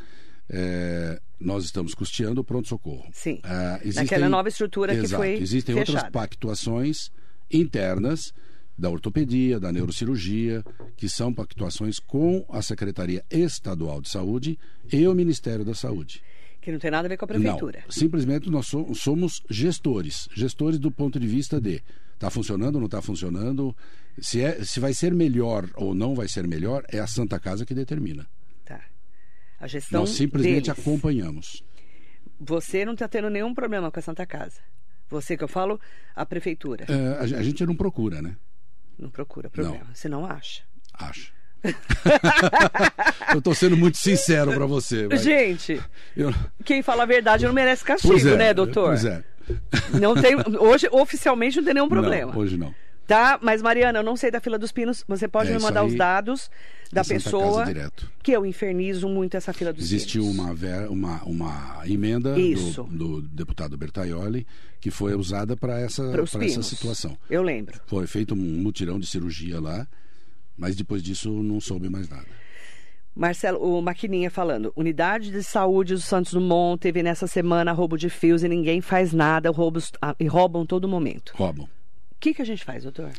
Eh, 0.49 1.19
nós 1.37 1.65
estamos 1.65 1.93
custeando 1.93 2.39
o 2.39 2.43
pronto-socorro. 2.45 3.09
Sim. 3.11 3.41
Ah, 3.43 3.77
Naquela 3.93 4.29
nova 4.29 4.47
estrutura 4.47 4.93
que 4.93 5.01
Exato. 5.01 5.21
foi 5.21 5.33
Existem 5.33 5.75
outras 5.75 6.03
pactuações 6.09 7.11
internas 7.51 8.33
da 8.81 8.89
ortopedia, 8.89 9.59
da 9.59 9.71
neurocirurgia, 9.71 10.65
que 10.97 11.07
são 11.07 11.31
pactuações 11.31 11.99
com 11.99 12.43
a 12.49 12.63
Secretaria 12.63 13.23
Estadual 13.29 14.01
de 14.01 14.09
Saúde 14.09 14.57
e 14.91 15.07
o 15.07 15.13
Ministério 15.13 15.63
da 15.63 15.75
Saúde. 15.75 16.23
Que 16.59 16.71
não 16.71 16.79
tem 16.79 16.89
nada 16.89 17.07
a 17.07 17.09
ver 17.09 17.17
com 17.17 17.25
a 17.25 17.27
prefeitura. 17.27 17.81
Não, 17.85 17.91
simplesmente 17.91 18.49
nós 18.49 18.65
so- 18.67 18.93
somos 18.95 19.43
gestores. 19.49 20.27
Gestores 20.35 20.79
do 20.79 20.91
ponto 20.91 21.19
de 21.19 21.27
vista 21.27 21.61
de 21.61 21.81
está 22.15 22.29
funcionando, 22.31 22.79
não 22.79 22.85
está 22.87 23.01
funcionando, 23.03 23.75
se, 24.19 24.41
é, 24.41 24.63
se 24.63 24.79
vai 24.79 24.93
ser 24.93 25.13
melhor 25.13 25.69
ou 25.75 25.93
não 25.93 26.15
vai 26.15 26.27
ser 26.27 26.47
melhor, 26.47 26.83
é 26.91 26.99
a 26.99 27.07
Santa 27.07 27.39
Casa 27.39 27.65
que 27.65 27.73
determina. 27.75 28.27
Tá. 28.65 28.81
A 29.59 29.67
gestão 29.67 30.01
nós 30.01 30.09
simplesmente 30.11 30.69
deles. 30.71 30.79
acompanhamos. 30.79 31.63
Você 32.39 32.83
não 32.83 32.93
está 32.93 33.07
tendo 33.07 33.29
nenhum 33.29 33.53
problema 33.53 33.91
com 33.91 33.99
a 33.99 34.03
Santa 34.03 34.25
Casa. 34.25 34.59
Você 35.09 35.37
que 35.37 35.43
eu 35.43 35.47
falo, 35.47 35.79
a 36.15 36.25
prefeitura. 36.25 36.85
É, 36.89 37.33
a, 37.35 37.39
a 37.39 37.43
gente 37.43 37.63
não 37.65 37.75
procura, 37.75 38.21
né? 38.21 38.35
Não 39.01 39.09
procura 39.09 39.49
problema. 39.49 39.87
Você 39.93 40.07
não 40.07 40.25
acha. 40.25 40.61
Acho. 40.93 41.33
Eu 43.33 43.39
estou 43.39 43.53
sendo 43.53 43.75
muito 43.77 43.97
sincero 43.97 44.53
para 44.53 44.65
você. 44.65 45.07
mas 45.09 45.21
Gente, 45.21 45.81
eu- 46.15 46.33
quem 46.65 46.81
fala 46.81 47.03
a 47.03 47.05
verdade 47.05 47.45
não 47.45 47.53
merece 47.53 47.83
castigo, 47.83 48.15
é, 48.29 48.35
né, 48.35 48.53
doutor? 48.53 48.87
Pois 48.89 49.05
é. 49.05 49.23
Não 49.99 50.15
tem, 50.15 50.35
hoje, 50.59 50.87
oficialmente, 50.91 51.57
não 51.57 51.63
tem 51.63 51.73
nenhum 51.73 51.89
problema. 51.89 52.31
Não, 52.31 52.39
hoje 52.39 52.57
não. 52.57 52.73
Tá? 53.11 53.37
Mas, 53.41 53.61
Mariana, 53.61 53.99
eu 53.99 54.03
não 54.03 54.15
sei 54.15 54.31
da 54.31 54.39
fila 54.39 54.57
dos 54.57 54.71
pinos. 54.71 55.03
Você 55.07 55.27
pode 55.27 55.49
É, 55.51 55.53
me 55.55 55.61
mandar 55.61 55.83
os 55.83 55.93
dados 55.95 56.49
da 56.93 57.03
Santa 57.03 57.15
pessoa. 57.23 57.65
Que 58.23 58.31
eu 58.31 58.45
infernizo 58.45 59.09
muito 59.09 59.35
essa 59.35 59.51
fila 59.51 59.73
dos 59.73 59.83
Existiu 59.83 60.21
pinos. 60.23 60.37
uma, 60.39 60.53
ver- 60.53 60.89
uma, 60.89 61.21
uma 61.23 61.81
emenda 61.85 62.33
do, 62.33 62.83
do 62.83 63.21
deputado 63.23 63.77
Bertaioli 63.77 64.47
que 64.79 64.89
foi 64.89 65.13
usada 65.13 65.57
para 65.57 65.79
essa, 65.79 66.03
essa 66.41 66.63
situação. 66.63 67.17
Eu 67.29 67.43
lembro. 67.43 67.79
Foi 67.85 68.07
feito 68.07 68.33
um 68.33 68.37
mutirão 68.37 68.97
de 68.99 69.05
cirurgia 69.05 69.59
lá, 69.59 69.85
mas 70.57 70.75
depois 70.75 71.03
disso 71.03 71.29
não 71.43 71.59
soube 71.59 71.89
mais 71.89 72.07
nada. 72.09 72.25
Marcelo, 73.13 73.59
o 73.59 73.81
Maquininha 73.81 74.31
falando. 74.31 74.71
Unidade 74.75 75.31
de 75.31 75.43
saúde 75.43 75.93
do 75.95 75.99
Santos 75.99 76.31
Dumont 76.31 76.79
teve 76.79 77.03
nessa 77.03 77.27
semana 77.27 77.73
roubo 77.73 77.97
de 77.97 78.09
fios 78.09 78.41
e 78.41 78.47
ninguém 78.47 78.79
faz 78.79 79.11
nada, 79.11 79.49
roubos, 79.51 79.91
ah, 80.01 80.15
e 80.17 80.25
roubam 80.27 80.65
todo 80.65 80.87
momento. 80.87 81.33
Roubam. 81.35 81.67
O 82.21 82.23
que, 82.23 82.35
que 82.35 82.41
a 82.43 82.45
gente 82.45 82.63
faz, 82.63 82.83
doutor? 82.83 83.09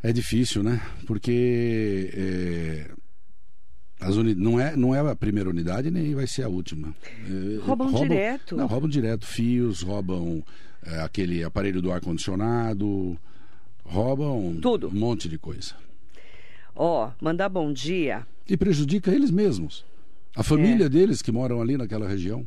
É 0.00 0.12
difícil, 0.12 0.62
né? 0.62 0.80
Porque 1.04 2.08
é, 2.14 2.90
as 3.98 4.14
uni- 4.14 4.36
não, 4.36 4.60
é, 4.60 4.76
não 4.76 4.94
é 4.94 5.00
a 5.00 5.16
primeira 5.16 5.50
unidade 5.50 5.90
nem 5.90 6.14
vai 6.14 6.24
ser 6.28 6.44
a 6.44 6.48
última. 6.48 6.94
É, 7.26 7.58
Roubam 7.66 7.92
direto. 7.92 8.54
Não, 8.56 8.68
roubam 8.68 8.88
direto 8.88 9.26
fios, 9.26 9.82
roubam 9.82 10.44
é, 10.86 11.00
aquele 11.00 11.42
aparelho 11.42 11.82
do 11.82 11.90
ar-condicionado, 11.90 13.18
roubam 13.84 14.58
Tudo. 14.62 14.90
um 14.90 14.92
monte 14.94 15.28
de 15.28 15.36
coisa. 15.36 15.74
Ó, 16.76 17.10
mandar 17.20 17.48
bom 17.48 17.72
dia. 17.72 18.24
E 18.48 18.56
prejudica 18.56 19.10
eles 19.12 19.32
mesmos. 19.32 19.84
A 20.36 20.40
É. 20.40 20.44
família 20.44 20.88
deles 20.88 21.20
que 21.20 21.32
moram 21.32 21.60
ali 21.60 21.76
naquela 21.76 22.06
região. 22.08 22.46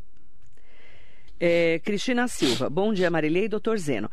É, 1.38 1.80
Cristina 1.84 2.26
Silva. 2.30 2.70
Bom 2.70 2.94
dia, 2.94 3.12
Marilei 3.12 3.44
e 3.46 3.50
doutor 3.50 3.78
Zeno. 3.78 4.10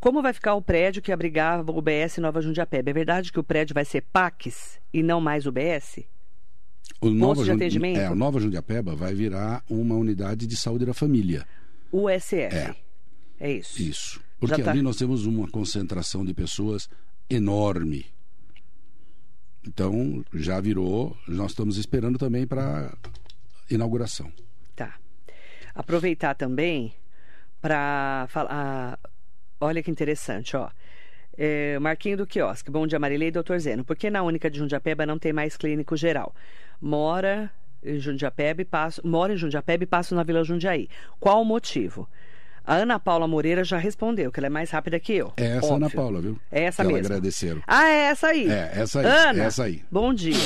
Como 0.00 0.22
vai 0.22 0.32
ficar 0.32 0.54
o 0.54 0.62
prédio 0.62 1.02
que 1.02 1.10
abrigava 1.10 1.72
o 1.72 1.78
UBS 1.78 2.18
Nova 2.18 2.40
Jundiapeba? 2.40 2.90
É 2.90 2.92
verdade 2.92 3.32
que 3.32 3.40
o 3.40 3.44
prédio 3.44 3.74
vai 3.74 3.84
ser 3.84 4.02
PACS 4.02 4.78
e 4.92 5.02
não 5.02 5.20
mais 5.20 5.44
UBS? 5.46 6.00
O 7.00 7.10
Nova 7.10 7.44
de 7.44 7.50
atendimento? 7.50 7.98
É, 7.98 8.10
o 8.10 8.14
Nova 8.14 8.40
Jundiapeba 8.40 8.94
vai 8.94 9.14
virar 9.14 9.62
uma 9.68 9.94
unidade 9.94 10.46
de 10.46 10.56
saúde 10.56 10.84
da 10.86 10.94
família. 10.94 11.46
USF. 11.92 12.54
É. 12.54 12.74
É 13.40 13.52
isso. 13.52 13.80
Isso. 13.80 14.20
Porque 14.38 14.62
tá. 14.62 14.70
ali 14.70 14.82
nós 14.82 14.96
temos 14.96 15.26
uma 15.26 15.48
concentração 15.48 16.24
de 16.24 16.34
pessoas 16.34 16.88
enorme. 17.28 18.06
Então, 19.66 20.24
já 20.32 20.60
virou, 20.60 21.16
nós 21.26 21.50
estamos 21.50 21.76
esperando 21.76 22.18
também 22.18 22.46
para 22.46 22.96
inauguração. 23.70 24.32
Tá. 24.74 24.94
Aproveitar 25.74 26.34
também 26.34 26.94
para 27.60 28.26
falar. 28.28 28.98
Olha 29.60 29.82
que 29.82 29.90
interessante, 29.90 30.56
ó. 30.56 30.70
É, 31.36 31.78
Marquinho 31.78 32.16
do 32.16 32.26
Quiosque. 32.26 32.70
Bom 32.70 32.86
dia, 32.86 32.98
Marilei 32.98 33.28
e 33.28 33.32
doutor 33.32 33.58
Zeno. 33.58 33.84
Por 33.84 33.96
que 33.96 34.10
na 34.10 34.22
única 34.22 34.50
de 34.50 34.58
Jundiapeba 34.58 35.04
não 35.04 35.18
tem 35.18 35.32
mais 35.32 35.56
clínico 35.56 35.96
geral? 35.96 36.34
Mora 36.80 37.50
em 37.82 37.98
Jundiapeba 37.98 38.62
e 38.62 38.64
passo, 38.64 39.06
mora 39.06 39.32
em 39.32 39.36
Jundiapeba 39.36 39.84
e 39.84 39.86
passo 39.86 40.14
na 40.14 40.22
Vila 40.22 40.44
Jundiaí. 40.44 40.88
Qual 41.18 41.42
o 41.42 41.44
motivo? 41.44 42.08
A 42.68 42.74
Ana 42.74 43.00
Paula 43.00 43.26
Moreira 43.26 43.64
já 43.64 43.78
respondeu, 43.78 44.30
que 44.30 44.38
ela 44.38 44.46
é 44.46 44.50
mais 44.50 44.70
rápida 44.70 45.00
que 45.00 45.14
eu. 45.14 45.32
É 45.38 45.56
essa 45.56 45.66
Óbvio. 45.68 45.76
Ana 45.76 45.90
Paula, 45.90 46.20
viu? 46.20 46.38
É 46.52 46.64
essa 46.64 46.82
que 46.84 46.92
mesmo. 46.92 47.06
Ela 47.06 47.14
agradeceram. 47.16 47.62
Ah, 47.66 47.88
é 47.88 47.96
essa 48.10 48.26
aí. 48.26 48.46
É, 48.50 48.70
essa 48.74 49.00
aí, 49.00 49.06
Ana, 49.06 49.44
essa 49.44 49.64
aí. 49.64 49.82
bom 49.90 50.12
dia. 50.12 50.36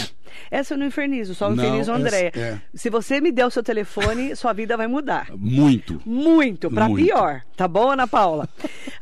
Essa 0.51 0.75
eu 0.75 0.79
não 0.79 0.87
infernizo, 0.87 1.35
só 1.35 1.51
Não, 1.51 1.57
infernizo 1.63 1.91
o 1.91 1.95
André. 1.97 2.29
essa- 2.33 2.39
é. 2.39 2.61
Se 2.75 2.89
você 2.89 3.21
me 3.21 3.33
der 3.33 3.45
o 3.45 3.51
seu 3.51 3.63
telefone, 3.63 4.35
sua 4.37 4.53
vida 4.53 4.77
vai 4.77 4.87
mudar. 4.87 5.27
Muito. 5.37 6.01
Muito, 6.07 6.71
pra 6.71 6.89
Muito. 6.89 7.05
pior. 7.05 7.43
Tá 7.57 7.67
bom, 7.67 7.91
Ana 7.91 8.07
Paula? 8.07 8.49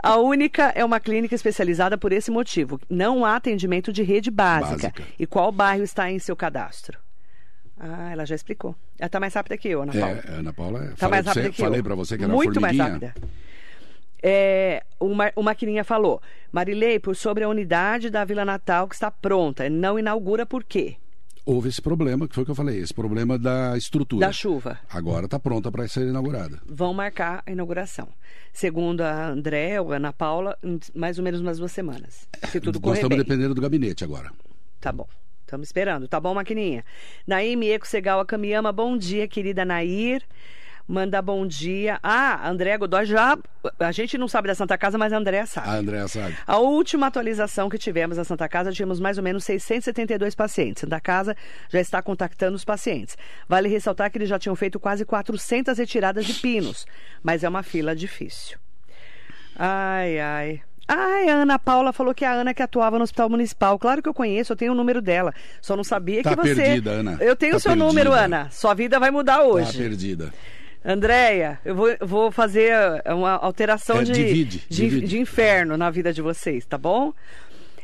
A 0.03 0.17
única 0.17 0.73
é 0.75 0.83
uma 0.83 0.99
clínica 0.99 1.35
especializada 1.35 1.99
por 1.99 2.13
esse 2.13 2.31
motivo. 2.31 2.81
Não 2.89 3.25
há 3.25 3.37
atendimento 3.37 3.93
de 3.93 4.03
rede 4.03 4.31
básica. 4.31 4.89
Básica. 4.91 5.03
E 5.19 5.27
qual 5.27 5.53
bairro 5.53 5.85
está 5.85 6.11
em 6.11 6.19
seu 6.19 6.35
cadastro? 6.35 6.99
Ah, 7.83 8.11
ela 8.13 8.27
já 8.27 8.35
explicou. 8.35 8.77
Ela 8.99 9.09
tá 9.09 9.19
mais 9.19 9.33
rápida 9.33 9.57
que 9.57 9.67
eu, 9.69 9.81
Ana 9.83 9.93
Paula. 9.93 10.23
É, 10.27 10.31
Ana 10.35 10.53
Paula, 10.53 10.81
Tá 10.91 10.97
falei 10.97 11.11
mais 11.15 11.27
rápida 11.27 11.45
você, 11.47 11.51
que 11.53 11.63
eu. 11.63 11.65
falei 11.67 11.83
para 11.83 11.95
você 11.95 12.19
que 12.19 12.25
era 12.25 12.33
Muito 12.33 12.61
mais 12.61 12.77
rápida. 12.77 13.15
É, 14.23 14.85
o, 14.99 15.15
Ma- 15.15 15.33
o 15.35 15.43
Maquininha 15.43 15.83
falou. 15.83 16.21
Marilei, 16.53 16.99
por 16.99 17.17
sobre 17.17 17.43
a 17.45 17.49
unidade 17.49 18.11
da 18.11 18.25
Vila 18.25 18.45
Natal 18.45 18.87
que 18.87 18.95
está 18.95 19.11
pronta. 19.11 19.69
Não 19.71 19.99
inaugura 19.99 20.45
por 20.45 20.63
quê? 20.63 20.97
Houve 21.47 21.71
esse 21.71 21.81
problema, 21.81 22.29
que 22.29 22.35
foi 22.35 22.43
o 22.43 22.45
que 22.45 22.51
eu 22.51 22.55
falei, 22.55 22.79
esse 22.81 22.93
problema 22.93 23.39
da 23.39 23.77
estrutura. 23.79 24.27
Da 24.27 24.31
chuva. 24.33 24.79
Agora 24.91 25.25
está 25.25 25.39
pronta 25.39 25.73
para 25.73 25.89
ser 25.89 26.07
inaugurada. 26.07 26.61
Vão 26.67 26.93
marcar 26.93 27.43
a 27.47 27.51
inauguração. 27.51 28.09
Segundo 28.53 29.01
a 29.01 29.27
André 29.29 29.81
ou 29.81 29.91
a 29.93 29.97
Ana 29.97 30.13
Paula, 30.13 30.57
mais 30.95 31.17
ou 31.19 31.25
menos 31.25 31.41
umas 31.41 31.57
duas 31.57 31.73
semanas. 31.73 32.29
Se 32.51 32.61
tudo 32.61 32.75
Nós 32.77 32.83
correr 32.83 32.95
estamos 32.97 33.17
bem. 33.17 33.25
dependendo 33.25 33.55
do 33.55 33.61
gabinete 33.63 34.05
agora. 34.05 34.31
Tá 34.81 34.93
bom. 34.93 35.09
Estamos 35.51 35.67
esperando. 35.67 36.07
Tá 36.07 36.21
bom, 36.21 36.33
Maquininha? 36.33 36.85
Naime 37.27 37.71
Eco 37.71 37.85
Segal 37.85 38.21
Akamiama. 38.21 38.71
Bom 38.71 38.97
dia, 38.97 39.27
querida 39.27 39.65
Nair. 39.65 40.23
Manda 40.87 41.21
bom 41.21 41.45
dia. 41.45 41.99
Ah, 42.05 42.49
André 42.49 42.79
Godoy 42.79 43.05
já. 43.05 43.37
A 43.81 43.91
gente 43.91 44.17
não 44.17 44.29
sabe 44.29 44.47
da 44.47 44.55
Santa 44.55 44.79
Casa, 44.79 44.97
mas 44.97 45.13
a 45.13 45.17
Andréa 45.17 45.47
sabe. 45.47 45.69
A 45.69 45.73
Andréa 45.73 46.07
sabe. 46.07 46.37
A 46.47 46.59
última 46.59 47.09
atualização 47.09 47.69
que 47.69 47.79
tivemos 47.79 48.17
na 48.17 48.23
Santa 48.23 48.49
Casa, 48.49 48.71
tínhamos 48.71 49.01
mais 49.01 49.19
ou 49.19 49.25
menos 49.25 49.43
672 49.43 50.37
pacientes. 50.37 50.83
Santa 50.83 51.01
Casa 51.01 51.37
já 51.69 51.81
está 51.81 52.01
contactando 52.01 52.55
os 52.55 52.65
pacientes. 52.65 53.19
Vale 53.49 53.69
ressaltar 53.69 54.09
que 54.09 54.19
eles 54.19 54.29
já 54.29 54.39
tinham 54.39 54.55
feito 54.55 54.79
quase 54.79 55.05
400 55.05 55.77
retiradas 55.77 56.27
de 56.27 56.35
pinos, 56.35 56.87
mas 57.25 57.43
é 57.43 57.49
uma 57.49 57.65
fila 57.65 57.95
difícil. 57.97 58.57
Ai, 59.57 60.21
ai. 60.21 60.63
Ai, 60.93 61.29
a 61.29 61.35
Ana 61.37 61.57
Paula 61.59 61.93
falou 61.93 62.13
que 62.13 62.25
é 62.25 62.29
a 62.29 62.33
Ana 62.33 62.53
que 62.53 62.63
atuava 62.63 62.99
no 62.99 63.05
Hospital 63.05 63.29
Municipal. 63.31 63.79
Claro 63.79 64.03
que 64.03 64.09
eu 64.09 64.15
conheço, 64.15 64.53
eu 64.53 64.57
tenho 64.57 64.73
o 64.73 64.75
número 64.75 65.01
dela. 65.01 65.33
Só 65.63 65.77
não 65.77 65.85
sabia 65.85 66.21
tá 66.23 66.31
que 66.31 66.37
você. 66.37 66.55
perdida, 66.57 66.91
Ana. 66.91 67.17
Eu 67.21 67.37
tenho 67.37 67.53
o 67.53 67.57
tá 67.57 67.61
seu 67.61 67.71
perdida. 67.71 67.87
número, 67.87 68.13
Ana. 68.13 68.49
Sua 68.51 68.75
vida 68.75 68.99
vai 68.99 69.11
mudar 69.13 69.43
hoje. 69.43 69.73
Tá 69.73 69.79
perdida. 69.79 70.35
Andréia, 70.85 71.61
eu 71.65 71.75
vou, 71.77 71.89
vou 72.01 72.33
fazer 72.33 72.73
uma 73.07 73.33
alteração 73.33 74.01
É, 74.01 74.03
de, 74.05 74.13
divide, 74.13 74.65
de, 74.69 74.77
divide. 74.77 75.07
de 75.07 75.19
inferno 75.21 75.77
na 75.77 75.91
vida 75.91 76.13
de 76.13 76.23
vocês, 76.23 76.65
tá 76.65 76.79
bom? 76.79 77.13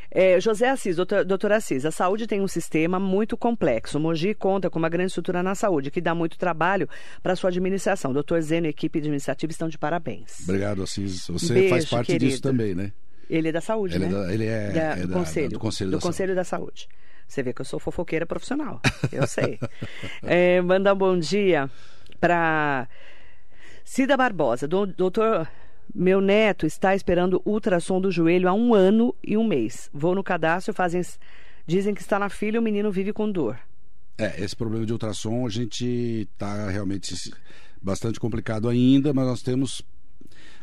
É, 0.09 0.39
José 0.39 0.69
Assis, 0.69 0.95
doutor, 0.95 1.25
doutor 1.25 1.51
Assis, 1.51 1.85
a 1.85 1.91
saúde 1.91 2.25
tem 2.27 2.41
um 2.41 2.47
sistema 2.47 2.99
muito 2.99 3.35
complexo. 3.35 3.99
Mogi 3.99 4.33
conta 4.33 4.69
com 4.69 4.79
uma 4.79 4.89
grande 4.89 5.07
estrutura 5.09 5.43
na 5.43 5.53
saúde, 5.53 5.91
que 5.91 5.99
dá 6.01 6.15
muito 6.15 6.37
trabalho 6.37 6.87
para 7.21 7.35
sua 7.35 7.49
administração. 7.49 8.13
Doutor 8.13 8.41
Zeno 8.41 8.67
e 8.67 8.69
equipe 8.69 8.99
administrativa 8.99 9.51
estão 9.51 9.67
de 9.67 9.77
parabéns. 9.77 10.41
Obrigado, 10.43 10.81
Assis. 10.83 11.27
Você 11.27 11.53
Beijo, 11.53 11.69
faz 11.69 11.85
parte 11.85 12.07
querido. 12.07 12.25
disso 12.25 12.41
também, 12.41 12.73
né? 12.73 12.91
Ele 13.29 13.49
é 13.49 13.51
da 13.51 13.59
saúde, 13.61 13.95
Ele 13.95 14.05
é 14.05 14.07
né? 14.07 14.13
da- 14.13 14.33
ele 14.33 14.45
é- 14.45 14.69
Da- 14.71 14.81
é 14.81 14.95
do 15.01 15.07
da- 15.09 15.13
conselho, 15.15 15.49
do 15.49 15.59
Conselho 15.59 15.91
da 15.91 15.99
Conselho 15.99 16.35
da 16.35 16.43
Saúde. 16.45 16.87
Você 17.27 17.43
vê 17.43 17.51
que 17.51 17.59
eu 17.59 17.65
sou 17.65 17.77
fofoqueira 17.77 18.25
profissional. 18.25 18.81
Eu 19.11 19.27
sei. 19.27 19.59
é, 20.23 20.61
mandar 20.61 20.93
um 20.93 20.97
bom 20.97 21.19
dia 21.19 21.69
para 22.21 22.87
Cida 23.83 24.15
Barbosa. 24.15 24.65
Do, 24.67 24.87
doutor, 24.87 25.45
meu 25.93 26.21
neto 26.21 26.65
está 26.65 26.95
esperando 26.95 27.41
ultrassom 27.45 27.99
do 27.99 28.11
joelho 28.11 28.47
há 28.47 28.53
um 28.53 28.73
ano 28.73 29.15
e 29.23 29.37
um 29.37 29.43
mês. 29.45 29.89
Vou 29.93 30.13
no 30.15 30.23
cadastro, 30.23 30.73
fazem, 30.73 31.01
dizem 31.65 31.93
que 31.93 32.01
está 32.01 32.19
na 32.19 32.29
filha 32.29 32.57
e 32.57 32.59
o 32.59 32.61
menino 32.61 32.91
vive 32.91 33.13
com 33.13 33.31
dor. 33.31 33.57
É, 34.17 34.43
esse 34.43 34.55
problema 34.55 34.85
de 34.85 34.91
ultrassom 34.91 35.45
a 35.45 35.49
gente 35.49 36.27
está 36.31 36.69
realmente 36.69 37.31
bastante 37.81 38.19
complicado 38.19 38.67
ainda, 38.67 39.13
mas 39.13 39.25
nós 39.25 39.41
temos. 39.41 39.81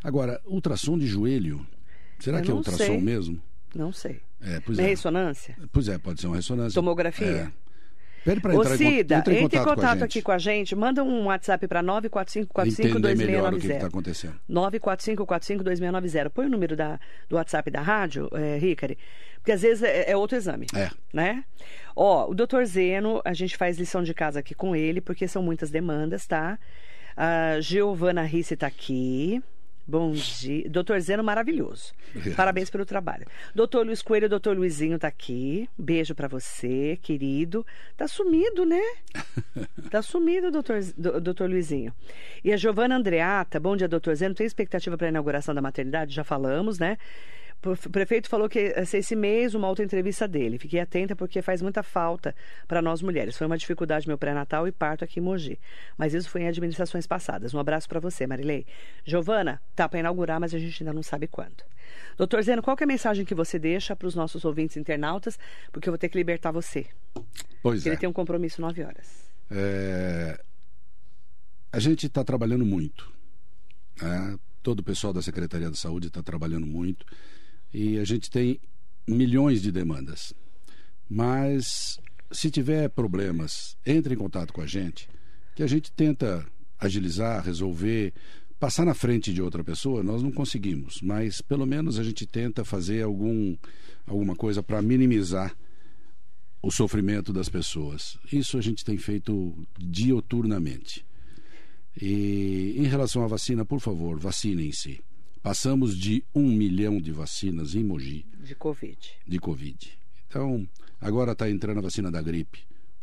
Agora, 0.02 0.40
ultrassom 0.44 0.98
de 0.98 1.06
joelho. 1.06 1.66
Será 2.18 2.38
Eu 2.38 2.42
que 2.44 2.50
é 2.50 2.54
ultrassom 2.54 2.84
sei. 2.84 3.00
mesmo? 3.00 3.40
Não 3.74 3.92
sei. 3.92 4.20
É, 4.40 4.60
pois 4.60 4.78
Na 4.78 4.84
é. 4.84 4.88
ressonância? 4.88 5.56
Pois 5.72 5.88
é, 5.88 5.98
pode 5.98 6.20
ser 6.20 6.26
uma 6.26 6.36
ressonância. 6.36 6.74
Tomografia? 6.74 7.26
É. 7.26 7.63
Pede 8.24 8.40
para 8.40 8.56
Ô 8.56 8.62
entrar, 8.62 8.76
Cida, 8.78 9.16
em, 9.16 9.18
entra 9.18 9.34
em 9.34 9.44
entre 9.44 9.58
em 9.58 9.62
contato, 9.62 9.74
contato 9.74 9.98
com 9.98 10.04
aqui 10.04 10.22
com 10.22 10.32
a 10.32 10.38
gente. 10.38 10.74
Manda 10.74 11.04
um 11.04 11.26
WhatsApp 11.26 11.68
para 11.68 11.80
Entender 11.80 13.14
melhor 13.16 13.52
o 13.52 13.58
que 13.58 13.68
945452690. 13.68 13.74
está 13.74 13.86
acontecendo. 13.86 14.40
945452690. 14.50 16.30
Põe 16.30 16.46
o 16.46 16.48
número 16.48 16.74
da, 16.74 16.98
do 17.28 17.36
WhatsApp 17.36 17.70
da 17.70 17.82
rádio, 17.82 18.30
é, 18.32 18.56
Ricari, 18.56 18.96
porque 19.36 19.52
às 19.52 19.60
vezes 19.60 19.82
é, 19.82 20.10
é 20.10 20.16
outro 20.16 20.36
exame. 20.38 20.66
É. 20.74 20.90
Né? 21.12 21.44
Ó, 21.94 22.30
o 22.30 22.34
doutor 22.34 22.64
Zeno, 22.64 23.20
a 23.24 23.34
gente 23.34 23.56
faz 23.56 23.78
lição 23.78 24.02
de 24.02 24.14
casa 24.14 24.40
aqui 24.40 24.54
com 24.54 24.74
ele, 24.74 25.02
porque 25.02 25.28
são 25.28 25.42
muitas 25.42 25.70
demandas, 25.70 26.26
tá? 26.26 26.58
A 27.16 27.60
Giovana 27.60 28.22
Risse 28.22 28.54
está 28.54 28.66
aqui. 28.66 29.42
Bom 29.86 30.12
dia. 30.12 30.68
Doutor 30.70 30.98
Zeno, 31.00 31.22
maravilhoso. 31.22 31.92
Obrigado. 32.10 32.36
Parabéns 32.36 32.70
pelo 32.70 32.86
trabalho. 32.86 33.26
Doutor 33.54 33.84
Luiz 33.84 34.00
Coelho, 34.00 34.28
doutor 34.30 34.56
Luizinho 34.56 34.98
tá 34.98 35.08
aqui. 35.08 35.68
Beijo 35.78 36.14
para 36.14 36.26
você, 36.26 36.98
querido. 37.02 37.66
Tá 37.96 38.08
sumido, 38.08 38.64
né? 38.64 38.80
Tá 39.90 40.00
sumido, 40.02 40.50
doutor, 40.50 40.80
do- 40.96 41.20
doutor 41.20 41.48
Luizinho. 41.48 41.92
E 42.42 42.52
a 42.52 42.56
Giovana 42.56 42.96
Andreata, 42.96 43.60
bom 43.60 43.76
dia, 43.76 43.86
doutor 43.86 44.14
Zeno. 44.16 44.34
Tem 44.34 44.46
expectativa 44.46 44.96
para 44.96 45.06
a 45.06 45.10
inauguração 45.10 45.54
da 45.54 45.60
maternidade? 45.62 46.14
Já 46.14 46.24
falamos, 46.24 46.78
né? 46.78 46.96
O 47.66 47.90
prefeito 47.90 48.28
falou 48.28 48.48
que 48.48 48.60
ia 48.60 48.84
ser 48.84 48.98
esse 48.98 49.16
mês 49.16 49.54
uma 49.54 49.68
outra 49.68 49.84
entrevista 49.84 50.28
dele. 50.28 50.58
Fiquei 50.58 50.80
atenta 50.80 51.16
porque 51.16 51.40
faz 51.40 51.62
muita 51.62 51.82
falta 51.82 52.34
para 52.68 52.82
nós 52.82 53.00
mulheres. 53.00 53.36
Foi 53.36 53.46
uma 53.46 53.56
dificuldade 53.56 54.06
meu 54.06 54.18
pré-natal 54.18 54.68
e 54.68 54.72
parto 54.72 55.02
aqui 55.04 55.18
em 55.18 55.22
Mogi. 55.22 55.58
Mas 55.96 56.12
isso 56.14 56.28
foi 56.28 56.42
em 56.42 56.48
administrações 56.48 57.06
passadas. 57.06 57.54
Um 57.54 57.58
abraço 57.58 57.88
para 57.88 58.00
você, 58.00 58.26
Marilei. 58.26 58.66
Giovana, 59.04 59.60
tá 59.74 59.88
para 59.88 60.00
inaugurar, 60.00 60.38
mas 60.38 60.52
a 60.54 60.58
gente 60.58 60.82
ainda 60.82 60.92
não 60.92 61.02
sabe 61.02 61.26
quando. 61.26 61.64
Doutor 62.16 62.42
Zeno, 62.42 62.62
qual 62.62 62.76
que 62.76 62.82
é 62.82 62.86
a 62.86 62.88
mensagem 62.88 63.24
que 63.24 63.34
você 63.34 63.58
deixa 63.58 63.94
para 63.96 64.08
os 64.08 64.14
nossos 64.14 64.44
ouvintes 64.44 64.76
internautas? 64.76 65.38
Porque 65.72 65.88
eu 65.88 65.92
vou 65.92 65.98
ter 65.98 66.08
que 66.08 66.16
libertar 66.18 66.50
você. 66.50 66.86
Pois 67.62 67.80
Porque 67.80 67.88
é. 67.88 67.92
ele 67.92 68.00
tem 68.00 68.08
um 68.08 68.12
compromisso 68.12 68.60
nove 68.60 68.82
horas. 68.82 69.24
É, 69.50 70.40
A 71.72 71.78
gente 71.78 72.06
está 72.06 72.22
trabalhando 72.24 72.64
muito. 72.64 73.10
né? 74.00 74.38
Todo 74.62 74.80
o 74.80 74.82
pessoal 74.82 75.12
da 75.12 75.20
Secretaria 75.20 75.68
da 75.68 75.76
Saúde 75.76 76.06
está 76.06 76.22
trabalhando 76.22 76.66
muito. 76.66 77.04
E 77.74 77.98
a 77.98 78.04
gente 78.04 78.30
tem 78.30 78.60
milhões 79.06 79.60
de 79.60 79.72
demandas. 79.72 80.32
Mas 81.10 81.98
se 82.30 82.48
tiver 82.48 82.88
problemas, 82.88 83.76
entre 83.84 84.14
em 84.14 84.16
contato 84.16 84.52
com 84.52 84.60
a 84.60 84.66
gente, 84.66 85.08
que 85.56 85.62
a 85.62 85.66
gente 85.66 85.90
tenta 85.90 86.46
agilizar, 86.78 87.44
resolver, 87.44 88.14
passar 88.60 88.84
na 88.84 88.94
frente 88.94 89.32
de 89.32 89.42
outra 89.42 89.64
pessoa, 89.64 90.04
nós 90.04 90.22
não 90.22 90.30
conseguimos, 90.30 91.00
mas 91.02 91.40
pelo 91.40 91.66
menos 91.66 91.98
a 91.98 92.04
gente 92.04 92.24
tenta 92.26 92.64
fazer 92.64 93.02
algum, 93.02 93.56
alguma 94.06 94.36
coisa 94.36 94.62
para 94.62 94.80
minimizar 94.80 95.56
o 96.62 96.70
sofrimento 96.70 97.32
das 97.32 97.48
pessoas. 97.48 98.16
Isso 98.32 98.56
a 98.56 98.62
gente 98.62 98.84
tem 98.84 98.96
feito 98.96 99.54
dioturnamente. 99.78 101.04
E 102.00 102.74
em 102.78 102.84
relação 102.84 103.22
à 103.22 103.26
vacina, 103.26 103.64
por 103.64 103.80
favor, 103.80 104.18
vacinem-se. 104.18 105.02
Passamos 105.44 105.94
de 105.94 106.24
um 106.34 106.48
milhão 106.48 106.98
de 106.98 107.12
vacinas 107.12 107.74
em 107.74 107.84
Mogi 107.84 108.24
De 108.42 108.54
Covid. 108.54 109.10
de 109.26 109.38
Covid. 109.38 109.98
Então, 110.26 110.66
agora 110.98 111.32
está 111.32 111.50
entrando 111.50 111.80
a 111.80 111.82
vacina 111.82 112.10
da 112.10 112.22
gripe. 112.22 112.60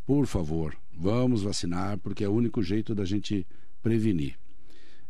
Por 0.07 0.25
favor, 0.25 0.75
vamos 0.91 1.43
vacinar, 1.43 1.99
porque 1.99 2.23
é 2.23 2.27
o 2.27 2.33
único 2.33 2.63
jeito 2.63 2.95
da 2.95 3.05
gente 3.05 3.45
prevenir. 3.83 4.39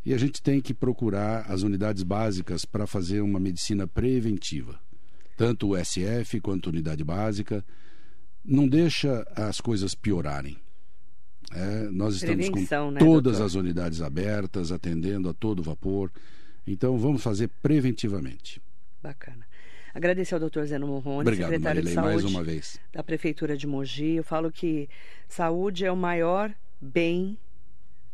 E 0.05 0.13
a 0.13 0.17
gente 0.17 0.41
tem 0.41 0.59
que 0.59 0.73
procurar 0.73 1.49
as 1.49 1.61
unidades 1.61 2.03
básicas 2.03 2.65
para 2.65 2.85
fazer 2.85 3.21
uma 3.21 3.39
medicina 3.39 3.87
preventiva. 3.87 4.77
Tanto 5.37 5.69
o 5.69 5.77
SF 5.77 6.41
quanto 6.41 6.67
a 6.67 6.73
unidade 6.73 7.01
básica. 7.01 7.63
Não 8.43 8.67
deixa 8.67 9.25
as 9.37 9.61
coisas 9.61 9.95
piorarem. 9.95 10.57
É, 11.53 11.89
nós 11.91 12.15
estamos 12.15 12.49
Prevenção, 12.49 12.87
com 12.87 12.91
né, 12.91 12.99
todas 12.99 13.37
doutor? 13.37 13.45
as 13.45 13.55
unidades 13.55 14.01
abertas, 14.01 14.69
atendendo 14.69 15.29
a 15.29 15.33
todo 15.33 15.63
vapor. 15.63 16.11
Então, 16.65 16.97
vamos 16.97 17.23
fazer 17.23 17.49
preventivamente. 17.61 18.61
Bacana. 19.01 19.45
Agradecer 19.93 20.33
ao 20.35 20.39
doutor 20.39 20.65
Zeno 20.65 20.87
Morrone, 20.87 21.21
Obrigado, 21.27 21.49
secretário 21.49 21.83
Marilei, 21.83 21.89
de 21.89 21.93
Saúde 21.95 22.23
mais 22.23 22.35
uma 22.35 22.43
vez. 22.43 22.79
da 22.93 23.03
Prefeitura 23.03 23.57
de 23.57 23.67
Mogi. 23.67 24.15
Eu 24.15 24.23
falo 24.23 24.49
que 24.51 24.87
saúde 25.27 25.83
é 25.85 25.91
o 25.91 25.97
maior 25.97 26.53
bem 26.79 27.37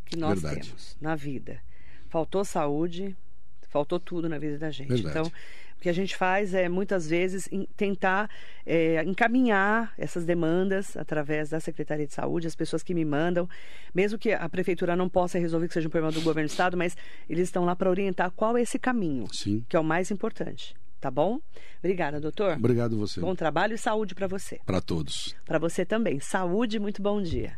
que 0.06 0.18
nós 0.18 0.42
Verdade. 0.42 0.68
temos 0.68 0.98
na 1.00 1.16
vida. 1.16 1.62
Faltou 2.10 2.44
saúde, 2.44 3.16
faltou 3.70 4.00
tudo 4.00 4.28
na 4.28 4.40
vida 4.40 4.58
da 4.58 4.72
gente. 4.72 4.88
Verdade. 4.90 5.20
Então, 5.20 5.32
o 5.78 5.82
que 5.82 5.90
a 5.90 5.94
gente 5.94 6.16
faz 6.16 6.54
é, 6.54 6.68
muitas 6.68 7.08
vezes, 7.08 7.48
tentar 7.76 8.30
é, 8.66 9.04
encaminhar 9.04 9.94
essas 9.98 10.26
demandas 10.26 10.98
através 10.98 11.50
da 11.50 11.60
Secretaria 11.60 12.08
de 12.08 12.14
Saúde, 12.14 12.48
as 12.48 12.56
pessoas 12.56 12.82
que 12.82 12.94
me 12.94 13.06
mandam, 13.06 13.48
mesmo 13.94 14.18
que 14.18 14.34
a 14.34 14.50
Prefeitura 14.50 14.96
não 14.96 15.08
possa 15.08 15.38
resolver 15.38 15.68
que 15.68 15.74
seja 15.74 15.88
um 15.88 15.92
problema 15.92 16.12
do 16.12 16.22
governo 16.22 16.48
do 16.48 16.52
Estado, 16.52 16.76
mas 16.76 16.98
eles 17.30 17.48
estão 17.48 17.64
lá 17.64 17.76
para 17.76 17.90
orientar 17.90 18.32
qual 18.32 18.58
é 18.58 18.62
esse 18.62 18.80
caminho, 18.80 19.28
Sim. 19.32 19.64
que 19.70 19.76
é 19.76 19.80
o 19.80 19.84
mais 19.84 20.10
importante. 20.10 20.76
Tá 21.00 21.12
bom? 21.12 21.40
Obrigada, 21.78 22.20
doutor. 22.20 22.54
Obrigado 22.54 22.98
você. 22.98 23.22
Bom 23.22 23.36
trabalho 23.36 23.76
e 23.76 23.78
saúde 23.78 24.16
para 24.16 24.26
você. 24.26 24.60
Para 24.66 24.82
todos. 24.82 25.36
Para 25.46 25.60
você 25.60 25.86
também. 25.86 26.20
Saúde 26.20 26.78
e 26.78 26.80
muito 26.80 27.04
bom 27.04 27.22
dia. 27.22 27.56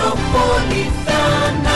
Μετροπολιτάνα 0.00 1.69